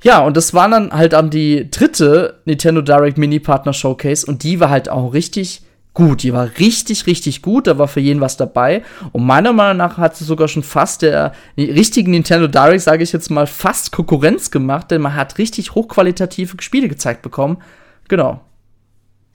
Ja, 0.03 0.19
und 0.19 0.37
das 0.37 0.53
war 0.53 0.69
dann 0.69 0.91
halt 0.91 1.13
dann 1.13 1.29
die 1.29 1.69
dritte 1.71 2.39
Nintendo 2.45 2.81
Direct 2.81 3.17
Mini 3.17 3.39
Partner 3.39 3.73
Showcase 3.73 4.25
und 4.25 4.43
die 4.43 4.59
war 4.59 4.69
halt 4.69 4.89
auch 4.89 5.13
richtig 5.13 5.61
gut. 5.97 6.21
Die 6.21 6.31
war 6.31 6.51
richtig, 6.59 7.07
richtig 7.07 7.41
gut. 7.41 7.65
Da 7.65 7.79
war 7.79 7.87
für 7.87 7.99
jeden 7.99 8.21
was 8.21 8.37
dabei. 8.37 8.83
Und 9.11 9.25
meiner 9.25 9.51
Meinung 9.51 9.77
nach 9.77 9.97
hat 9.97 10.15
sie 10.15 10.25
sogar 10.25 10.47
schon 10.47 10.61
fast 10.61 11.01
der 11.01 11.33
richtigen 11.57 12.11
Nintendo 12.11 12.47
Direct, 12.47 12.81
sage 12.81 13.03
ich 13.03 13.11
jetzt 13.11 13.31
mal, 13.31 13.47
fast 13.47 13.91
Konkurrenz 13.91 14.51
gemacht, 14.51 14.91
denn 14.91 15.01
man 15.01 15.15
hat 15.15 15.39
richtig 15.39 15.73
hochqualitative 15.73 16.57
Spiele 16.61 16.87
gezeigt 16.87 17.23
bekommen. 17.23 17.57
Genau. 18.07 18.41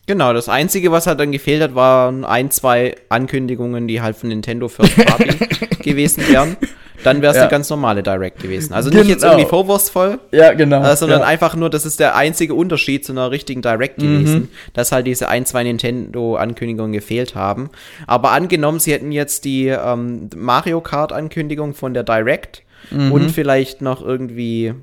Genau, 0.06 0.32
das 0.32 0.48
Einzige, 0.48 0.92
was 0.92 1.06
halt 1.06 1.18
dann 1.20 1.32
gefehlt 1.32 1.62
hat, 1.62 1.74
waren 1.74 2.24
ein, 2.24 2.50
zwei 2.50 2.94
Ankündigungen, 3.08 3.88
die 3.88 4.00
halt 4.00 4.16
von 4.16 4.28
Nintendo 4.28 4.68
First 4.68 4.96
Party 4.96 5.36
gewesen 5.82 6.26
wären. 6.28 6.56
Dann 7.04 7.22
wäre 7.22 7.32
es 7.32 7.36
ja. 7.36 7.42
eine 7.42 7.50
ganz 7.50 7.68
normale 7.70 8.02
Direct 8.02 8.40
gewesen. 8.40 8.72
Also 8.72 8.90
nicht 8.90 8.98
genau. 8.98 9.10
jetzt 9.10 9.24
irgendwie 9.24 9.46
vorwurfsvoll, 9.46 10.18
ja, 10.30 10.52
genau. 10.52 10.84
Äh, 10.84 10.96
sondern 10.96 11.20
ja. 11.20 11.26
einfach 11.26 11.54
nur, 11.54 11.70
das 11.70 11.86
ist 11.86 12.00
der 12.00 12.16
einzige 12.16 12.54
Unterschied 12.54 13.04
zu 13.04 13.12
einer 13.12 13.30
richtigen 13.30 13.62
Direct 13.62 14.00
mhm. 14.00 14.02
gewesen, 14.02 14.48
dass 14.74 14.92
halt 14.92 15.06
diese 15.06 15.28
ein, 15.28 15.46
zwei 15.46 15.62
Nintendo-Ankündigungen 15.64 16.92
gefehlt 16.92 17.34
haben. 17.34 17.70
Aber 18.06 18.32
angenommen, 18.32 18.78
sie 18.78 18.92
hätten 18.92 19.12
jetzt 19.12 19.44
die 19.44 19.68
ähm, 19.68 20.30
Mario 20.36 20.80
Kart-Ankündigung 20.80 21.74
von 21.74 21.94
der 21.94 22.02
Direct 22.02 22.62
mhm. 22.90 23.12
und 23.12 23.30
vielleicht 23.30 23.82
noch 23.82 24.02
irgendwie 24.02 24.74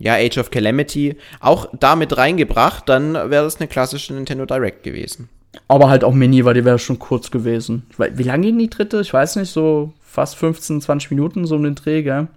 ja, 0.00 0.14
Age 0.14 0.38
of 0.38 0.50
Calamity 0.50 1.16
auch 1.40 1.68
damit 1.78 2.16
reingebracht, 2.16 2.88
dann 2.88 3.12
wäre 3.12 3.44
das 3.44 3.60
eine 3.60 3.68
klassische 3.68 4.14
Nintendo 4.14 4.46
Direct 4.46 4.82
gewesen. 4.82 5.28
Aber 5.68 5.88
halt 5.88 6.04
auch 6.04 6.14
Mini, 6.14 6.44
weil 6.44 6.54
die 6.54 6.64
wäre 6.64 6.78
schon 6.78 6.98
kurz 6.98 7.30
gewesen. 7.30 7.84
Wie 7.96 8.22
lange 8.22 8.46
ging 8.46 8.58
die 8.58 8.70
dritte? 8.70 9.00
Ich 9.00 9.12
weiß 9.12 9.36
nicht, 9.36 9.50
so 9.50 9.92
fast 10.10 10.36
15, 10.36 10.80
20 10.80 11.10
Minuten 11.10 11.46
so 11.46 11.54
um 11.54 11.62
den 11.62 11.74
Dreh, 11.76 12.02
gell? 12.02 12.28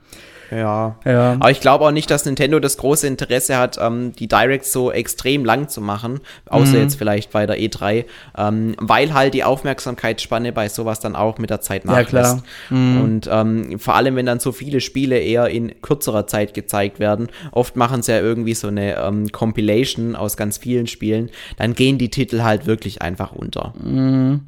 Ja. 0.52 0.96
ja. 1.06 1.34
Aber 1.34 1.50
ich 1.50 1.62
glaube 1.62 1.86
auch 1.86 1.92
nicht, 1.92 2.12
dass 2.12 2.26
Nintendo 2.26 2.60
das 2.60 2.78
große 2.78 3.08
Interesse 3.08 3.58
hat, 3.58 3.80
ähm, 3.82 4.14
die 4.14 4.28
Directs 4.28 4.72
so 4.72 4.92
extrem 4.92 5.46
lang 5.46 5.70
zu 5.70 5.82
machen, 5.82 6.20
außer 6.48 6.74
mhm. 6.74 6.82
jetzt 6.82 6.96
vielleicht 6.96 7.32
bei 7.32 7.48
der 7.48 7.58
E3, 7.58 8.06
ähm, 8.38 8.76
weil 8.80 9.14
halt 9.14 9.34
die 9.34 9.44
Aufmerksamkeitsspanne 9.44 10.52
bei 10.52 10.70
sowas 10.70 11.00
dann 11.00 11.16
auch 11.16 11.40
mit 11.40 11.50
der 11.50 11.62
Zeit 11.62 11.86
nachlässt. 11.86 12.14
Ja, 12.14 12.22
klar. 12.22 12.44
Mhm. 12.70 13.02
Und 13.02 13.30
ähm, 13.32 13.80
vor 13.80 13.96
allem, 13.96 14.16
wenn 14.16 14.28
dann 14.28 14.40
so 14.40 14.52
viele 14.52 14.80
Spiele 14.80 15.18
eher 15.18 15.48
in 15.48 15.82
kürzerer 15.82 16.28
Zeit 16.28 16.54
gezeigt 16.54 17.00
werden, 17.00 17.30
oft 17.52 17.76
machen 17.76 18.04
sie 18.04 18.12
ja 18.12 18.20
irgendwie 18.20 18.54
so 18.54 18.68
eine 18.68 18.98
ähm, 18.98 19.32
Compilation 19.32 20.16
aus 20.16 20.38
ganz 20.38 20.60
vielen 20.60 20.86
Spielen, 20.86 21.32
dann 21.58 21.74
gehen 21.74 21.98
die 21.98 22.10
Titel 22.10 22.44
halt 22.44 22.68
wirklich 22.68 23.02
einfach 23.02 23.32
unter. 23.32 23.74
Mhm. 23.82 24.42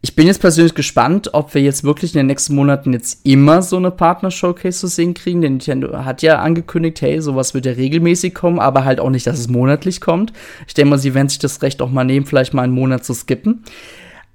Ich 0.00 0.14
bin 0.16 0.26
jetzt 0.26 0.40
persönlich 0.40 0.74
gespannt, 0.74 1.30
ob 1.34 1.54
wir 1.54 1.62
jetzt 1.62 1.84
wirklich 1.84 2.14
in 2.14 2.18
den 2.18 2.26
nächsten 2.26 2.54
Monaten 2.54 2.92
jetzt 2.92 3.26
immer 3.26 3.62
so 3.62 3.76
eine 3.76 3.90
Partner-Showcase 3.90 4.78
zu 4.78 4.86
sehen 4.86 5.14
kriegen. 5.14 5.40
Denn 5.40 5.52
Nintendo 5.52 6.04
hat 6.04 6.22
ja 6.22 6.38
angekündigt, 6.38 7.00
hey, 7.00 7.20
sowas 7.20 7.54
wird 7.54 7.66
ja 7.66 7.72
regelmäßig 7.72 8.34
kommen, 8.34 8.58
aber 8.58 8.84
halt 8.84 9.00
auch 9.00 9.10
nicht, 9.10 9.26
dass 9.26 9.38
es 9.38 9.48
monatlich 9.48 10.00
kommt. 10.00 10.32
Ich 10.66 10.74
denke 10.74 10.90
mal, 10.90 10.98
sie 10.98 11.14
werden 11.14 11.28
sich 11.28 11.38
das 11.38 11.62
Recht 11.62 11.82
auch 11.82 11.90
mal 11.90 12.04
nehmen, 12.04 12.26
vielleicht 12.26 12.54
mal 12.54 12.62
einen 12.62 12.72
Monat 12.72 13.04
zu 13.04 13.14
skippen. 13.14 13.64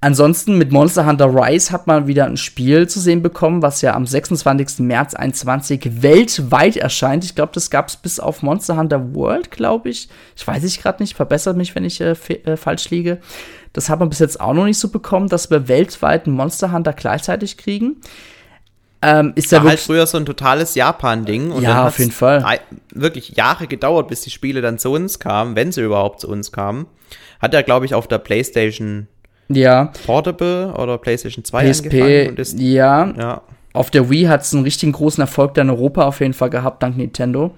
Ansonsten 0.03 0.57
mit 0.57 0.69
Monster 0.69 1.05
Hunter 1.05 1.33
Rise 1.33 1.71
hat 1.71 1.87
man 1.87 2.07
wieder 2.07 2.25
ein 2.25 2.35
Spiel 2.35 2.89
zu 2.89 2.99
sehen 2.99 3.21
bekommen, 3.21 3.61
was 3.61 3.81
ja 3.81 3.93
am 3.93 4.05
26. 4.05 4.79
März 4.79 5.11
2021 5.11 6.01
weltweit 6.01 6.75
erscheint. 6.75 7.23
Ich 7.23 7.35
glaube, 7.35 7.53
das 7.53 7.69
gab 7.69 7.87
es 7.87 7.95
bis 7.95 8.19
auf 8.19 8.43
Monster 8.43 8.75
Hunter 8.75 9.15
World, 9.15 9.49
glaube 9.49 9.87
ich. 9.87 10.09
Ich 10.35 10.45
weiß 10.45 10.65
ich 10.65 10.81
gerade 10.81 11.01
nicht, 11.01 11.15
verbessert 11.15 11.55
mich, 11.55 11.73
wenn 11.73 11.85
ich 11.85 12.01
äh, 12.01 12.15
äh, 12.43 12.57
falsch 12.57 12.89
liege. 12.89 13.19
Das 13.73 13.89
hat 13.89 13.99
man 13.99 14.09
bis 14.09 14.19
jetzt 14.19 14.39
auch 14.39 14.53
noch 14.53 14.65
nicht 14.65 14.77
so 14.77 14.87
bekommen, 14.87 15.27
dass 15.27 15.49
wir 15.49 15.67
weltweit 15.67 16.27
einen 16.27 16.35
Monster 16.35 16.71
Hunter 16.71 16.93
gleichzeitig 16.93 17.57
kriegen. 17.57 17.97
Ähm, 19.01 19.33
ist 19.35 19.51
War 19.51 19.63
halt 19.63 19.79
früher 19.79 20.05
so 20.07 20.17
ein 20.17 20.25
totales 20.25 20.75
Japan-Ding. 20.75 21.61
Ja, 21.61 21.87
auf 21.87 21.99
jeden 21.99 22.11
Fall. 22.11 22.59
Wirklich 22.93 23.35
Jahre 23.35 23.67
gedauert, 23.67 24.07
bis 24.07 24.21
die 24.21 24.29
Spiele 24.29 24.61
dann 24.61 24.77
zu 24.79 24.91
uns 24.91 25.19
kamen, 25.19 25.55
wenn 25.57 25.71
sie 25.73 25.81
überhaupt 25.81 26.21
zu 26.21 26.29
uns 26.29 26.51
kamen. 26.53 26.85
Hat 27.41 27.53
er, 27.53 27.63
glaube 27.63 27.85
ich, 27.85 27.95
auf 27.95 28.07
der 28.07 28.19
PlayStation 28.19 29.07
ja. 29.49 29.91
Portable 30.05 30.73
oder 30.73 30.97
PlayStation 30.97 31.43
2 31.43 31.71
PSP, 31.71 31.85
angefangen. 31.85 32.29
Und 32.29 32.39
ist, 32.39 32.59
ja. 32.59 33.13
ja. 33.17 33.41
Auf 33.73 33.91
der 33.91 34.09
Wii 34.09 34.25
hat 34.25 34.43
es 34.43 34.53
einen 34.53 34.63
richtigen 34.63 34.93
großen 34.93 35.19
Erfolg 35.19 35.57
in 35.57 35.69
Europa 35.69 36.05
auf 36.05 36.21
jeden 36.21 36.33
Fall 36.33 36.49
gehabt, 36.49 36.81
dank 36.81 36.95
Nintendo. 36.95 37.55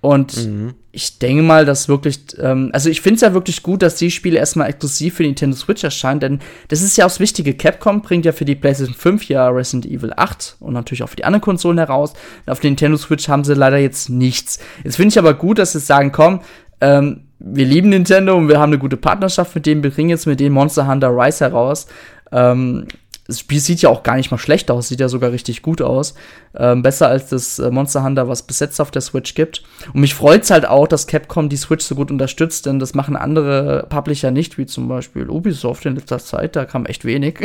Und 0.00 0.46
mhm. 0.46 0.74
Ich 0.92 1.18
denke 1.18 1.42
mal, 1.42 1.64
dass 1.64 1.88
wirklich, 1.88 2.20
ähm, 2.38 2.70
also 2.72 2.90
ich 2.90 3.00
finde 3.00 3.16
es 3.16 3.20
ja 3.20 3.32
wirklich 3.32 3.62
gut, 3.62 3.82
dass 3.82 3.94
die 3.94 4.10
Spiele 4.10 4.38
erstmal 4.38 4.68
exklusiv 4.68 5.14
für 5.14 5.22
Nintendo 5.22 5.56
Switch 5.56 5.84
erscheinen, 5.84 6.20
denn 6.20 6.40
das 6.68 6.82
ist 6.82 6.96
ja 6.96 7.04
auch 7.04 7.10
das 7.10 7.20
Wichtige. 7.20 7.54
Capcom 7.54 8.02
bringt 8.02 8.24
ja 8.24 8.32
für 8.32 8.44
die 8.44 8.56
PlayStation 8.56 8.96
5 8.96 9.28
ja 9.28 9.48
Resident 9.48 9.86
Evil 9.86 10.12
8 10.16 10.56
und 10.58 10.72
natürlich 10.72 11.02
auch 11.02 11.08
für 11.08 11.16
die 11.16 11.24
anderen 11.24 11.42
Konsolen 11.42 11.78
heraus. 11.78 12.14
Und 12.44 12.52
auf 12.52 12.60
der 12.60 12.70
Nintendo 12.70 12.96
Switch 12.96 13.28
haben 13.28 13.44
sie 13.44 13.54
leider 13.54 13.78
jetzt 13.78 14.10
nichts. 14.10 14.58
Jetzt 14.82 14.96
finde 14.96 15.10
ich 15.10 15.18
aber 15.18 15.34
gut, 15.34 15.58
dass 15.58 15.72
sie 15.72 15.80
sagen, 15.80 16.10
komm, 16.10 16.40
ähm, 16.80 17.22
wir 17.38 17.66
lieben 17.66 17.90
Nintendo 17.90 18.36
und 18.36 18.48
wir 18.48 18.58
haben 18.58 18.70
eine 18.70 18.78
gute 18.78 18.96
Partnerschaft 18.96 19.54
mit 19.54 19.66
denen, 19.66 19.82
wir 19.82 19.90
bringen 19.90 20.10
jetzt 20.10 20.26
mit 20.26 20.40
denen 20.40 20.54
Monster 20.54 20.88
Hunter 20.88 21.10
Rise 21.10 21.44
heraus. 21.44 21.86
Ähm, 22.32 22.86
das 23.30 23.40
Spiel 23.40 23.60
sieht 23.60 23.80
ja 23.80 23.88
auch 23.88 24.02
gar 24.02 24.16
nicht 24.16 24.30
mal 24.32 24.38
schlecht 24.38 24.70
aus, 24.70 24.88
sieht 24.88 24.98
ja 24.98 25.08
sogar 25.08 25.30
richtig 25.30 25.62
gut 25.62 25.80
aus. 25.80 26.14
Ähm, 26.58 26.82
besser 26.82 27.06
als 27.08 27.28
das 27.28 27.60
äh, 27.60 27.70
Monster 27.70 28.02
Hunter, 28.02 28.28
was 28.28 28.42
bis 28.42 28.58
jetzt 28.58 28.80
auf 28.80 28.90
der 28.90 29.02
Switch 29.02 29.34
gibt. 29.34 29.62
Und 29.94 30.00
mich 30.00 30.14
freut 30.14 30.42
es 30.42 30.50
halt 30.50 30.66
auch, 30.66 30.88
dass 30.88 31.06
Capcom 31.06 31.48
die 31.48 31.56
Switch 31.56 31.84
so 31.84 31.94
gut 31.94 32.10
unterstützt, 32.10 32.66
denn 32.66 32.80
das 32.80 32.94
machen 32.94 33.14
andere 33.14 33.86
Publisher 33.88 34.32
nicht, 34.32 34.58
wie 34.58 34.66
zum 34.66 34.88
Beispiel 34.88 35.30
Ubisoft 35.30 35.86
in 35.86 35.94
letzter 35.94 36.18
Zeit, 36.18 36.56
da 36.56 36.64
kam 36.64 36.86
echt 36.86 37.04
wenig. 37.04 37.38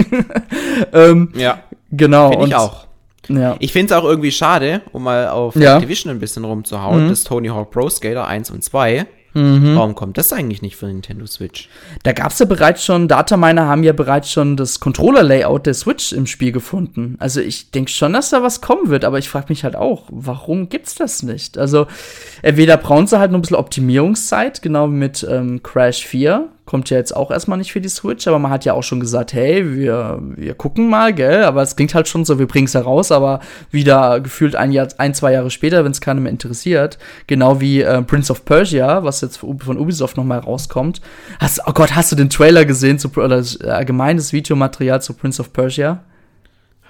ähm, 0.93 1.31
ja. 1.35 1.59
Genau. 1.91 2.31
Finde 2.31 2.47
ich 2.47 2.55
auch. 2.55 2.87
Ja. 3.27 3.55
Ich 3.59 3.71
finde 3.71 3.93
es 3.93 3.99
auch 3.99 4.05
irgendwie 4.05 4.31
schade, 4.31 4.81
um 4.91 5.03
mal 5.03 5.29
auf 5.29 5.55
ja. 5.55 5.75
Activision 5.75 6.11
ein 6.11 6.19
bisschen 6.19 6.45
rumzuhauen, 6.45 7.05
mhm. 7.05 7.09
das 7.09 7.23
Tony 7.23 7.49
Hawk 7.49 7.69
Pro 7.71 7.89
Skater 7.89 8.25
1 8.25 8.49
und 8.51 8.63
2 8.63 9.05
Mhm. 9.35 9.75
Warum 9.75 9.95
kommt 9.95 10.17
das 10.17 10.31
eigentlich 10.31 10.61
nicht 10.61 10.77
für 10.77 10.87
Nintendo 10.87 11.25
Switch? 11.25 11.67
Da 12.03 12.13
gab 12.13 12.31
es 12.31 12.39
ja 12.39 12.45
bereits 12.45 12.85
schon, 12.85 13.09
Dataminer 13.09 13.67
haben 13.67 13.83
ja 13.83 13.91
bereits 13.91 14.31
schon 14.31 14.55
das 14.55 14.79
Controller-Layout 14.79 15.65
der 15.65 15.73
Switch 15.73 16.13
im 16.13 16.25
Spiel 16.25 16.53
gefunden. 16.53 17.17
Also 17.19 17.41
ich 17.41 17.69
denke 17.69 17.91
schon, 17.91 18.13
dass 18.13 18.29
da 18.29 18.41
was 18.41 18.61
kommen 18.61 18.89
wird, 18.89 19.03
aber 19.03 19.19
ich 19.19 19.27
frage 19.27 19.47
mich 19.49 19.65
halt 19.65 19.75
auch, 19.75 20.03
warum 20.09 20.69
gibt's 20.69 20.95
das 20.95 21.21
nicht? 21.21 21.57
Also 21.57 21.87
entweder 22.41 22.77
brauchen 22.77 23.07
sie 23.07 23.19
halt 23.19 23.31
noch 23.31 23.39
ein 23.39 23.41
bisschen 23.41 23.57
Optimierungszeit, 23.57 24.61
genau 24.61 24.87
wie 24.89 24.95
mit 24.95 25.27
ähm, 25.29 25.61
Crash 25.61 26.05
4, 26.05 26.47
kommt 26.65 26.89
ja 26.89 26.97
jetzt 26.97 27.15
auch 27.15 27.29
erstmal 27.29 27.59
nicht 27.59 27.71
für 27.71 27.81
die 27.81 27.89
Switch, 27.89 28.27
aber 28.27 28.39
man 28.39 28.51
hat 28.51 28.65
ja 28.65 28.73
auch 28.73 28.83
schon 28.83 28.99
gesagt, 28.99 29.33
hey, 29.33 29.75
wir, 29.75 30.19
wir 30.35 30.55
gucken 30.55 30.89
mal, 30.89 31.13
gell? 31.13 31.43
Aber 31.43 31.61
es 31.61 31.75
klingt 31.75 31.93
halt 31.93 32.07
schon 32.07 32.25
so, 32.25 32.39
wir 32.39 32.47
bringen 32.47 32.65
es 32.65 32.73
heraus, 32.73 33.11
aber 33.11 33.39
wieder 33.69 34.19
gefühlt 34.19 34.55
ein 34.55 34.71
Jahr, 34.71 34.87
ein, 34.97 35.13
zwei 35.13 35.33
Jahre 35.33 35.51
später, 35.51 35.83
wenn 35.85 35.91
es 35.91 36.01
keiner 36.01 36.21
mehr 36.21 36.31
interessiert. 36.31 36.97
Genau 37.27 37.61
wie 37.61 37.81
äh, 37.81 38.01
Prince 38.01 38.31
of 38.31 38.45
Persia, 38.45 39.03
was 39.03 39.21
jetzt 39.21 39.37
von 39.37 39.77
Ubisoft 39.77 40.17
nochmal 40.17 40.39
rauskommt. 40.39 41.01
Hast, 41.39 41.61
oh 41.67 41.73
Gott, 41.73 41.95
hast 41.95 42.11
du 42.11 42.15
den 42.15 42.29
Trailer 42.31 42.65
gesehen 42.65 42.97
zu, 42.97 43.09
oder 43.15 43.43
äh, 43.61 43.69
allgemeines 43.69 44.33
Videomaterial 44.33 45.01
zu 45.01 45.13
Prince 45.13 45.41
of 45.41 45.53
Persia? 45.53 46.03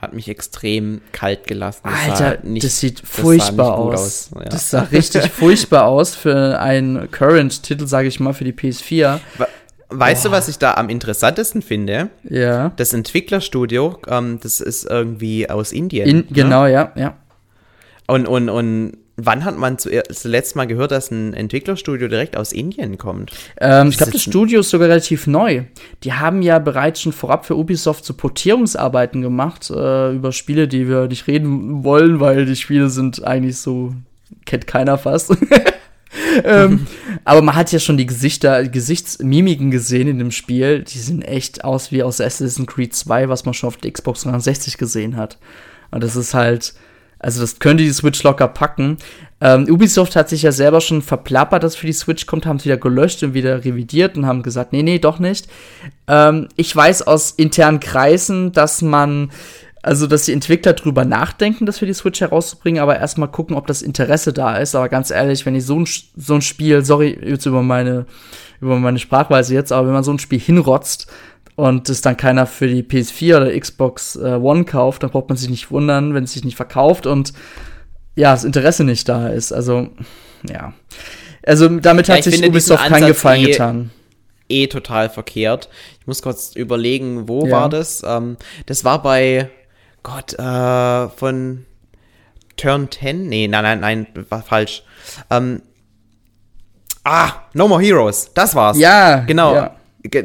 hat 0.06 0.14
mich 0.14 0.28
extrem 0.30 1.02
kalt 1.12 1.48
gelassen. 1.48 1.82
Das 1.84 2.22
Alter, 2.22 2.44
nicht, 2.46 2.64
das 2.64 2.80
sieht 2.80 3.02
furchtbar 3.02 3.92
das 3.92 4.02
aus. 4.02 4.30
aus. 4.34 4.44
Ja. 4.44 4.50
Das 4.50 4.70
sah 4.70 4.82
richtig 4.84 5.32
furchtbar 5.32 5.86
aus 5.86 6.16
für 6.16 6.60
einen 6.60 7.10
Current-Titel, 7.10 7.88
sage 7.88 8.08
ich 8.08 8.20
mal, 8.20 8.34
für 8.34 8.44
die 8.44 8.54
PS4. 8.54 9.20
Weißt 9.90 10.24
Boah. 10.24 10.30
du, 10.30 10.36
was 10.36 10.48
ich 10.48 10.58
da 10.58 10.74
am 10.76 10.90
interessantesten 10.90 11.62
finde? 11.62 12.10
Ja. 12.24 12.70
Das 12.76 12.94
Entwicklerstudio, 12.94 14.00
ähm, 14.08 14.40
das 14.42 14.60
ist 14.60 14.86
irgendwie 14.86 15.50
aus 15.50 15.72
Indien. 15.72 16.08
In, 16.08 16.28
genau, 16.30 16.64
ne? 16.64 16.72
ja, 16.72 16.92
ja. 16.96 17.18
Und, 18.08 18.28
und, 18.28 18.50
und 18.50 18.98
wann 19.18 19.46
hat 19.46 19.58
man 19.58 19.78
zuletzt 19.78 20.56
mal 20.56 20.66
gehört, 20.66 20.92
dass 20.92 21.12
ein 21.12 21.34
Entwicklerstudio 21.34 22.08
direkt 22.08 22.36
aus 22.36 22.52
Indien 22.52 22.98
kommt? 22.98 23.32
Ähm, 23.60 23.90
ich 23.90 23.98
glaube, 23.98 24.12
das 24.12 24.24
Studio 24.24 24.60
ist 24.60 24.70
sogar 24.70 24.90
relativ 24.90 25.28
neu. 25.28 25.64
Die 26.04 26.14
haben 26.14 26.42
ja 26.42 26.60
bereits 26.60 27.02
schon 27.02 27.14
vorab 27.14 27.46
für 27.46 27.56
Ubisoft 27.56 28.06
so 28.06 28.14
Portierungsarbeiten 28.14 29.22
gemacht 29.22 29.70
äh, 29.70 30.14
über 30.14 30.32
Spiele, 30.32 30.68
die 30.68 30.88
wir 30.88 31.08
nicht 31.08 31.28
reden 31.28 31.84
wollen, 31.84 32.20
weil 32.20 32.46
die 32.46 32.56
Spiele 32.56 32.90
sind 32.90 33.24
eigentlich 33.24 33.58
so, 33.58 33.94
kennt 34.46 34.68
keiner 34.68 34.98
fast. 34.98 35.36
ähm, 36.44 36.88
aber 37.26 37.42
man 37.42 37.56
hat 37.56 37.72
ja 37.72 37.80
schon 37.80 37.98
die 37.98 38.06
Gesichter, 38.06 38.68
Gesichtsmimiken 38.68 39.72
gesehen 39.72 40.08
in 40.08 40.20
dem 40.20 40.32
Spiel. 40.32 40.84
Die 40.84 40.98
sehen 40.98 41.22
echt 41.22 41.64
aus 41.64 41.92
wie 41.92 42.04
aus 42.04 42.22
Assassin's 42.22 42.68
Creed 42.68 42.94
2, 42.94 43.30
was 43.30 43.46
man 43.46 43.54
schon 43.54 43.68
auf 43.68 43.78
der 43.78 43.92
Xbox 43.92 44.22
360 44.22 44.78
gesehen 44.78 45.18
hat. 45.18 45.38
Und 45.92 46.04
das 46.04 46.16
ist 46.16 46.34
halt, 46.34 46.74
also 47.20 47.42
das 47.42 47.60
könnte 47.60 47.84
die 47.84 47.94
Switch 47.94 48.22
locker 48.24 48.48
packen. 48.48 48.98
Ähm, 49.42 49.66
Ubisoft 49.70 50.16
hat 50.16 50.30
sich 50.30 50.44
ja 50.44 50.52
selber 50.52 50.82
schon 50.82 51.02
verplappert, 51.02 51.64
dass 51.64 51.76
für 51.76 51.88
die 51.88 51.94
Switch 51.94 52.26
kommt, 52.26 52.46
haben 52.46 52.58
es 52.58 52.66
wieder 52.66 52.78
gelöscht 52.78 53.24
und 53.24 53.34
wieder 53.34 53.64
revidiert 53.64 54.18
und 54.18 54.26
haben 54.26 54.44
gesagt, 54.44 54.74
nee, 54.74 54.84
nee, 54.84 55.00
doch 55.00 55.20
nicht. 55.20 55.48
Ähm, 56.08 56.48
ich 56.56 56.76
weiß 56.76 57.04
aus 57.04 57.32
internen 57.32 57.80
Kreisen, 57.80 58.52
dass 58.52 58.82
man 58.82 59.32
also, 59.86 60.08
dass 60.08 60.26
die 60.26 60.34
Entwickler 60.34 60.74
drüber 60.74 61.06
nachdenken, 61.06 61.68
das 61.68 61.78
für 61.78 61.86
die 61.86 61.94
Switch 61.94 62.20
herauszubringen, 62.20 62.82
aber 62.82 62.98
erstmal 62.98 63.30
gucken, 63.30 63.56
ob 63.56 63.68
das 63.68 63.84
Interesse 63.84 64.34
da 64.34 64.58
ist. 64.58 64.74
Aber 64.74 64.90
ganz 64.90 65.12
ehrlich, 65.12 65.46
wenn 65.46 65.54
ich 65.54 65.64
so 65.64 65.80
ein, 65.80 65.88
so 66.16 66.34
ein 66.34 66.42
Spiel, 66.42 66.84
sorry 66.84 67.16
jetzt 67.24 67.46
über 67.46 67.62
meine, 67.62 68.08
über 68.62 68.80
meine 68.80 68.98
Sprachweise 68.98 69.54
jetzt, 69.54 69.72
aber 69.72 69.86
wenn 69.86 69.94
man 69.94 70.04
so 70.04 70.12
ein 70.12 70.18
Spiel 70.18 70.40
hinrotzt 70.40 71.06
und 71.56 71.88
es 71.88 72.02
dann 72.02 72.18
keiner 72.18 72.48
für 72.48 72.68
die 72.68 72.82
PS4 72.82 73.38
oder 73.38 73.60
Xbox 73.60 74.16
äh, 74.16 74.40
One 74.42 74.66
kauft, 74.66 75.04
dann 75.04 75.12
braucht 75.12 75.30
man 75.30 75.38
sich 75.38 75.52
nicht 75.52 75.70
wundern, 75.70 76.16
wenn 76.16 76.24
es 76.24 76.34
sich 76.34 76.44
nicht 76.44 76.56
verkauft 76.58 77.06
und 77.06 77.34
ja, 78.16 78.32
das 78.32 78.44
Interesse 78.44 78.86
nicht 78.86 79.08
da 79.08 79.28
ist. 79.28 79.52
Also, 79.52 79.90
ja. 80.50 80.74
Also, 81.46 81.70
damit 81.70 82.08
ja, 82.08 82.16
hat 82.16 82.24
sich 82.24 82.44
Ubisoft 82.44 82.88
keinen 82.88 83.06
Gefallen 83.06 83.44
eh, 83.44 83.52
getan. 83.52 83.92
Eh 84.50 84.66
total 84.66 85.12
verkehrt. 85.12 85.70
Ich 86.02 86.08
muss 86.08 86.24
kurz 86.24 86.56
überlegen, 86.56 87.28
wo 87.28 87.46
ja. 87.46 87.52
war 87.52 87.70
das? 87.70 88.02
Ähm, 88.04 88.38
das 88.66 88.84
war 88.84 89.04
bei 89.04 89.52
Gott, 90.06 90.38
äh, 90.38 91.10
von 91.10 91.66
Turn 92.58 92.92
10? 92.92 93.28
Nee, 93.28 93.48
nein, 93.48 93.64
nein, 93.64 93.80
nein, 93.80 94.26
war 94.30 94.44
falsch. 94.44 94.84
Ähm, 95.32 95.64
ah, 97.04 97.32
No 97.54 97.68
More 97.68 97.82
Heroes, 97.82 98.32
das 98.36 98.54
war's. 98.54 98.78
Ja, 98.78 99.22
genau. 99.22 99.56
Ja. 99.56 99.76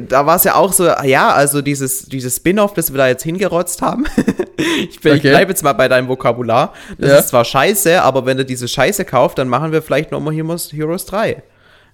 Da 0.06 0.26
war 0.26 0.36
es 0.36 0.44
ja 0.44 0.56
auch 0.56 0.74
so, 0.74 0.84
ja, 0.84 1.30
also 1.30 1.62
dieses, 1.62 2.04
dieses 2.04 2.36
Spin-off, 2.36 2.74
das 2.74 2.92
wir 2.92 2.98
da 2.98 3.08
jetzt 3.08 3.22
hingerotzt 3.22 3.80
haben. 3.80 4.04
ich, 4.58 4.98
okay. 4.98 5.14
ich 5.14 5.22
bleibe 5.22 5.50
jetzt 5.50 5.64
mal 5.64 5.72
bei 5.72 5.88
deinem 5.88 6.08
Vokabular. 6.08 6.74
Das 6.98 7.10
ja. 7.10 7.18
ist 7.18 7.28
zwar 7.28 7.46
scheiße, 7.46 8.02
aber 8.02 8.26
wenn 8.26 8.36
du 8.36 8.44
diese 8.44 8.68
Scheiße 8.68 9.06
kauft, 9.06 9.38
dann 9.38 9.48
machen 9.48 9.72
wir 9.72 9.80
vielleicht 9.80 10.12
No 10.12 10.20
More 10.20 10.34
Heroes, 10.34 10.74
Heroes 10.74 11.06
3. 11.06 11.42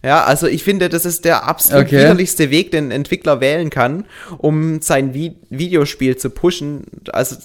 Ja, 0.03 0.25
also 0.25 0.49
ich 0.49 0.65
finde, 0.65 0.89
das 0.89 1.05
ist 1.05 1.25
der 1.25 1.45
absolut 1.49 1.87
okay. 1.87 1.99
widerlichste 1.99 2.51
Weg, 2.51 2.73
den 2.73 2.89
ein 2.89 2.91
Entwickler 2.91 3.41
wählen 3.41 3.71
kann, 3.71 4.07
um 4.39 4.83
sein 4.83 5.15
Vi 5.15 5.37
Videospiel 5.51 6.17
zu 6.17 6.31
pushen. 6.31 6.85
Also 7.13 7.37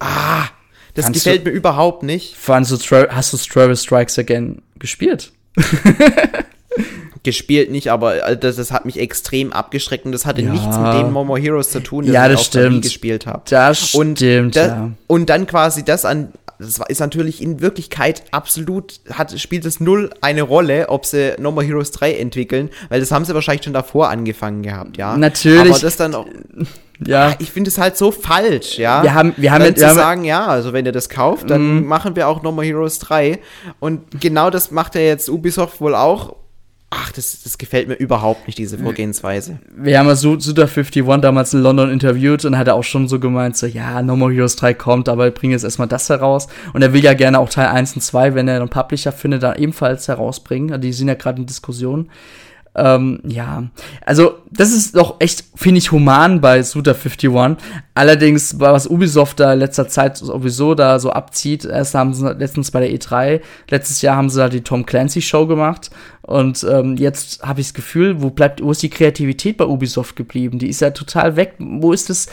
ah, 0.00 0.44
das 0.94 1.06
Kannst 1.06 1.24
gefällt 1.24 1.46
du, 1.46 1.50
mir 1.50 1.56
überhaupt 1.56 2.02
nicht. 2.02 2.36
Du, 2.46 2.52
hast 2.52 3.32
du 3.32 3.36
Travis 3.36 3.84
Strikes 3.84 4.18
Again 4.18 4.62
gespielt? 4.78 5.32
gespielt 7.22 7.70
nicht, 7.70 7.88
aber 7.88 8.26
äh, 8.26 8.36
das, 8.36 8.56
das, 8.56 8.72
hat 8.72 8.86
mich 8.86 8.98
extrem 8.98 9.52
abgeschreckt 9.52 10.06
und 10.06 10.12
das 10.12 10.24
hatte 10.24 10.42
ja. 10.42 10.50
nichts 10.50 10.78
mit 10.78 10.94
dem 10.94 11.12
Momo 11.12 11.36
Heroes 11.36 11.70
zu 11.70 11.80
tun, 11.80 12.06
das 12.06 12.14
ja, 12.14 12.28
das 12.28 12.48
ich 12.48 12.58
auch 12.58 12.70
nie 12.70 12.80
gespielt 12.80 13.26
habe. 13.26 13.42
Das 13.48 13.94
und 13.94 14.18
stimmt, 14.18 14.56
da, 14.56 14.66
ja. 14.66 14.90
Und 15.06 15.28
dann 15.28 15.46
quasi 15.46 15.84
das 15.84 16.04
an, 16.04 16.32
das 16.58 16.78
ist 16.88 17.00
natürlich 17.00 17.42
in 17.42 17.60
Wirklichkeit 17.60 18.22
absolut, 18.30 19.00
hat, 19.12 19.38
spielt 19.38 19.64
es 19.64 19.80
null 19.80 20.10
eine 20.20 20.42
Rolle, 20.42 20.88
ob 20.88 21.04
sie 21.06 21.34
No 21.38 21.50
More 21.50 21.64
Heroes 21.64 21.90
3 21.90 22.14
entwickeln, 22.14 22.70
weil 22.88 23.00
das 23.00 23.10
haben 23.10 23.24
sie 23.24 23.34
wahrscheinlich 23.34 23.64
schon 23.64 23.72
davor 23.72 24.08
angefangen 24.08 24.62
gehabt, 24.62 24.96
ja. 24.96 25.16
Natürlich. 25.16 25.72
Aber 25.72 25.78
das 25.78 25.96
dann 25.96 26.14
auch, 26.14 26.26
ja. 27.06 27.28
Ah, 27.28 27.34
ich 27.38 27.50
finde 27.50 27.68
es 27.68 27.78
halt 27.78 27.96
so 27.96 28.10
falsch, 28.10 28.78
ja. 28.78 29.02
Wir 29.02 29.14
haben, 29.14 29.34
wir 29.36 29.52
haben, 29.52 29.64
dann 29.64 29.76
wir 29.76 29.88
zu 29.88 29.94
sagen, 29.94 30.24
ja, 30.24 30.46
also 30.46 30.72
wenn 30.72 30.86
ihr 30.86 30.92
das 30.92 31.08
kauft, 31.08 31.50
dann 31.50 31.76
mhm. 31.76 31.86
machen 31.86 32.16
wir 32.16 32.28
auch 32.28 32.42
No 32.42 32.52
More 32.52 32.66
Heroes 32.66 32.98
3. 32.98 33.38
Und 33.78 34.20
genau 34.20 34.50
das 34.50 34.70
macht 34.70 34.94
ja 34.94 35.00
jetzt 35.00 35.28
Ubisoft 35.28 35.80
wohl 35.80 35.94
auch. 35.94 36.36
Ach, 36.92 37.12
das, 37.12 37.44
das 37.44 37.56
gefällt 37.56 37.86
mir 37.86 37.94
überhaupt 37.94 38.48
nicht, 38.48 38.58
diese 38.58 38.76
Vorgehensweise. 38.76 39.60
Wir 39.76 40.00
haben 40.00 40.08
ja 40.08 40.14
Suda51 40.14 41.18
damals 41.18 41.54
in 41.54 41.62
London 41.62 41.88
interviewt 41.88 42.44
und 42.44 42.58
hat 42.58 42.66
er 42.66 42.74
auch 42.74 42.82
schon 42.82 43.06
so 43.06 43.20
gemeint, 43.20 43.56
so, 43.56 43.66
ja, 43.66 44.02
No 44.02 44.16
More 44.16 44.32
Heroes 44.32 44.56
3 44.56 44.74
kommt, 44.74 45.08
aber 45.08 45.28
ich 45.28 45.34
bringe 45.34 45.52
jetzt 45.52 45.62
erstmal 45.62 45.86
das 45.86 46.08
heraus. 46.08 46.48
Und 46.72 46.82
er 46.82 46.92
will 46.92 47.04
ja 47.04 47.14
gerne 47.14 47.38
auch 47.38 47.48
Teil 47.48 47.68
1 47.68 47.94
und 47.94 48.00
2, 48.00 48.34
wenn 48.34 48.48
er 48.48 48.56
einen 48.56 48.68
Publisher 48.68 49.12
findet, 49.12 49.44
dann 49.44 49.56
ebenfalls 49.56 50.08
herausbringen. 50.08 50.80
Die 50.80 50.92
sind 50.92 51.06
ja 51.06 51.14
gerade 51.14 51.40
in 51.40 51.46
Diskussion. 51.46 52.10
Ähm, 52.82 53.20
ja, 53.26 53.64
also 54.06 54.38
das 54.50 54.72
ist 54.72 54.96
doch 54.96 55.16
echt, 55.18 55.44
finde 55.54 55.78
ich, 55.78 55.92
human 55.92 56.40
bei 56.40 56.62
Suda 56.62 56.92
51. 56.92 57.58
Allerdings, 57.94 58.58
was 58.58 58.86
Ubisoft 58.86 59.38
da 59.38 59.52
in 59.52 59.58
letzter 59.58 59.86
Zeit 59.86 60.16
sowieso 60.16 60.74
da 60.74 60.98
so 60.98 61.10
abzieht, 61.10 61.66
erst 61.66 61.94
haben 61.94 62.14
sie 62.14 62.32
letztens 62.32 62.70
bei 62.70 62.80
der 62.80 62.90
E3, 62.90 63.42
letztes 63.68 64.00
Jahr 64.00 64.16
haben 64.16 64.30
sie 64.30 64.38
da 64.38 64.48
die 64.48 64.62
Tom 64.62 64.86
Clancy 64.86 65.20
Show 65.20 65.46
gemacht 65.46 65.90
und 66.22 66.66
ähm, 66.70 66.96
jetzt 66.96 67.42
habe 67.42 67.60
ich 67.60 67.66
das 67.66 67.74
Gefühl, 67.74 68.22
wo 68.22 68.30
bleibt, 68.30 68.62
wo 68.62 68.70
ist 68.70 68.82
die 68.82 68.88
Kreativität 68.88 69.58
bei 69.58 69.66
Ubisoft 69.66 70.16
geblieben? 70.16 70.58
Die 70.58 70.68
ist 70.68 70.80
ja 70.80 70.90
total 70.90 71.36
weg. 71.36 71.56
Wo 71.58 71.92
ist 71.92 72.08
das 72.08 72.28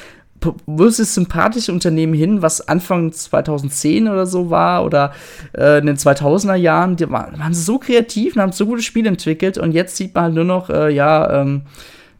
wo 0.65 0.85
ist 0.85 0.99
das 0.99 1.13
sympathische 1.13 1.71
Unternehmen 1.71 2.13
hin, 2.13 2.41
was 2.41 2.67
Anfang 2.67 3.11
2010 3.11 4.07
oder 4.07 4.25
so 4.25 4.49
war 4.49 4.85
oder 4.85 5.13
äh, 5.57 5.79
in 5.79 5.87
den 5.87 5.97
2000er 5.97 6.55
Jahren, 6.55 6.95
die 6.95 7.09
waren, 7.09 7.39
waren 7.39 7.53
so 7.53 7.79
kreativ 7.79 8.35
und 8.35 8.41
haben 8.41 8.51
so 8.51 8.65
gute 8.65 8.81
Spiele 8.81 9.09
entwickelt 9.09 9.57
und 9.57 9.71
jetzt 9.71 9.95
sieht 9.95 10.13
man 10.13 10.25
halt 10.25 10.35
nur 10.35 10.43
noch, 10.43 10.69
äh, 10.69 10.93
ja, 10.93 11.41
ähm, 11.41 11.63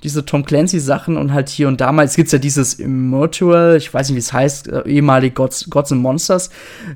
diese 0.04 0.26
Tom 0.26 0.46
Clancy 0.46 0.80
Sachen 0.80 1.18
und 1.18 1.34
halt 1.34 1.50
hier 1.50 1.68
und 1.68 1.82
da 1.82 1.92
mal, 1.92 2.06
es 2.06 2.16
gibt 2.16 2.32
ja 2.32 2.38
dieses 2.38 2.76
Immortal, 2.76 3.78
ich 3.78 3.94
weiß 3.94 4.10
nicht, 4.10 4.16
wie 4.16 4.20
es 4.20 4.34
heißt, 4.34 4.68
äh, 4.68 4.88
ehemalig 4.88 5.34
Gods, 5.34 5.70
Gods 5.70 5.92
and 5.92 6.02
Monsters, 6.02 6.50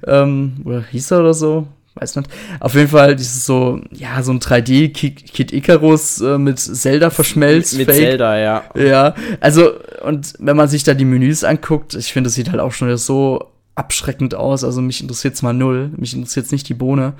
ähm, 0.05 0.57
oder 0.63 0.84
hieß 0.84 1.11
er 1.11 1.19
oder 1.22 1.34
so, 1.34 1.67
weiß 1.95 2.15
nicht. 2.15 2.29
Auf 2.59 2.73
jeden 2.73 2.87
Fall 2.87 3.15
dieses 3.15 3.45
so, 3.45 3.81
ja, 3.91 4.21
so 4.23 4.31
ein 4.31 4.39
3D-Kid 4.39 5.51
Icarus 5.51 6.21
äh, 6.21 6.37
mit 6.37 6.59
Zelda 6.59 7.09
verschmelzt. 7.09 7.77
Mit 7.77 7.87
Fake. 7.87 7.97
Zelda, 7.97 8.37
ja. 8.37 8.63
Ja, 8.75 9.15
also, 9.39 9.71
und 10.03 10.33
wenn 10.39 10.57
man 10.57 10.67
sich 10.69 10.83
da 10.83 10.93
die 10.93 11.05
Menüs 11.05 11.43
anguckt, 11.43 11.93
ich 11.95 12.13
finde, 12.13 12.27
das 12.27 12.35
sieht 12.35 12.51
halt 12.51 12.61
auch 12.61 12.71
schon 12.71 12.95
so 12.97 13.51
abschreckend 13.75 14.35
aus. 14.35 14.63
Also 14.63 14.81
mich 14.81 15.01
interessiert's 15.01 15.41
mal 15.41 15.53
null. 15.53 15.91
Mich 15.97 16.13
interessiert's 16.13 16.51
nicht 16.51 16.69
die 16.69 16.73
Bohne. 16.73 17.13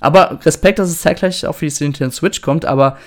Aber 0.00 0.40
Respekt, 0.44 0.78
dass 0.78 0.88
es 0.90 1.00
zeitgleich 1.00 1.46
auch 1.46 1.54
für 1.54 1.66
die 1.66 1.84
Nintendo 1.84 2.12
Switch 2.12 2.40
kommt, 2.42 2.64
aber 2.64 2.98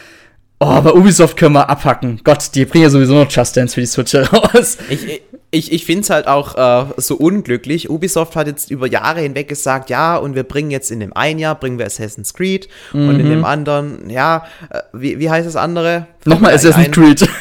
Oh, 0.58 0.82
bei 0.82 0.94
Ubisoft 0.94 1.36
können 1.36 1.54
wir 1.54 1.70
abhacken. 1.70 2.22
Gott, 2.24 2.56
die 2.56 2.64
bringen 2.64 2.86
ja 2.86 2.90
sowieso 2.90 3.14
noch 3.14 3.30
Just 3.30 3.58
Dance 3.58 3.74
für 3.74 3.82
die 3.82 3.88
Switch 3.88 4.16
raus. 4.34 4.78
Ich, 4.90 5.22
ich, 5.52 5.72
ich 5.72 5.86
finde 5.86 6.02
es 6.02 6.10
halt 6.10 6.28
auch 6.28 6.56
äh, 6.56 6.94
so 6.98 7.16
unglücklich. 7.16 7.90
Ubisoft 7.90 8.36
hat 8.36 8.48
jetzt 8.48 8.72
über 8.72 8.88
Jahre 8.88 9.22
hinweg 9.22 9.48
gesagt, 9.48 9.90
ja, 9.90 10.18
und 10.18 10.36
wir 10.36 10.44
bringen 10.44 10.72
jetzt 10.72 10.92
in 10.92 11.00
dem 11.00 11.14
einen 11.14 11.40
Jahr, 11.40 11.56
bringen 11.60 11.78
wir 11.78 11.86
Assassin's 11.86 12.34
Creed 12.34 12.68
mhm. 12.94 13.10
und 13.10 13.20
in 13.20 13.30
dem 13.30 13.40
mhm. 13.40 13.46
anderen, 13.46 14.10
ja, 14.10 14.46
äh, 14.70 14.82
wie, 14.94 15.20
wie 15.20 15.30
heißt 15.30 15.48
das 15.48 15.56
andere? 15.56 16.08
Nochmal 16.26 16.54
Assassin's 16.54 16.88
ein, 16.88 16.92
Creed. 16.92 17.28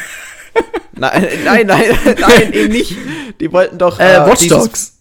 Nein, 0.96 1.26
nein, 1.44 1.66
nein, 1.66 1.98
nein, 2.20 2.52
eben 2.52 2.72
nicht. 2.72 2.96
Die 3.40 3.52
wollten 3.52 3.78
doch. 3.78 3.98
Äh, 3.98 4.14
äh 4.14 4.26
Watch 4.26 4.46
Dogs. 4.46 4.93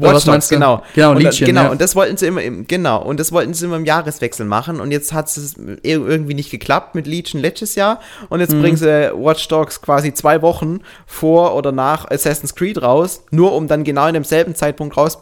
Watch 0.00 0.24
Dogs, 0.24 0.48
genau. 0.48 0.82
Genau, 0.94 1.12
und, 1.12 1.18
Liedchen, 1.18 1.46
genau. 1.46 1.64
Ja. 1.64 1.68
Und 1.70 1.80
das 1.80 1.94
wollten 1.96 2.16
sie 2.16 2.26
immer 2.26 2.42
im, 2.42 2.66
genau, 2.66 3.02
und 3.02 3.20
das 3.20 3.32
wollten 3.32 3.54
sie 3.54 3.66
immer 3.66 3.76
im 3.76 3.84
Jahreswechsel 3.84 4.46
machen 4.46 4.80
und 4.80 4.90
jetzt 4.90 5.12
hat 5.12 5.26
es 5.28 5.56
irgendwie 5.82 6.34
nicht 6.34 6.50
geklappt 6.50 6.94
mit 6.94 7.06
Legion 7.06 7.40
letztes 7.40 7.74
Jahr 7.74 8.00
und 8.28 8.40
jetzt 8.40 8.52
mhm. 8.54 8.62
bringen 8.62 8.76
sie 8.76 9.12
Watch 9.14 9.48
Dogs 9.48 9.80
quasi 9.80 10.12
zwei 10.14 10.42
Wochen 10.42 10.80
vor 11.06 11.54
oder 11.54 11.72
nach 11.72 12.10
Assassin's 12.10 12.54
Creed 12.54 12.82
raus, 12.82 13.24
nur 13.30 13.54
um 13.54 13.68
dann 13.68 13.84
genau 13.84 14.06
in 14.06 14.14
demselben 14.14 14.54
Zeitpunkt 14.54 14.96
raus 14.96 15.18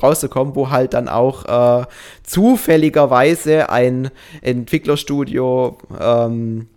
rauszukommen, 0.00 0.54
wo 0.54 0.70
halt 0.70 0.94
dann 0.94 1.08
auch 1.08 1.80
äh, 1.80 1.84
zufälligerweise 2.22 3.70
ein 3.70 4.10
Entwicklerstudio, 4.40 5.76
ähm, 6.00 6.68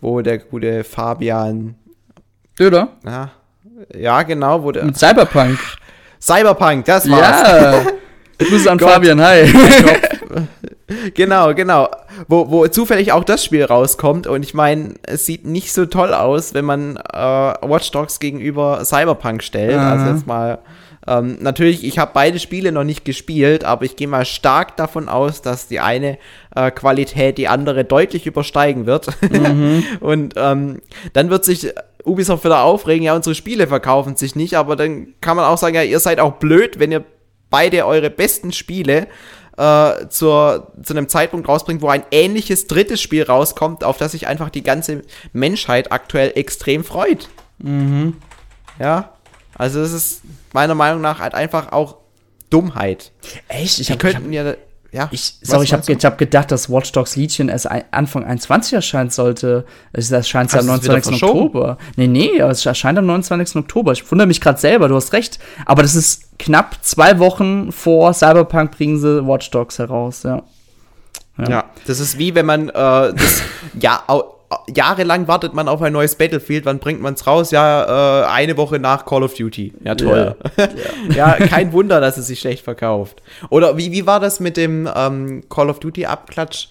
wo 0.00 0.20
der 0.22 0.38
gute 0.38 0.84
Fabian 0.84 1.74
Döder? 2.58 2.88
Ja, 3.04 3.30
ja 3.96 4.22
genau, 4.22 4.62
wo 4.62 4.72
der. 4.72 4.84
Mit 4.84 4.96
Cyberpunk. 4.96 5.58
Cyberpunk, 6.24 6.86
das 6.86 7.10
war's. 7.10 7.42
Ja. 7.42 7.84
Grüße 8.38 8.70
an 8.70 8.78
Gott. 8.78 8.90
Fabian, 8.90 9.20
hi. 9.20 9.44
genau, 11.14 11.54
genau. 11.54 11.88
Wo, 12.28 12.50
wo 12.50 12.66
zufällig 12.66 13.12
auch 13.12 13.24
das 13.24 13.44
Spiel 13.44 13.64
rauskommt. 13.64 14.26
Und 14.26 14.42
ich 14.42 14.54
meine, 14.54 14.94
es 15.02 15.26
sieht 15.26 15.44
nicht 15.44 15.72
so 15.72 15.84
toll 15.84 16.14
aus, 16.14 16.54
wenn 16.54 16.64
man 16.64 16.96
äh, 16.96 17.18
Watch 17.18 17.90
Dogs 17.90 18.20
gegenüber 18.20 18.84
Cyberpunk 18.86 19.42
stellt. 19.42 19.76
Aha. 19.76 19.92
Also 19.92 20.12
jetzt 20.12 20.26
mal. 20.26 20.60
Ähm, 21.06 21.36
natürlich, 21.40 21.84
ich 21.84 21.98
habe 21.98 22.12
beide 22.14 22.38
Spiele 22.38 22.72
noch 22.72 22.84
nicht 22.84 23.04
gespielt, 23.04 23.62
aber 23.62 23.84
ich 23.84 23.94
gehe 23.94 24.08
mal 24.08 24.24
stark 24.24 24.78
davon 24.78 25.10
aus, 25.10 25.42
dass 25.42 25.68
die 25.68 25.80
eine 25.80 26.16
äh, 26.56 26.70
Qualität 26.70 27.36
die 27.36 27.48
andere 27.48 27.84
deutlich 27.84 28.26
übersteigen 28.26 28.86
wird. 28.86 29.08
Mhm. 29.30 29.84
Und 30.00 30.32
ähm, 30.38 30.80
dann 31.12 31.28
wird 31.28 31.44
sich 31.44 31.74
Ubisoft 32.04 32.44
wieder 32.44 32.62
aufregen, 32.62 33.04
ja, 33.04 33.14
unsere 33.14 33.34
Spiele 33.34 33.66
verkaufen 33.66 34.16
sich 34.16 34.36
nicht, 34.36 34.54
aber 34.54 34.76
dann 34.76 35.14
kann 35.20 35.36
man 35.36 35.46
auch 35.46 35.58
sagen, 35.58 35.74
ja, 35.74 35.82
ihr 35.82 36.00
seid 36.00 36.20
auch 36.20 36.34
blöd, 36.34 36.78
wenn 36.78 36.92
ihr 36.92 37.04
beide 37.50 37.86
eure 37.86 38.10
besten 38.10 38.52
Spiele 38.52 39.06
äh, 39.56 40.08
zur, 40.08 40.72
zu 40.82 40.92
einem 40.92 41.08
Zeitpunkt 41.08 41.48
rausbringt, 41.48 41.82
wo 41.82 41.88
ein 41.88 42.04
ähnliches 42.10 42.66
drittes 42.66 43.00
Spiel 43.00 43.22
rauskommt, 43.22 43.84
auf 43.84 43.96
das 43.96 44.12
sich 44.12 44.26
einfach 44.26 44.50
die 44.50 44.62
ganze 44.62 45.02
Menschheit 45.32 45.92
aktuell 45.92 46.32
extrem 46.34 46.84
freut. 46.84 47.28
Mhm. 47.58 48.16
Ja, 48.78 49.12
also 49.56 49.80
es 49.80 49.92
ist 49.92 50.22
meiner 50.52 50.74
Meinung 50.74 51.00
nach 51.00 51.20
halt 51.20 51.34
einfach 51.34 51.72
auch 51.72 51.96
Dummheit. 52.50 53.12
Echt? 53.48 53.78
Ich 53.78 53.90
hab, 53.90 53.98
könnten 53.98 54.32
ja 54.32 54.54
ja. 54.94 55.08
Ich, 55.10 55.34
sorry, 55.42 55.64
ich 55.64 55.72
habe 55.72 55.82
hab 55.82 56.18
gedacht, 56.18 56.52
dass 56.52 56.70
Watch 56.70 56.92
Dogs 56.92 57.16
Legion 57.16 57.48
erst 57.48 57.68
Anfang 57.90 58.24
21 58.24 58.74
erscheinen 58.74 59.10
sollte. 59.10 59.64
Es 59.92 60.08
erscheint 60.12 60.52
ja 60.52 60.60
am 60.60 60.66
29. 60.66 61.20
Oktober. 61.20 61.78
Nee, 61.96 62.06
nee, 62.06 62.38
es 62.38 62.64
erscheint 62.64 62.96
am 62.96 63.06
29. 63.06 63.56
Oktober. 63.56 63.90
Ich 63.90 64.08
wundere 64.08 64.28
mich 64.28 64.40
gerade 64.40 64.60
selber, 64.60 64.86
du 64.86 64.94
hast 64.94 65.12
recht. 65.12 65.40
Aber 65.66 65.82
das 65.82 65.96
ist 65.96 66.38
knapp 66.38 66.76
zwei 66.82 67.18
Wochen 67.18 67.72
vor 67.72 68.14
Cyberpunk 68.14 68.70
bringen 68.70 68.96
sie 69.00 69.26
Watch 69.26 69.50
Dogs 69.50 69.80
heraus, 69.80 70.22
ja. 70.22 70.44
Ja, 71.38 71.48
ja 71.48 71.64
das 71.88 71.98
ist 71.98 72.16
wie 72.18 72.36
wenn 72.36 72.46
man 72.46 72.68
äh, 72.68 72.72
das 72.72 73.42
ja 73.80 74.04
jahrelang 74.74 75.28
wartet 75.28 75.54
man 75.54 75.68
auf 75.68 75.82
ein 75.82 75.92
neues 75.92 76.16
Battlefield, 76.16 76.64
wann 76.64 76.78
bringt 76.78 77.00
man 77.00 77.14
es 77.14 77.26
raus? 77.26 77.50
Ja, 77.50 78.22
äh, 78.22 78.26
eine 78.26 78.56
Woche 78.56 78.78
nach 78.78 79.04
Call 79.04 79.22
of 79.22 79.34
Duty. 79.34 79.72
Ja, 79.84 79.94
toll. 79.94 80.36
Ja, 80.56 80.68
ja. 81.14 81.36
ja, 81.38 81.46
kein 81.46 81.72
Wunder, 81.72 82.00
dass 82.00 82.16
es 82.16 82.26
sich 82.26 82.40
schlecht 82.40 82.64
verkauft. 82.64 83.22
Oder 83.50 83.76
wie, 83.76 83.92
wie 83.92 84.06
war 84.06 84.20
das 84.20 84.40
mit 84.40 84.56
dem 84.56 84.88
ähm, 84.94 85.44
Call 85.48 85.70
of 85.70 85.80
Duty 85.80 86.06
Abklatsch? 86.06 86.68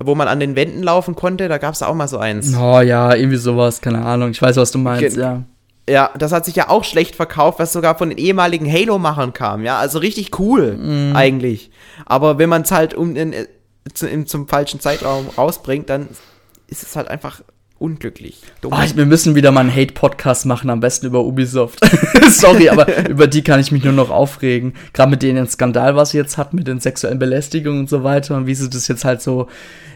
wo 0.00 0.14
man 0.14 0.26
an 0.26 0.40
den 0.40 0.56
Wänden 0.56 0.82
laufen 0.82 1.14
konnte, 1.14 1.48
da 1.48 1.58
gab 1.58 1.74
es 1.74 1.82
auch 1.82 1.94
mal 1.94 2.08
so 2.08 2.16
eins. 2.16 2.56
Oh 2.56 2.80
ja, 2.80 3.14
irgendwie 3.14 3.36
sowas, 3.36 3.82
keine 3.82 4.04
Ahnung. 4.04 4.30
Ich 4.30 4.40
weiß, 4.40 4.56
was 4.56 4.70
du 4.70 4.78
meinst, 4.78 5.16
Ge 5.16 5.22
ja. 5.22 5.42
Ja, 5.88 6.10
das 6.16 6.32
hat 6.32 6.44
sich 6.44 6.54
ja 6.54 6.68
auch 6.68 6.84
schlecht 6.84 7.16
verkauft, 7.16 7.58
was 7.58 7.72
sogar 7.72 7.98
von 7.98 8.08
den 8.08 8.18
ehemaligen 8.18 8.70
Halo-Machern 8.70 9.32
kam, 9.32 9.64
ja. 9.64 9.78
Also 9.78 9.98
richtig 9.98 10.38
cool, 10.38 10.76
mm. 10.76 11.16
eigentlich. 11.16 11.70
Aber 12.06 12.38
wenn 12.38 12.48
man 12.48 12.62
es 12.62 12.70
halt 12.70 12.94
um 12.94 13.16
in, 13.16 13.34
in, 14.00 14.26
zum 14.26 14.46
falschen 14.46 14.78
Zeitraum 14.78 15.28
rausbringt, 15.36 15.90
dann 15.90 16.08
ist 16.72 16.82
es 16.82 16.96
halt 16.96 17.08
einfach 17.08 17.42
unglücklich. 17.78 18.40
Oh, 18.64 18.70
wir 18.70 19.06
müssen 19.06 19.34
wieder 19.34 19.50
mal 19.50 19.60
einen 19.60 19.74
Hate-Podcast 19.74 20.46
machen, 20.46 20.70
am 20.70 20.80
besten 20.80 21.06
über 21.06 21.24
Ubisoft. 21.24 21.80
Sorry, 22.30 22.68
aber 22.68 23.08
über 23.08 23.26
die 23.26 23.42
kann 23.42 23.60
ich 23.60 23.72
mich 23.72 23.82
nur 23.82 23.92
noch 23.92 24.08
aufregen. 24.08 24.74
Gerade 24.92 25.10
mit 25.10 25.22
denen 25.22 25.48
Skandal, 25.48 25.96
was 25.96 26.10
sie 26.10 26.18
jetzt 26.18 26.38
hat, 26.38 26.54
mit 26.54 26.68
den 26.68 26.80
sexuellen 26.80 27.18
Belästigungen 27.18 27.80
und 27.80 27.90
so 27.90 28.04
weiter 28.04 28.36
und 28.36 28.46
wie 28.46 28.54
sie 28.54 28.70
das 28.70 28.88
jetzt 28.88 29.04
halt 29.04 29.20
so, 29.20 29.48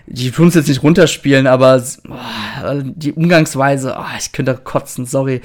die 0.06 0.30
tun 0.32 0.48
es 0.48 0.54
jetzt 0.54 0.68
nicht 0.68 0.82
runterspielen, 0.82 1.46
aber 1.46 1.82
oh, 2.08 2.82
die 2.84 3.12
Umgangsweise, 3.12 3.96
oh, 3.98 4.16
ich 4.18 4.32
könnte 4.32 4.54
kotzen, 4.54 5.06
sorry. 5.06 5.40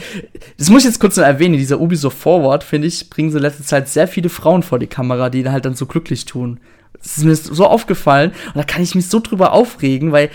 Das 0.58 0.70
muss 0.70 0.82
ich 0.82 0.90
jetzt 0.90 1.00
kurz 1.00 1.18
noch 1.18 1.24
erwähnen, 1.24 1.58
dieser 1.58 1.80
Ubisoft 1.80 2.18
Forward, 2.18 2.64
finde 2.64 2.88
ich, 2.88 3.10
bringen 3.10 3.30
sie 3.30 3.38
in 3.38 3.44
letzter 3.44 3.64
Zeit 3.64 3.88
sehr 3.88 4.08
viele 4.08 4.30
Frauen 4.30 4.64
vor 4.64 4.80
die 4.80 4.88
Kamera, 4.88 5.30
die 5.30 5.48
halt 5.48 5.66
dann 5.66 5.76
so 5.76 5.86
glücklich 5.86 6.26
tun. 6.26 6.60
Das 7.04 7.18
ist 7.18 7.24
mir 7.24 7.36
so 7.36 7.66
aufgefallen 7.66 8.32
und 8.48 8.58
da 8.58 8.64
kann 8.64 8.84
ich 8.84 8.94
mich 8.94 9.08
so 9.08 9.20
drüber 9.20 9.54
aufregen, 9.54 10.12
weil 10.12 10.30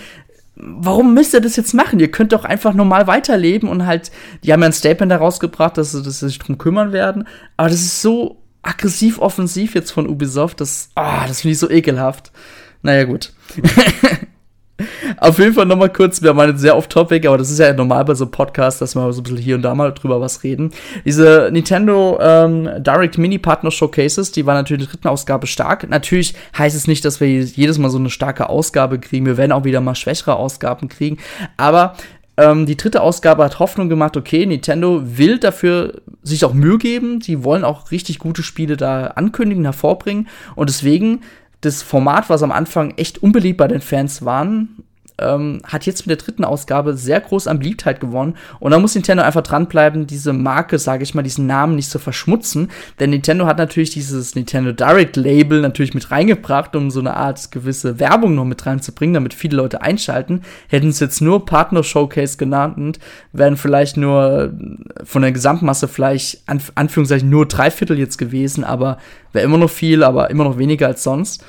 warum 0.59 1.13
müsst 1.13 1.33
ihr 1.33 1.41
das 1.41 1.55
jetzt 1.55 1.73
machen? 1.73 1.99
Ihr 1.99 2.11
könnt 2.11 2.33
doch 2.33 2.45
einfach 2.45 2.73
normal 2.73 3.07
weiterleben 3.07 3.69
und 3.69 3.85
halt, 3.85 4.11
die 4.43 4.51
haben 4.51 4.61
ja 4.61 4.67
ein 4.67 4.73
Statement 4.73 5.11
daraus 5.11 5.39
gebracht, 5.39 5.77
dass, 5.77 5.91
dass 5.91 6.19
sie 6.19 6.27
sich 6.27 6.39
drum 6.39 6.57
kümmern 6.57 6.91
werden. 6.91 7.27
Aber 7.57 7.69
das 7.69 7.81
ist 7.81 8.01
so 8.01 8.41
aggressiv 8.63 9.19
offensiv 9.19 9.75
jetzt 9.75 9.91
von 9.91 10.07
Ubisoft, 10.07 10.59
das, 10.61 10.89
ah, 10.95 11.27
das 11.27 11.41
finde 11.41 11.53
ich 11.53 11.59
so 11.59 11.69
ekelhaft. 11.69 12.31
Naja, 12.81 13.05
gut. 13.05 13.33
Auf 15.17 15.39
jeden 15.39 15.53
Fall 15.53 15.65
nochmal 15.65 15.91
kurz, 15.91 16.21
wir 16.21 16.35
haben 16.35 16.57
sehr 16.57 16.77
off-topic, 16.77 17.27
aber 17.27 17.37
das 17.37 17.49
ist 17.49 17.57
ja 17.57 17.73
normal 17.73 18.05
bei 18.05 18.13
so 18.13 18.27
Podcasts, 18.27 18.79
dass 18.79 18.95
wir 18.95 19.11
so 19.11 19.21
ein 19.21 19.23
bisschen 19.23 19.37
hier 19.37 19.55
und 19.55 19.63
da 19.63 19.73
mal 19.73 19.91
drüber 19.91 20.21
was 20.21 20.43
reden. 20.43 20.71
Diese 21.03 21.49
Nintendo 21.51 22.19
ähm, 22.21 22.69
Direct 22.79 23.17
Mini 23.17 23.39
Partner 23.39 23.71
Showcases, 23.71 24.31
die 24.31 24.45
waren 24.45 24.55
natürlich 24.55 24.83
in 24.83 24.85
der 24.85 24.93
dritten 24.93 25.07
Ausgabe 25.07 25.47
stark. 25.47 25.89
Natürlich 25.89 26.35
heißt 26.57 26.75
es 26.75 26.87
nicht, 26.87 27.03
dass 27.05 27.19
wir 27.19 27.27
jedes 27.27 27.79
Mal 27.79 27.89
so 27.89 27.97
eine 27.97 28.09
starke 28.09 28.49
Ausgabe 28.49 28.99
kriegen. 28.99 29.25
Wir 29.25 29.37
werden 29.37 29.51
auch 29.51 29.63
wieder 29.63 29.81
mal 29.81 29.95
schwächere 29.95 30.35
Ausgaben 30.35 30.89
kriegen. 30.89 31.17
Aber 31.57 31.95
ähm, 32.37 32.67
die 32.67 32.77
dritte 32.77 33.01
Ausgabe 33.01 33.43
hat 33.43 33.57
Hoffnung 33.57 33.89
gemacht, 33.89 34.15
okay, 34.15 34.45
Nintendo 34.45 35.01
will 35.03 35.39
dafür 35.39 36.01
sich 36.21 36.45
auch 36.45 36.53
Mühe 36.53 36.77
geben. 36.77 37.19
Die 37.19 37.43
wollen 37.43 37.63
auch 37.63 37.89
richtig 37.89 38.19
gute 38.19 38.43
Spiele 38.43 38.77
da 38.77 39.07
ankündigen, 39.07 39.63
hervorbringen. 39.63 40.27
Und 40.55 40.69
deswegen 40.69 41.21
das 41.67 41.83
Format, 41.83 42.29
was 42.29 42.43
am 42.43 42.51
Anfang 42.51 42.93
echt 42.97 43.21
unbeliebt 43.21 43.57
bei 43.57 43.67
den 43.67 43.81
Fans 43.81 44.25
waren, 44.25 44.83
ähm, 45.19 45.61
hat 45.63 45.85
jetzt 45.85 46.05
mit 46.05 46.09
der 46.09 46.23
dritten 46.23 46.43
Ausgabe 46.43 46.95
sehr 46.95 47.19
groß 47.19 47.47
an 47.47 47.59
Beliebtheit 47.59 47.99
gewonnen. 47.99 48.35
Und 48.59 48.71
da 48.71 48.79
muss 48.79 48.95
Nintendo 48.95 49.23
einfach 49.23 49.41
dranbleiben, 49.41 50.07
diese 50.07 50.33
Marke, 50.33 50.79
sage 50.79 51.03
ich 51.03 51.15
mal, 51.15 51.23
diesen 51.23 51.47
Namen 51.47 51.75
nicht 51.75 51.89
zu 51.89 51.99
verschmutzen. 51.99 52.69
Denn 52.99 53.09
Nintendo 53.09 53.45
hat 53.45 53.57
natürlich 53.57 53.91
dieses 53.91 54.35
Nintendo 54.35 54.71
Direct 54.71 55.15
Label 55.15 55.61
natürlich 55.61 55.93
mit 55.93 56.11
reingebracht, 56.11 56.75
um 56.75 56.91
so 56.91 56.99
eine 56.99 57.15
Art 57.15 57.51
gewisse 57.51 57.99
Werbung 57.99 58.35
noch 58.35 58.45
mit 58.45 58.65
reinzubringen, 58.65 59.15
damit 59.15 59.33
viele 59.33 59.57
Leute 59.57 59.81
einschalten. 59.81 60.41
Hätten 60.67 60.89
es 60.89 60.99
jetzt 60.99 61.21
nur 61.21 61.45
Partner 61.45 61.83
Showcase 61.83 62.37
genannt, 62.37 62.99
wären 63.33 63.57
vielleicht 63.57 63.97
nur 63.97 64.53
von 65.03 65.21
der 65.21 65.31
Gesamtmasse 65.31 65.87
vielleicht, 65.87 66.47
an, 66.47 66.61
Anführungszeichen, 66.75 67.29
nur 67.29 67.47
drei 67.47 67.71
Viertel 67.71 67.97
jetzt 67.97 68.17
gewesen, 68.17 68.63
aber 68.63 68.97
wäre 69.33 69.45
immer 69.45 69.57
noch 69.57 69.69
viel, 69.69 70.03
aber 70.03 70.29
immer 70.29 70.43
noch 70.43 70.57
weniger 70.57 70.87
als 70.87 71.03
sonst. 71.03 71.43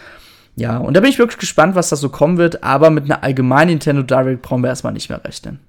Ja, 0.58 0.78
und 0.78 0.94
da 0.94 1.00
bin 1.00 1.10
ich 1.10 1.18
wirklich 1.18 1.38
gespannt, 1.38 1.76
was 1.76 1.88
da 1.88 1.96
so 1.96 2.08
kommen 2.08 2.36
wird, 2.36 2.64
aber 2.64 2.90
mit 2.90 3.04
einer 3.04 3.22
allgemeinen 3.22 3.70
Nintendo 3.70 4.02
Direct 4.02 4.42
brauchen 4.42 4.62
wir 4.62 4.68
erstmal 4.68 4.92
nicht 4.92 5.08
mehr 5.08 5.24
rechnen. 5.24 5.60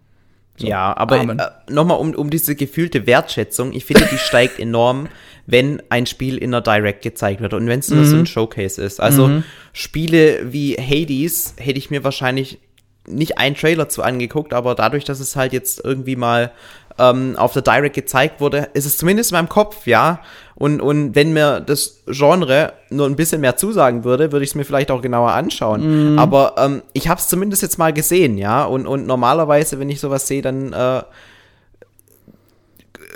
So, 0.58 0.68
ja, 0.68 0.98
aber 0.98 1.22
äh, 1.22 1.72
nochmal 1.72 2.00
um, 2.00 2.14
um 2.16 2.30
diese 2.32 2.56
gefühlte 2.56 3.06
Wertschätzung, 3.06 3.72
ich 3.72 3.86
finde, 3.86 4.08
die 4.12 4.18
steigt 4.18 4.60
enorm, 4.60 5.08
wenn 5.46 5.82
ein 5.90 6.08
Spiel 6.08 6.38
in 6.38 6.52
der 6.52 6.62
Direct 6.62 7.04
gezeigt 7.04 7.40
wird 7.40 7.54
und 7.54 7.68
wenn 7.68 7.80
es 7.80 7.90
nur 7.90 8.02
mhm. 8.02 8.06
so 8.06 8.18
ein 8.18 8.26
Showcase 8.26 8.82
ist. 8.82 9.00
Also 9.00 9.28
mhm. 9.28 9.44
Spiele 9.74 10.52
wie 10.52 10.76
Hades 10.76 11.54
hätte 11.58 11.78
ich 11.78 11.92
mir 11.92 12.04
wahrscheinlich 12.04 12.60
nicht 13.08 13.38
einen 13.38 13.56
Trailer 13.56 13.90
zu 13.90 14.02
angeguckt, 14.04 14.54
aber 14.54 14.76
dadurch, 14.76 15.04
dass 15.06 15.20
es 15.20 15.36
halt 15.36 15.54
jetzt 15.54 15.84
irgendwie 15.84 16.16
mal 16.16 16.52
ähm, 17.00 17.36
auf 17.38 17.54
der 17.54 17.62
Direct 17.62 17.96
gezeigt 17.96 18.42
wurde, 18.42 18.70
ist 18.74 18.86
es 18.86 18.98
zumindest 18.98 19.32
in 19.32 19.38
meinem 19.38 19.50
Kopf, 19.50 19.88
ja. 19.88 20.20
Und, 20.56 20.82
und 20.82 21.16
wenn 21.16 21.32
mir 21.32 21.62
das 21.62 22.02
Genre 22.08 22.74
nur 22.90 23.08
ein 23.08 23.16
bisschen 23.16 23.40
mehr 23.40 23.56
zusagen 23.56 24.04
würde, 24.04 24.34
würde 24.34 24.44
ich 24.44 24.52
es 24.52 24.56
mir 24.56 24.66
vielleicht 24.66 24.92
auch 24.92 25.02
genauer 25.02 25.32
anschauen. 25.32 26.16
Mm. 26.16 26.20
Aber 26.20 26.56
ähm, 26.58 26.82
ich 26.92 27.08
habe 27.08 27.20
es 27.20 27.30
zumindest 27.30 27.62
jetzt 27.62 27.78
mal 27.78 27.94
gesehen, 27.94 28.38
ja. 28.38 28.66
Und, 28.66 28.86
und 28.86 29.08
normalerweise, 29.08 29.80
wenn 29.80 29.90
ich 29.90 30.02
sowas 30.02 30.28
sehe, 30.28 30.42
dann 30.42 30.74
äh, 30.74 31.02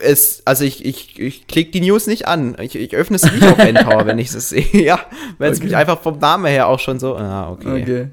es, 0.01 0.41
also 0.45 0.63
ich, 0.63 0.86
ich, 0.86 1.19
ich 1.19 1.47
klicke 1.47 1.71
die 1.71 1.81
News 1.81 2.07
nicht 2.07 2.27
an. 2.27 2.55
Ich, 2.61 2.75
ich 2.75 2.95
öffne 2.95 3.17
es 3.17 3.23
nicht 3.23 3.45
auf 3.45 3.57
Endpower, 3.59 4.05
wenn 4.05 4.19
ich 4.19 4.34
es 4.34 4.49
sehe. 4.49 4.65
ja, 4.71 4.99
wenn 5.38 5.51
es 5.51 5.59
okay. 5.59 5.67
mich 5.67 5.75
einfach 5.75 6.01
vom 6.01 6.19
Namen 6.19 6.45
her 6.45 6.67
auch 6.67 6.79
schon 6.79 6.99
so. 6.99 7.17
Ah, 7.17 7.51
okay. 7.51 7.81
okay. 7.81 8.07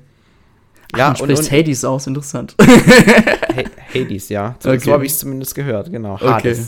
Ach, 0.92 0.98
ja, 0.98 1.14
und, 1.20 1.30
und 1.30 1.50
Hades 1.52 1.84
aus, 1.84 2.06
interessant. 2.06 2.54
Hades, 3.94 4.28
ja. 4.28 4.56
So, 4.58 4.70
okay. 4.70 4.78
so 4.78 4.92
habe 4.92 5.06
ich 5.06 5.12
es 5.12 5.18
zumindest 5.18 5.54
gehört, 5.54 5.90
genau. 5.90 6.20
Hades. 6.20 6.58
Okay. 6.58 6.66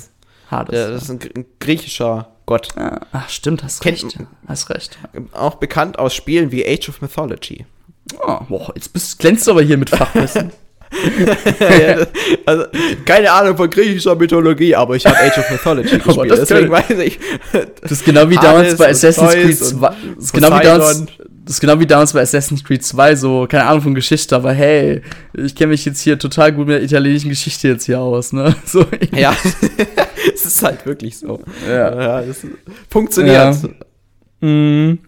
Hades. 0.51 0.75
Ja, 0.75 0.91
das 0.91 1.03
ist 1.03 1.11
ein, 1.11 1.21
ein 1.37 1.45
griechischer 1.59 2.29
Gott. 2.47 2.69
Ach, 3.13 3.29
stimmt, 3.29 3.63
hast 3.63 3.81
Kennt, 3.81 4.03
recht. 4.05 4.19
Hast 4.47 4.71
recht. 4.71 4.99
Auch 5.33 5.57
bekannt 5.57 5.99
aus 5.99 6.15
Spielen 6.15 6.53
wie 6.53 6.67
Age 6.67 6.89
of 6.89 7.01
Mythology. 7.01 7.67
Oh, 8.21 8.39
boah, 8.49 8.73
jetzt 8.75 8.93
bist, 8.93 9.19
glänzt 9.19 9.47
du 9.47 9.53
aber 9.53 9.63
hier 9.63 9.79
mit 9.79 9.91
Fachwissen. 9.91 10.53
ja, 11.61 12.07
also, 12.47 12.65
keine 13.07 13.33
Ahnung 13.33 13.57
von 13.57 13.71
griechischer 13.71 14.15
Mythologie, 14.15 14.75
aber 14.75 14.97
ich 14.97 15.07
habe 15.07 15.17
Age 15.17 15.39
of 15.39 15.51
Mythology 15.51 15.99
gespielt, 16.05 16.31
deswegen 16.31 16.71
weiß 16.71 16.99
ich. 16.99 17.19
Das 17.81 17.93
ist 17.93 18.05
genau 18.05 18.29
wie 18.29 18.37
damals 18.37 18.77
bei 18.77 18.91
Assassin's 18.91 19.33
Creed 19.33 19.59
2. 19.59 19.89
Das 20.17 20.25
ist 20.25 20.33
genau 20.33 20.49
wie 20.59 20.63
damals, 20.63 21.07
das 21.45 21.57
ist 21.57 21.61
genau 21.61 21.79
wie 21.81 21.87
damals 21.87 22.13
bei 22.13 22.21
Assassin's 22.21 22.63
Creed 22.63 22.85
2, 22.85 23.17
so, 23.17 23.47
keine 23.49 23.67
Ahnung 23.67 23.83
von 23.83 23.95
Geschichte, 23.95 24.37
aber 24.37 24.53
hey, 24.53 25.03
ich 25.35 25.55
kenne 25.55 25.69
mich 25.69 25.85
jetzt 25.85 26.01
hier 26.01 26.19
total 26.19 26.53
gut 26.53 26.69
mit 26.69 26.77
der 26.77 26.83
italienischen 26.83 27.31
Geschichte 27.31 27.69
jetzt 27.69 27.87
hier 27.87 28.01
aus, 28.01 28.33
ne? 28.33 28.55
So, 28.65 28.87
ja, 29.15 29.35
es 30.35 30.47
ist 30.47 30.63
halt 30.63 30.87
wirklich 30.87 31.19
so. 31.19 31.41
Ja, 31.69 32.21
ja 32.21 32.33
funktioniert. 32.89 33.57
Ja. 34.41 34.49
Mm. 34.49 34.99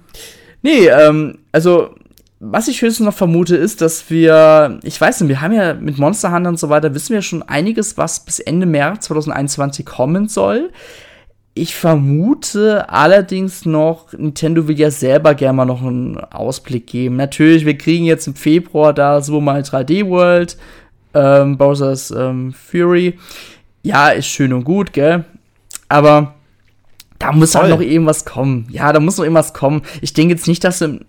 Nee, 0.63 0.87
ähm, 0.89 1.39
also 1.53 1.95
was 2.41 2.69
ich 2.69 2.83
höchstens 2.83 3.07
noch 3.07 3.15
vermute, 3.15 3.57
ist, 3.57 3.81
dass 3.81 4.11
wir, 4.11 4.79
ich 4.83 5.01
weiß 5.01 5.21
nicht, 5.21 5.29
wir 5.29 5.41
haben 5.41 5.53
ja 5.53 5.75
mit 5.75 5.99
Monster 5.99 6.33
Hunter 6.33 6.51
und 6.51 6.59
so 6.59 6.69
weiter, 6.69 6.95
wissen 6.95 7.15
wir 7.15 7.23
schon 7.23 7.43
einiges, 7.43 7.97
was 7.97 8.25
bis 8.25 8.39
Ende 8.39 8.67
März 8.67 9.07
2021 9.07 9.87
kommen 9.87 10.29
soll. 10.29 10.71
Ich 11.57 11.77
vermute 11.77 12.89
allerdings 12.89 13.65
noch, 13.65 14.13
Nintendo 14.13 14.67
will 14.67 14.79
ja 14.79 14.91
selber 14.91 15.35
gerne 15.35 15.57
mal 15.57 15.65
noch 15.65 15.83
einen 15.83 16.19
Ausblick 16.19 16.89
geben. 16.89 17.15
Natürlich, 17.15 17.65
wir 17.65 17.79
kriegen 17.79 18.05
jetzt 18.05 18.27
im 18.27 18.35
Februar 18.35 18.93
da 18.93 19.21
so 19.21 19.41
mal 19.41 19.61
3D 19.61 20.09
World, 20.09 20.57
ähm, 21.15 21.57
Bowser's 21.57 22.11
ähm, 22.11 22.53
Fury. 22.53 23.19
Ja, 23.85 24.09
ist 24.09 24.27
schön 24.27 24.53
und 24.53 24.65
gut, 24.65 24.93
gell? 24.93 25.25
Aber 25.89 26.35
da 27.21 27.31
muss 27.31 27.53
Voll. 27.53 27.63
halt 27.63 27.71
noch 27.71 27.81
irgendwas 27.81 28.25
kommen. 28.25 28.67
Ja, 28.71 28.93
da 28.93 28.99
muss 28.99 29.19
noch 29.19 29.25
irgendwas 29.25 29.55
kommen. 29.55 29.83
Ich 30.01 30.13
denke 30.13 30.35
jetzt 30.35 30.49
nicht, 30.49 30.65
dass 30.65 30.81
im 30.81 31.01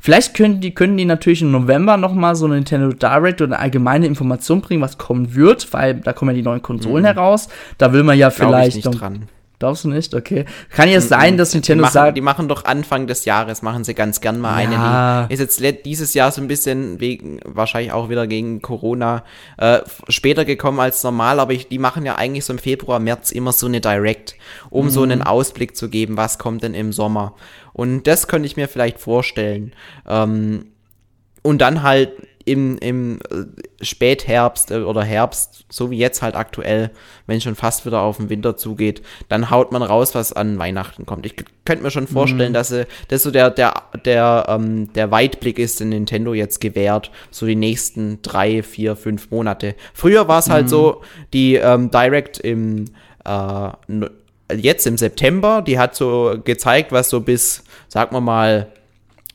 Vielleicht 0.00 0.34
können 0.34 0.60
die, 0.60 0.74
können 0.74 0.96
die 0.96 1.04
natürlich 1.04 1.40
im 1.40 1.50
November 1.50 1.96
noch 1.96 2.12
mal 2.12 2.34
so 2.34 2.44
eine 2.44 2.56
Nintendo 2.56 2.92
Direct 2.92 3.40
oder 3.40 3.54
eine 3.54 3.62
allgemeine 3.62 4.06
Information 4.06 4.60
bringen, 4.60 4.82
was 4.82 4.98
kommen 4.98 5.34
wird, 5.34 5.72
weil 5.72 5.94
da 5.94 6.12
kommen 6.12 6.30
ja 6.32 6.36
die 6.36 6.42
neuen 6.42 6.62
Konsolen 6.62 7.02
mhm. 7.02 7.06
heraus. 7.06 7.48
Da 7.78 7.92
will 7.92 8.02
man 8.02 8.18
ja 8.18 8.28
Glaube 8.28 8.52
vielleicht 8.52 8.76
ich 8.76 8.84
nicht 8.84 9.00
dran. 9.00 9.28
Darfst 9.58 9.82
du 9.82 9.88
nicht? 9.88 10.14
Okay. 10.14 10.44
Kann 10.70 10.88
ja 10.88 11.00
sein, 11.00 11.36
dass 11.36 11.52
Nintendo 11.52 11.82
die 11.82 11.86
machen, 11.86 11.92
sagt. 11.92 12.16
Die 12.16 12.20
machen 12.20 12.48
doch 12.48 12.64
Anfang 12.64 13.08
des 13.08 13.24
Jahres, 13.24 13.60
machen 13.60 13.82
sie 13.82 13.92
ganz 13.92 14.20
gern 14.20 14.40
mal 14.40 14.62
ja. 14.62 15.22
eine. 15.22 15.28
Die 15.28 15.34
ist 15.34 15.40
jetzt 15.40 15.84
dieses 15.84 16.14
Jahr 16.14 16.30
so 16.30 16.40
ein 16.40 16.46
bisschen 16.46 17.00
wegen, 17.00 17.40
wahrscheinlich 17.44 17.92
auch 17.92 18.08
wieder 18.08 18.28
gegen 18.28 18.62
Corona, 18.62 19.24
äh, 19.56 19.80
später 20.08 20.44
gekommen 20.44 20.78
als 20.78 21.02
normal, 21.02 21.40
aber 21.40 21.52
ich, 21.54 21.66
die 21.66 21.80
machen 21.80 22.06
ja 22.06 22.14
eigentlich 22.14 22.44
so 22.44 22.52
im 22.52 22.60
Februar, 22.60 23.00
März 23.00 23.32
immer 23.32 23.50
so 23.50 23.66
eine 23.66 23.80
Direct, 23.80 24.36
um 24.70 24.86
mhm. 24.86 24.90
so 24.90 25.02
einen 25.02 25.22
Ausblick 25.22 25.76
zu 25.76 25.88
geben, 25.88 26.16
was 26.16 26.38
kommt 26.38 26.62
denn 26.62 26.74
im 26.74 26.92
Sommer. 26.92 27.34
Und 27.72 28.06
das 28.06 28.28
könnte 28.28 28.46
ich 28.46 28.56
mir 28.56 28.68
vielleicht 28.68 29.00
vorstellen. 29.00 29.72
Ähm, 30.06 30.66
und 31.42 31.58
dann 31.58 31.82
halt 31.82 32.12
im, 32.48 32.78
im 32.78 33.20
äh, 33.30 33.84
Spätherbst 33.84 34.70
äh, 34.70 34.78
oder 34.78 35.02
Herbst, 35.02 35.66
so 35.68 35.90
wie 35.90 35.98
jetzt 35.98 36.22
halt 36.22 36.34
aktuell, 36.34 36.90
wenn 37.26 37.40
schon 37.40 37.54
fast 37.54 37.86
wieder 37.86 38.00
auf 38.00 38.16
den 38.16 38.30
Winter 38.30 38.56
zugeht, 38.56 39.02
dann 39.28 39.50
haut 39.50 39.70
man 39.72 39.82
raus, 39.82 40.14
was 40.14 40.32
an 40.32 40.58
Weihnachten 40.58 41.06
kommt. 41.06 41.26
Ich 41.26 41.34
könnte 41.64 41.84
mir 41.84 41.90
schon 41.90 42.06
vorstellen, 42.06 42.52
mhm. 42.52 42.54
dass 42.54 42.72
äh, 42.72 42.86
das 43.08 43.22
so 43.22 43.30
der, 43.30 43.50
der, 43.50 43.74
der, 44.04 44.46
ähm, 44.48 44.92
der 44.94 45.10
Weitblick 45.10 45.58
ist, 45.58 45.80
den 45.80 45.90
Nintendo 45.90 46.34
jetzt 46.34 46.60
gewährt, 46.60 47.10
so 47.30 47.46
die 47.46 47.56
nächsten 47.56 48.20
drei, 48.22 48.62
vier, 48.62 48.96
fünf 48.96 49.30
Monate. 49.30 49.74
Früher 49.92 50.28
war 50.28 50.38
es 50.38 50.48
halt 50.48 50.64
mhm. 50.64 50.70
so, 50.70 51.02
die 51.32 51.56
ähm, 51.56 51.90
Direct 51.90 52.38
im 52.38 52.86
äh, 53.24 53.70
jetzt 54.56 54.86
im 54.86 54.96
September, 54.96 55.62
die 55.62 55.78
hat 55.78 55.94
so 55.94 56.36
gezeigt, 56.42 56.90
was 56.90 57.10
so 57.10 57.20
bis, 57.20 57.64
sagen 57.88 58.16
wir 58.16 58.20
mal, 58.20 58.68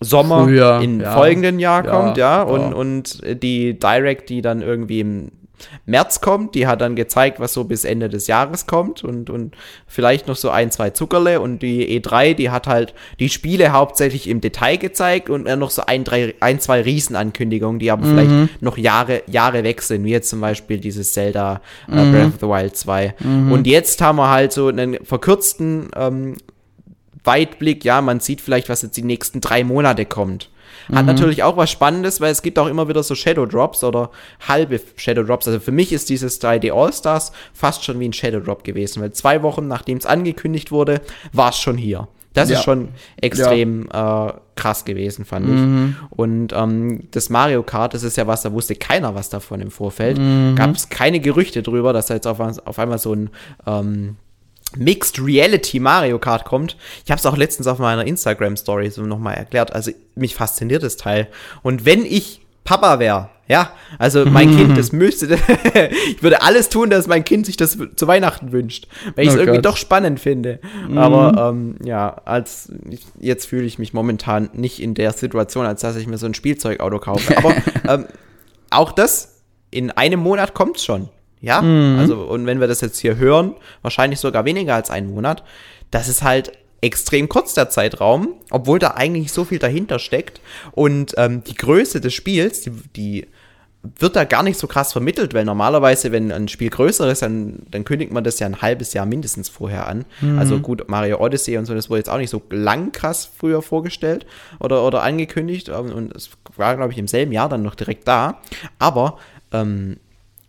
Sommer 0.03 0.43
Früher, 0.43 0.81
im 0.81 1.01
ja. 1.01 1.13
folgenden 1.13 1.59
Jahr 1.59 1.83
kommt, 1.83 2.17
ja. 2.17 2.37
ja. 2.37 2.43
Und, 2.43 2.73
und 2.73 3.21
die 3.43 3.77
Direct, 3.77 4.29
die 4.29 4.41
dann 4.41 4.61
irgendwie 4.61 4.99
im 5.01 5.31
März 5.85 6.21
kommt, 6.21 6.55
die 6.55 6.67
hat 6.67 6.81
dann 6.81 6.95
gezeigt, 6.95 7.39
was 7.39 7.53
so 7.53 7.63
bis 7.63 7.83
Ende 7.83 8.09
des 8.09 8.27
Jahres 8.27 8.67
kommt 8.67 9.03
und, 9.03 9.29
und 9.29 9.55
vielleicht 9.87 10.27
noch 10.27 10.35
so 10.35 10.49
ein, 10.49 10.71
zwei 10.71 10.91
Zuckerle. 10.91 11.41
Und 11.41 11.61
die 11.61 11.99
E3, 11.99 12.33
die 12.33 12.49
hat 12.49 12.67
halt 12.67 12.93
die 13.19 13.29
Spiele 13.29 13.71
hauptsächlich 13.71 14.27
im 14.27 14.41
Detail 14.41 14.77
gezeigt 14.77 15.29
und 15.29 15.43
noch 15.43 15.69
so 15.69 15.83
ein, 15.85 16.03
drei, 16.03 16.35
ein 16.39 16.59
zwei 16.59 16.81
Riesenankündigungen, 16.81 17.79
die 17.79 17.91
aber 17.91 18.05
mhm. 18.05 18.11
vielleicht 18.11 18.61
noch 18.61 18.77
Jahre, 18.77 19.23
Jahre 19.27 19.63
weg 19.63 19.81
sind, 19.81 20.03
wie 20.03 20.11
jetzt 20.11 20.29
zum 20.29 20.41
Beispiel 20.41 20.79
dieses 20.79 21.13
Zelda 21.13 21.61
äh, 21.89 22.03
mhm. 22.03 22.11
Breath 22.11 22.27
of 22.27 22.33
the 22.39 22.47
Wild 22.47 22.75
2. 22.75 23.15
Mhm. 23.19 23.51
Und 23.51 23.67
jetzt 23.67 24.01
haben 24.01 24.17
wir 24.17 24.29
halt 24.29 24.51
so 24.51 24.67
einen 24.67 25.03
verkürzten 25.03 25.89
ähm, 25.95 26.35
Weitblick, 27.23 27.83
ja, 27.85 28.01
man 28.01 28.19
sieht 28.19 28.41
vielleicht, 28.41 28.69
was 28.69 28.81
jetzt 28.81 28.97
die 28.97 29.03
nächsten 29.03 29.41
drei 29.41 29.63
Monate 29.63 30.05
kommt. 30.05 30.49
Hat 30.91 31.01
mhm. 31.01 31.07
natürlich 31.07 31.43
auch 31.43 31.55
was 31.55 31.71
Spannendes, 31.71 32.19
weil 32.19 32.31
es 32.31 32.41
gibt 32.41 32.59
auch 32.59 32.67
immer 32.67 32.87
wieder 32.87 33.03
so 33.03 33.15
Shadow 33.15 33.45
Drops 33.45 33.83
oder 33.83 34.09
halbe 34.47 34.81
Shadow 34.95 35.23
Drops. 35.23 35.47
Also 35.47 35.59
für 35.59 35.71
mich 35.71 35.93
ist 35.93 36.09
dieses 36.09 36.41
3D 36.41 36.73
All-Stars 36.73 37.31
fast 37.53 37.83
schon 37.83 37.99
wie 37.99 38.09
ein 38.09 38.13
Shadow 38.13 38.39
Drop 38.39 38.63
gewesen, 38.63 39.01
weil 39.01 39.13
zwei 39.13 39.43
Wochen 39.43 39.67
nachdem 39.67 39.97
es 39.97 40.05
angekündigt 40.05 40.71
wurde, 40.71 41.01
war 41.31 41.49
es 41.49 41.57
schon 41.57 41.77
hier. 41.77 42.07
Das 42.33 42.49
ja. 42.49 42.57
ist 42.57 42.63
schon 42.63 42.89
extrem 43.21 43.87
ja. 43.93 44.29
äh, 44.29 44.33
krass 44.55 44.85
gewesen, 44.85 45.23
fand 45.23 45.47
mhm. 45.47 45.95
ich. 46.11 46.17
Und 46.17 46.53
ähm, 46.53 47.07
das 47.11 47.29
Mario 47.29 47.61
Kart, 47.61 47.93
das 47.93 48.03
ist 48.03 48.17
ja 48.17 48.25
was, 48.25 48.41
da 48.41 48.51
wusste 48.51 48.75
keiner 48.75 49.13
was 49.13 49.29
davon 49.29 49.61
im 49.61 49.69
Vorfeld. 49.69 50.17
Mhm. 50.17 50.55
Gab 50.55 50.75
es 50.75 50.89
keine 50.89 51.19
Gerüchte 51.19 51.61
drüber, 51.61 51.93
dass 51.93 52.07
da 52.07 52.15
jetzt 52.15 52.27
auf, 52.27 52.39
auf 52.39 52.79
einmal 52.79 52.97
so 52.97 53.13
ein 53.13 53.29
ähm, 53.67 54.17
Mixed 54.77 55.23
Reality 55.23 55.79
Mario 55.79 56.19
Kart 56.19 56.45
kommt. 56.45 56.77
Ich 57.05 57.11
habe 57.11 57.19
es 57.19 57.25
auch 57.25 57.37
letztens 57.37 57.67
auf 57.67 57.79
meiner 57.79 58.05
Instagram 58.05 58.57
Story 58.57 58.89
so 58.89 59.03
nochmal 59.03 59.35
erklärt. 59.35 59.73
Also 59.73 59.91
mich 60.15 60.35
fasziniert 60.35 60.83
das 60.83 60.97
Teil. 60.97 61.27
Und 61.61 61.85
wenn 61.85 62.05
ich 62.05 62.41
Papa 62.63 62.99
wäre, 62.99 63.29
ja, 63.47 63.71
also 63.99 64.25
mein 64.25 64.55
Kind, 64.55 64.77
das 64.77 64.93
müsste, 64.93 65.37
ich 66.07 66.23
würde 66.23 66.41
alles 66.43 66.69
tun, 66.69 66.89
dass 66.89 67.07
mein 67.07 67.25
Kind 67.25 67.45
sich 67.45 67.57
das 67.57 67.77
zu 67.95 68.07
Weihnachten 68.07 68.53
wünscht, 68.53 68.87
weil 69.15 69.25
ich 69.25 69.31
es 69.31 69.35
oh 69.35 69.39
irgendwie 69.39 69.57
Gott. 69.57 69.65
doch 69.65 69.77
spannend 69.77 70.19
finde. 70.19 70.59
Mhm. 70.87 70.97
Aber 70.97 71.49
ähm, 71.49 71.75
ja, 71.83 72.21
als 72.23 72.71
jetzt 73.19 73.47
fühle 73.47 73.65
ich 73.65 73.79
mich 73.79 73.93
momentan 73.93 74.49
nicht 74.53 74.81
in 74.81 74.93
der 74.93 75.11
Situation, 75.11 75.65
als 75.65 75.81
dass 75.81 75.97
ich 75.97 76.07
mir 76.07 76.17
so 76.17 76.25
ein 76.25 76.33
Spielzeugauto 76.33 76.99
kaufe. 76.99 77.37
Aber 77.37 77.53
ähm, 77.87 78.05
auch 78.69 78.93
das 78.93 79.41
in 79.71 79.91
einem 79.91 80.21
Monat 80.21 80.53
kommt 80.53 80.79
schon. 80.79 81.09
Ja, 81.43 81.61
mhm. 81.61 81.99
also 81.99 82.15
und 82.21 82.45
wenn 82.45 82.61
wir 82.61 82.67
das 82.67 82.79
jetzt 82.79 82.99
hier 82.99 83.17
hören, 83.17 83.53
wahrscheinlich 83.81 84.19
sogar 84.19 84.45
weniger 84.45 84.75
als 84.75 84.89
einen 84.89 85.13
Monat, 85.13 85.43
das 85.91 86.07
ist 86.07 86.23
halt 86.23 86.53
extrem 86.79 87.27
kurz 87.27 87.53
der 87.53 87.69
Zeitraum, 87.69 88.35
obwohl 88.49 88.79
da 88.79 88.91
eigentlich 88.91 89.33
so 89.33 89.43
viel 89.43 89.59
dahinter 89.59 89.99
steckt. 89.99 90.39
Und 90.71 91.13
ähm, 91.17 91.43
die 91.43 91.55
Größe 91.55 91.99
des 91.99 92.13
Spiels, 92.13 92.61
die, 92.61 92.71
die 92.95 93.27
wird 93.99 94.15
da 94.15 94.23
gar 94.23 94.43
nicht 94.43 94.57
so 94.57 94.67
krass 94.67 94.93
vermittelt, 94.93 95.33
weil 95.33 95.43
normalerweise, 95.43 96.13
wenn 96.13 96.31
ein 96.31 96.47
Spiel 96.47 96.69
größer 96.69 97.11
ist, 97.11 97.21
dann, 97.21 97.63
dann 97.69 97.83
kündigt 97.83 98.13
man 98.13 98.23
das 98.23 98.39
ja 98.39 98.47
ein 98.47 98.61
halbes 98.61 98.93
Jahr 98.93 99.05
mindestens 99.05 99.49
vorher 99.49 99.87
an. 99.87 100.05
Mhm. 100.21 100.39
Also 100.39 100.59
gut, 100.59 100.87
Mario 100.87 101.19
Odyssey 101.19 101.57
und 101.57 101.65
so, 101.65 101.73
das 101.73 101.89
wurde 101.89 101.99
jetzt 101.99 102.09
auch 102.09 102.17
nicht 102.17 102.29
so 102.29 102.41
lang 102.49 102.93
krass 102.93 103.29
früher 103.37 103.61
vorgestellt 103.61 104.25
oder, 104.61 104.85
oder 104.85 105.03
angekündigt. 105.03 105.67
Und 105.67 106.15
es 106.15 106.29
war, 106.55 106.77
glaube 106.77 106.93
ich, 106.93 106.97
im 106.97 107.09
selben 107.09 107.33
Jahr 107.33 107.49
dann 107.49 107.63
noch 107.63 107.75
direkt 107.75 108.07
da. 108.07 108.39
Aber 108.79 109.17
ähm, 109.51 109.97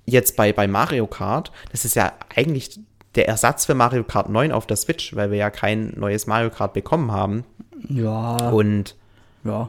jetzt 0.06 0.36
bei, 0.36 0.52
bei 0.52 0.66
Mario 0.66 1.06
Kart, 1.06 1.52
das 1.72 1.84
ist 1.84 1.96
ja 1.96 2.12
eigentlich 2.34 2.80
der 3.14 3.28
Ersatz 3.28 3.66
für 3.66 3.74
Mario 3.74 4.04
Kart 4.04 4.28
9 4.28 4.52
auf 4.52 4.66
der 4.66 4.76
Switch, 4.76 5.14
weil 5.14 5.30
wir 5.30 5.38
ja 5.38 5.50
kein 5.50 5.94
neues 5.96 6.26
Mario 6.26 6.50
Kart 6.50 6.72
bekommen 6.72 7.12
haben. 7.12 7.44
Ja. 7.88 8.50
Und 8.50 8.96
ja. 9.44 9.68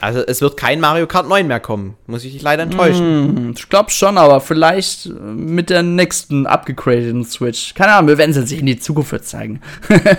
Also 0.00 0.20
es 0.26 0.40
wird 0.40 0.56
kein 0.56 0.80
Mario 0.80 1.06
Kart 1.06 1.28
9 1.28 1.46
mehr 1.46 1.60
kommen. 1.60 1.96
Muss 2.06 2.24
ich 2.24 2.32
dich 2.32 2.42
leider 2.42 2.64
enttäuschen. 2.64 3.50
Mm, 3.50 3.54
ich 3.56 3.68
glaube 3.68 3.90
schon, 3.90 4.18
aber 4.18 4.40
vielleicht 4.40 5.06
mit 5.06 5.70
der 5.70 5.84
nächsten 5.84 6.46
abgegradeten 6.46 7.24
Switch. 7.24 7.72
Keine 7.74 7.92
Ahnung, 7.92 8.08
wir 8.08 8.18
werden 8.18 8.32
es 8.32 8.36
jetzt 8.36 8.52
in 8.52 8.66
die 8.66 8.80
Zukunft 8.80 9.24
zeigen. 9.24 9.60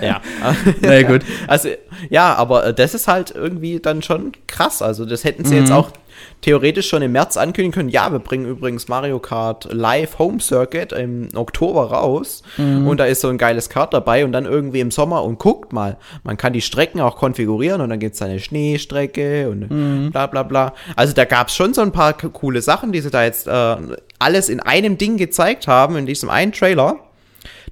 ja. 0.02 0.22
Na 0.80 1.02
gut. 1.02 1.20
Also, 1.46 1.68
ja, 2.08 2.34
aber 2.34 2.72
das 2.72 2.94
ist 2.94 3.06
halt 3.06 3.30
irgendwie 3.30 3.78
dann 3.78 4.02
schon 4.02 4.32
krass. 4.46 4.80
Also 4.80 5.04
das 5.04 5.24
hätten 5.24 5.44
sie 5.44 5.56
mm. 5.56 5.58
jetzt 5.58 5.72
auch 5.72 5.90
theoretisch 6.40 6.88
schon 6.88 7.02
im 7.02 7.12
März 7.12 7.36
ankündigen 7.36 7.72
können, 7.72 7.88
ja, 7.88 8.10
wir 8.12 8.18
bringen 8.18 8.46
übrigens 8.46 8.88
Mario 8.88 9.18
Kart 9.18 9.68
Live 9.72 10.18
Home 10.18 10.40
Circuit 10.40 10.92
im 10.92 11.28
Oktober 11.34 11.90
raus 11.90 12.42
mhm. 12.56 12.86
und 12.86 12.98
da 12.98 13.06
ist 13.06 13.20
so 13.20 13.28
ein 13.28 13.38
geiles 13.38 13.68
Kart 13.68 13.94
dabei 13.94 14.24
und 14.24 14.32
dann 14.32 14.44
irgendwie 14.44 14.80
im 14.80 14.90
Sommer 14.90 15.24
und 15.24 15.38
guckt 15.38 15.72
mal, 15.72 15.96
man 16.22 16.36
kann 16.36 16.52
die 16.52 16.60
Strecken 16.60 17.00
auch 17.00 17.16
konfigurieren 17.16 17.80
und 17.80 17.90
dann 17.90 17.98
gibt 17.98 18.14
es 18.14 18.22
eine 18.22 18.40
Schneestrecke 18.40 19.48
und 19.50 19.70
mhm. 19.70 20.10
bla 20.12 20.26
bla 20.26 20.42
bla. 20.42 20.74
Also 20.96 21.14
da 21.14 21.24
gab 21.24 21.48
es 21.48 21.54
schon 21.54 21.74
so 21.74 21.80
ein 21.80 21.92
paar 21.92 22.12
coole 22.14 22.62
Sachen, 22.62 22.92
die 22.92 23.00
sie 23.00 23.10
da 23.10 23.24
jetzt 23.24 23.46
äh, 23.46 23.76
alles 24.18 24.48
in 24.48 24.60
einem 24.60 24.98
Ding 24.98 25.16
gezeigt 25.16 25.66
haben, 25.66 25.96
in 25.96 26.06
diesem 26.06 26.30
einen 26.30 26.52
Trailer. 26.52 27.00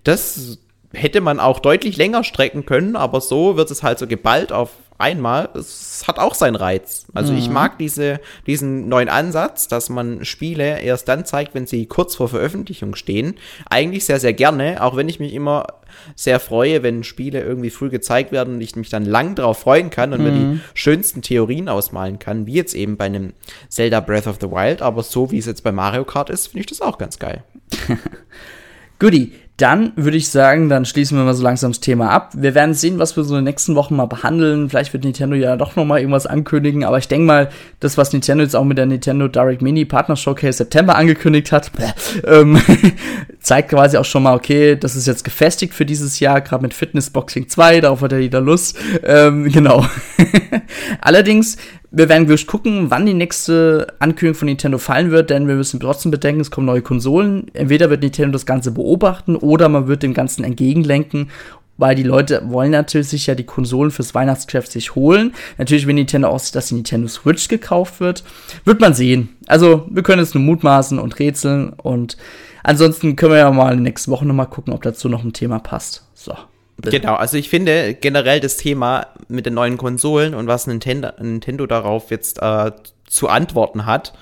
Das 0.04 0.58
hätte 0.92 1.20
man 1.20 1.40
auch 1.40 1.60
deutlich 1.60 1.96
länger 1.96 2.24
strecken 2.24 2.66
können, 2.66 2.96
aber 2.96 3.20
so 3.20 3.56
wird 3.56 3.70
es 3.70 3.82
halt 3.82 3.98
so 3.98 4.06
geballt 4.06 4.52
auf 4.52 4.70
einmal, 5.02 5.50
es 5.54 6.04
hat 6.06 6.18
auch 6.18 6.34
seinen 6.34 6.54
Reiz. 6.54 7.06
Also 7.12 7.32
mhm. 7.32 7.38
ich 7.38 7.50
mag 7.50 7.78
diese, 7.78 8.20
diesen 8.46 8.88
neuen 8.88 9.08
Ansatz, 9.08 9.68
dass 9.68 9.90
man 9.90 10.24
Spiele 10.24 10.80
erst 10.80 11.08
dann 11.08 11.26
zeigt, 11.26 11.54
wenn 11.54 11.66
sie 11.66 11.86
kurz 11.86 12.14
vor 12.14 12.28
Veröffentlichung 12.28 12.94
stehen. 12.94 13.34
Eigentlich 13.68 14.04
sehr, 14.06 14.20
sehr 14.20 14.32
gerne, 14.32 14.82
auch 14.82 14.96
wenn 14.96 15.08
ich 15.08 15.20
mich 15.20 15.34
immer 15.34 15.66
sehr 16.14 16.40
freue, 16.40 16.82
wenn 16.82 17.04
Spiele 17.04 17.42
irgendwie 17.42 17.70
früh 17.70 17.90
gezeigt 17.90 18.32
werden 18.32 18.54
und 18.54 18.60
ich 18.60 18.76
mich 18.76 18.88
dann 18.88 19.04
lang 19.04 19.34
darauf 19.34 19.58
freuen 19.58 19.90
kann 19.90 20.12
und 20.12 20.20
mhm. 20.20 20.24
mir 20.24 20.32
die 20.32 20.44
mhm. 20.44 20.60
schönsten 20.72 21.20
Theorien 21.20 21.68
ausmalen 21.68 22.18
kann, 22.18 22.46
wie 22.46 22.54
jetzt 22.54 22.74
eben 22.74 22.96
bei 22.96 23.06
einem 23.06 23.32
Zelda 23.68 24.00
Breath 24.00 24.26
of 24.26 24.38
the 24.40 24.50
Wild. 24.50 24.80
Aber 24.80 25.02
so 25.02 25.30
wie 25.30 25.38
es 25.38 25.46
jetzt 25.46 25.64
bei 25.64 25.72
Mario 25.72 26.04
Kart 26.04 26.30
ist, 26.30 26.46
finde 26.46 26.60
ich 26.60 26.66
das 26.66 26.80
auch 26.80 26.96
ganz 26.96 27.18
geil. 27.18 27.42
Goodie. 28.98 29.32
Dann 29.62 29.92
würde 29.94 30.16
ich 30.16 30.28
sagen, 30.28 30.68
dann 30.68 30.84
schließen 30.84 31.16
wir 31.16 31.22
mal 31.22 31.34
so 31.34 31.44
langsam 31.44 31.70
das 31.70 31.78
Thema 31.78 32.10
ab. 32.10 32.32
Wir 32.34 32.56
werden 32.56 32.74
sehen, 32.74 32.98
was 32.98 33.16
wir 33.16 33.22
so 33.22 33.36
in 33.36 33.44
den 33.44 33.52
nächsten 33.52 33.76
Wochen 33.76 33.94
mal 33.94 34.06
behandeln. 34.06 34.68
Vielleicht 34.68 34.92
wird 34.92 35.04
Nintendo 35.04 35.36
ja 35.36 35.56
doch 35.56 35.76
noch 35.76 35.84
mal 35.84 36.00
irgendwas 36.00 36.26
ankündigen, 36.26 36.82
aber 36.82 36.98
ich 36.98 37.06
denke 37.06 37.26
mal, 37.26 37.48
das, 37.78 37.96
was 37.96 38.12
Nintendo 38.12 38.42
jetzt 38.42 38.56
auch 38.56 38.64
mit 38.64 38.76
der 38.76 38.86
Nintendo 38.86 39.28
Direct 39.28 39.62
Mini 39.62 39.84
Partner 39.84 40.16
Showcase 40.16 40.58
September 40.58 40.96
angekündigt 40.96 41.52
hat, 41.52 41.70
ähm, 42.26 42.60
zeigt 43.38 43.68
quasi 43.68 43.98
auch 43.98 44.04
schon 44.04 44.24
mal, 44.24 44.34
okay, 44.34 44.74
das 44.74 44.96
ist 44.96 45.06
jetzt 45.06 45.22
gefestigt 45.22 45.74
für 45.74 45.86
dieses 45.86 46.18
Jahr, 46.18 46.40
gerade 46.40 46.62
mit 46.62 46.74
Fitness 46.74 47.10
Boxing 47.10 47.48
2, 47.48 47.82
darauf 47.82 48.00
hat 48.02 48.10
er 48.10 48.18
jeder 48.18 48.40
Lust. 48.40 48.76
Ähm, 49.04 49.44
genau. 49.48 49.86
Allerdings 51.00 51.56
wir 51.92 52.08
werden 52.08 52.26
wirklich 52.26 52.46
gucken, 52.46 52.90
wann 52.90 53.06
die 53.06 53.14
nächste 53.14 53.94
Ankündigung 53.98 54.34
von 54.34 54.46
Nintendo 54.46 54.78
fallen 54.78 55.10
wird, 55.10 55.30
denn 55.30 55.46
wir 55.46 55.54
müssen 55.54 55.78
trotzdem 55.78 56.10
bedenken, 56.10 56.40
es 56.40 56.50
kommen 56.50 56.66
neue 56.66 56.82
Konsolen. 56.82 57.48
Entweder 57.52 57.90
wird 57.90 58.02
Nintendo 58.02 58.32
das 58.32 58.46
Ganze 58.46 58.70
beobachten 58.70 59.36
oder 59.36 59.68
man 59.68 59.86
wird 59.86 60.02
dem 60.02 60.14
Ganzen 60.14 60.42
entgegenlenken 60.42 61.28
weil 61.78 61.96
die 61.96 62.02
Leute 62.02 62.42
wollen 62.46 62.70
natürlich 62.70 63.08
sich 63.08 63.26
ja 63.26 63.34
die 63.34 63.46
Konsolen 63.46 63.90
fürs 63.90 64.14
Weihnachtsgeschäft 64.14 64.70
sich 64.70 64.94
holen. 64.94 65.34
Natürlich, 65.58 65.86
wenn 65.86 65.96
Nintendo 65.96 66.28
aussieht, 66.28 66.54
dass 66.54 66.68
die 66.68 66.74
Nintendo 66.74 67.08
Switch 67.08 67.48
gekauft 67.48 67.98
wird, 67.98 68.22
wird 68.64 68.80
man 68.80 68.94
sehen. 68.94 69.30
Also, 69.46 69.86
wir 69.90 70.02
können 70.02 70.20
jetzt 70.20 70.34
nur 70.34 70.44
mutmaßen 70.44 70.98
und 70.98 71.18
rätseln 71.18 71.70
und 71.70 72.16
ansonsten 72.62 73.16
können 73.16 73.32
wir 73.32 73.38
ja 73.38 73.50
mal 73.50 73.76
nächste 73.76 74.10
Woche 74.10 74.26
nochmal 74.26 74.46
gucken, 74.46 74.72
ob 74.72 74.82
dazu 74.82 75.08
noch 75.08 75.24
ein 75.24 75.32
Thema 75.32 75.58
passt. 75.58 76.06
So. 76.14 76.34
Genau, 76.80 77.14
also 77.14 77.36
ich 77.36 77.48
finde 77.48 77.94
generell 77.94 78.40
das 78.40 78.56
Thema 78.56 79.08
mit 79.28 79.46
den 79.46 79.54
neuen 79.54 79.76
Konsolen 79.76 80.34
und 80.34 80.46
was 80.46 80.66
Nintendo, 80.66 81.10
Nintendo 81.20 81.66
darauf 81.66 82.10
jetzt 82.10 82.40
äh, 82.40 82.72
zu 83.06 83.28
antworten 83.28 83.86
hat, 83.86 84.14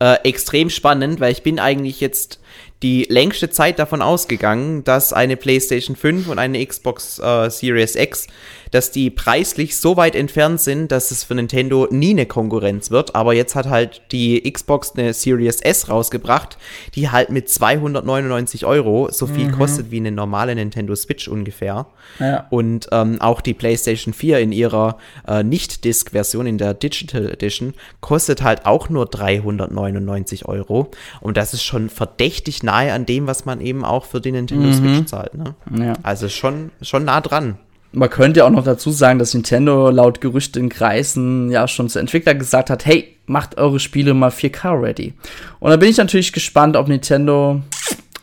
äh, 0.00 0.16
extrem 0.24 0.70
spannend, 0.70 1.20
weil 1.20 1.32
ich 1.32 1.42
bin 1.42 1.58
eigentlich 1.58 2.00
jetzt 2.00 2.40
die 2.84 3.06
längste 3.08 3.48
Zeit 3.48 3.78
davon 3.78 4.02
ausgegangen, 4.02 4.84
dass 4.84 5.14
eine 5.14 5.38
PlayStation 5.38 5.96
5 5.96 6.28
und 6.28 6.38
eine 6.38 6.64
Xbox 6.64 7.18
äh, 7.18 7.48
Series 7.48 7.96
X 7.96 8.26
dass 8.74 8.90
die 8.90 9.08
preislich 9.08 9.76
so 9.76 9.96
weit 9.96 10.16
entfernt 10.16 10.60
sind, 10.60 10.90
dass 10.90 11.12
es 11.12 11.22
für 11.22 11.36
Nintendo 11.36 11.86
nie 11.92 12.10
eine 12.10 12.26
Konkurrenz 12.26 12.90
wird. 12.90 13.14
Aber 13.14 13.32
jetzt 13.32 13.54
hat 13.54 13.66
halt 13.68 14.02
die 14.10 14.50
Xbox 14.50 14.94
eine 14.96 15.14
Series 15.14 15.60
S 15.60 15.88
rausgebracht, 15.88 16.58
die 16.96 17.08
halt 17.08 17.30
mit 17.30 17.48
299 17.48 18.66
Euro 18.66 19.08
so 19.12 19.28
viel 19.28 19.46
mhm. 19.46 19.52
kostet 19.52 19.92
wie 19.92 19.98
eine 19.98 20.10
normale 20.10 20.56
Nintendo 20.56 20.96
Switch 20.96 21.28
ungefähr. 21.28 21.86
Ja. 22.18 22.48
Und 22.50 22.88
ähm, 22.90 23.20
auch 23.20 23.42
die 23.42 23.54
PlayStation 23.54 24.12
4 24.12 24.40
in 24.40 24.50
ihrer 24.50 24.98
äh, 25.28 25.44
Nicht-Disc-Version, 25.44 26.48
in 26.48 26.58
der 26.58 26.74
Digital 26.74 27.30
Edition, 27.30 27.74
kostet 28.00 28.42
halt 28.42 28.66
auch 28.66 28.88
nur 28.88 29.06
399 29.06 30.46
Euro. 30.46 30.90
Und 31.20 31.36
das 31.36 31.54
ist 31.54 31.62
schon 31.62 31.90
verdächtig 31.90 32.64
nahe 32.74 32.92
an 32.92 33.06
dem, 33.06 33.26
was 33.26 33.44
man 33.44 33.60
eben 33.60 33.84
auch 33.84 34.04
für 34.04 34.20
die 34.20 34.32
Nintendo 34.32 34.66
mhm. 34.66 34.74
Switch 34.74 35.06
zahlt. 35.06 35.34
Ne? 35.34 35.54
Ja. 35.78 35.92
Also 36.02 36.28
schon, 36.28 36.70
schon 36.82 37.04
nah 37.04 37.20
dran. 37.20 37.58
Man 37.92 38.10
könnte 38.10 38.44
auch 38.44 38.50
noch 38.50 38.64
dazu 38.64 38.90
sagen, 38.90 39.20
dass 39.20 39.34
Nintendo 39.34 39.90
laut 39.90 40.20
Gerüchte 40.20 40.58
in 40.58 40.68
Kreisen 40.68 41.50
ja 41.50 41.68
schon 41.68 41.88
zu 41.88 42.00
Entwickler 42.00 42.34
gesagt 42.34 42.68
hat, 42.68 42.84
hey, 42.86 43.16
macht 43.26 43.56
eure 43.56 43.78
Spiele 43.78 44.14
mal 44.14 44.30
4K 44.30 44.82
ready. 44.82 45.14
Und 45.60 45.70
da 45.70 45.76
bin 45.76 45.88
ich 45.88 45.96
natürlich 45.96 46.32
gespannt, 46.32 46.76
ob 46.76 46.88
Nintendo 46.88 47.62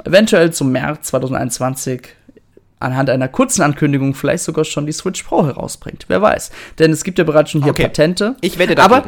eventuell 0.03 0.51
zum 0.51 0.73
März 0.73 1.07
2021 1.07 2.01
anhand 2.79 3.09
einer 3.09 3.29
kurzen 3.29 3.61
Ankündigung 3.61 4.13
vielleicht 4.13 4.43
sogar 4.43 4.65
schon 4.65 4.85
die 4.85 4.91
Switch 4.91 5.23
Pro 5.23 5.45
herausbringt. 5.45 6.05
Wer 6.09 6.21
weiß. 6.21 6.51
Denn 6.79 6.91
es 6.91 7.05
gibt 7.05 7.17
ja 7.17 7.23
bereits 7.23 7.51
schon 7.51 7.63
hier 7.63 7.71
okay. 7.71 7.83
Patente. 7.83 8.35
Ich 8.41 8.57
wette 8.57 8.75
da. 8.75 8.83
Aber, 8.83 9.05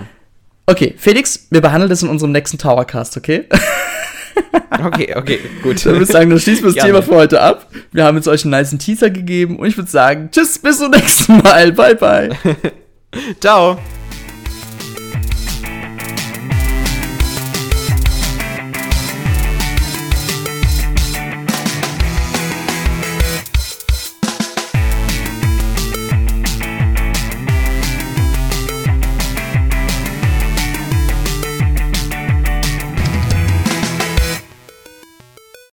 okay, 0.66 0.94
Felix, 0.98 1.48
wir 1.50 1.60
behandeln 1.60 1.90
das 1.90 2.04
in 2.04 2.10
unserem 2.10 2.32
nächsten 2.32 2.58
Towercast, 2.58 3.18
okay? 3.18 3.50
Okay, 4.86 5.14
okay, 5.16 5.40
gut. 5.62 5.86
Dann 5.86 5.94
würde 5.94 6.04
ich 6.04 6.12
sagen, 6.12 6.30
dann 6.30 6.40
schließen 6.40 6.66
wir 6.66 6.74
das 6.74 6.84
Thema 6.84 7.02
für 7.02 7.16
heute 7.16 7.42
ab. 7.42 7.68
Wir 7.92 8.04
haben 8.04 8.18
jetzt 8.18 8.28
euch 8.28 8.44
einen 8.44 8.52
nice 8.52 8.76
Teaser 8.78 9.10
gegeben 9.10 9.58
und 9.60 9.68
ich 9.68 9.78
würde 9.78 9.90
sagen, 9.90 10.30
tschüss, 10.32 10.60
bis 10.60 10.80
zum 10.80 10.92
nächsten 10.92 11.38
Mal. 11.38 11.72
Bye, 11.72 11.96
bye. 11.96 12.30
Ciao. 13.40 13.78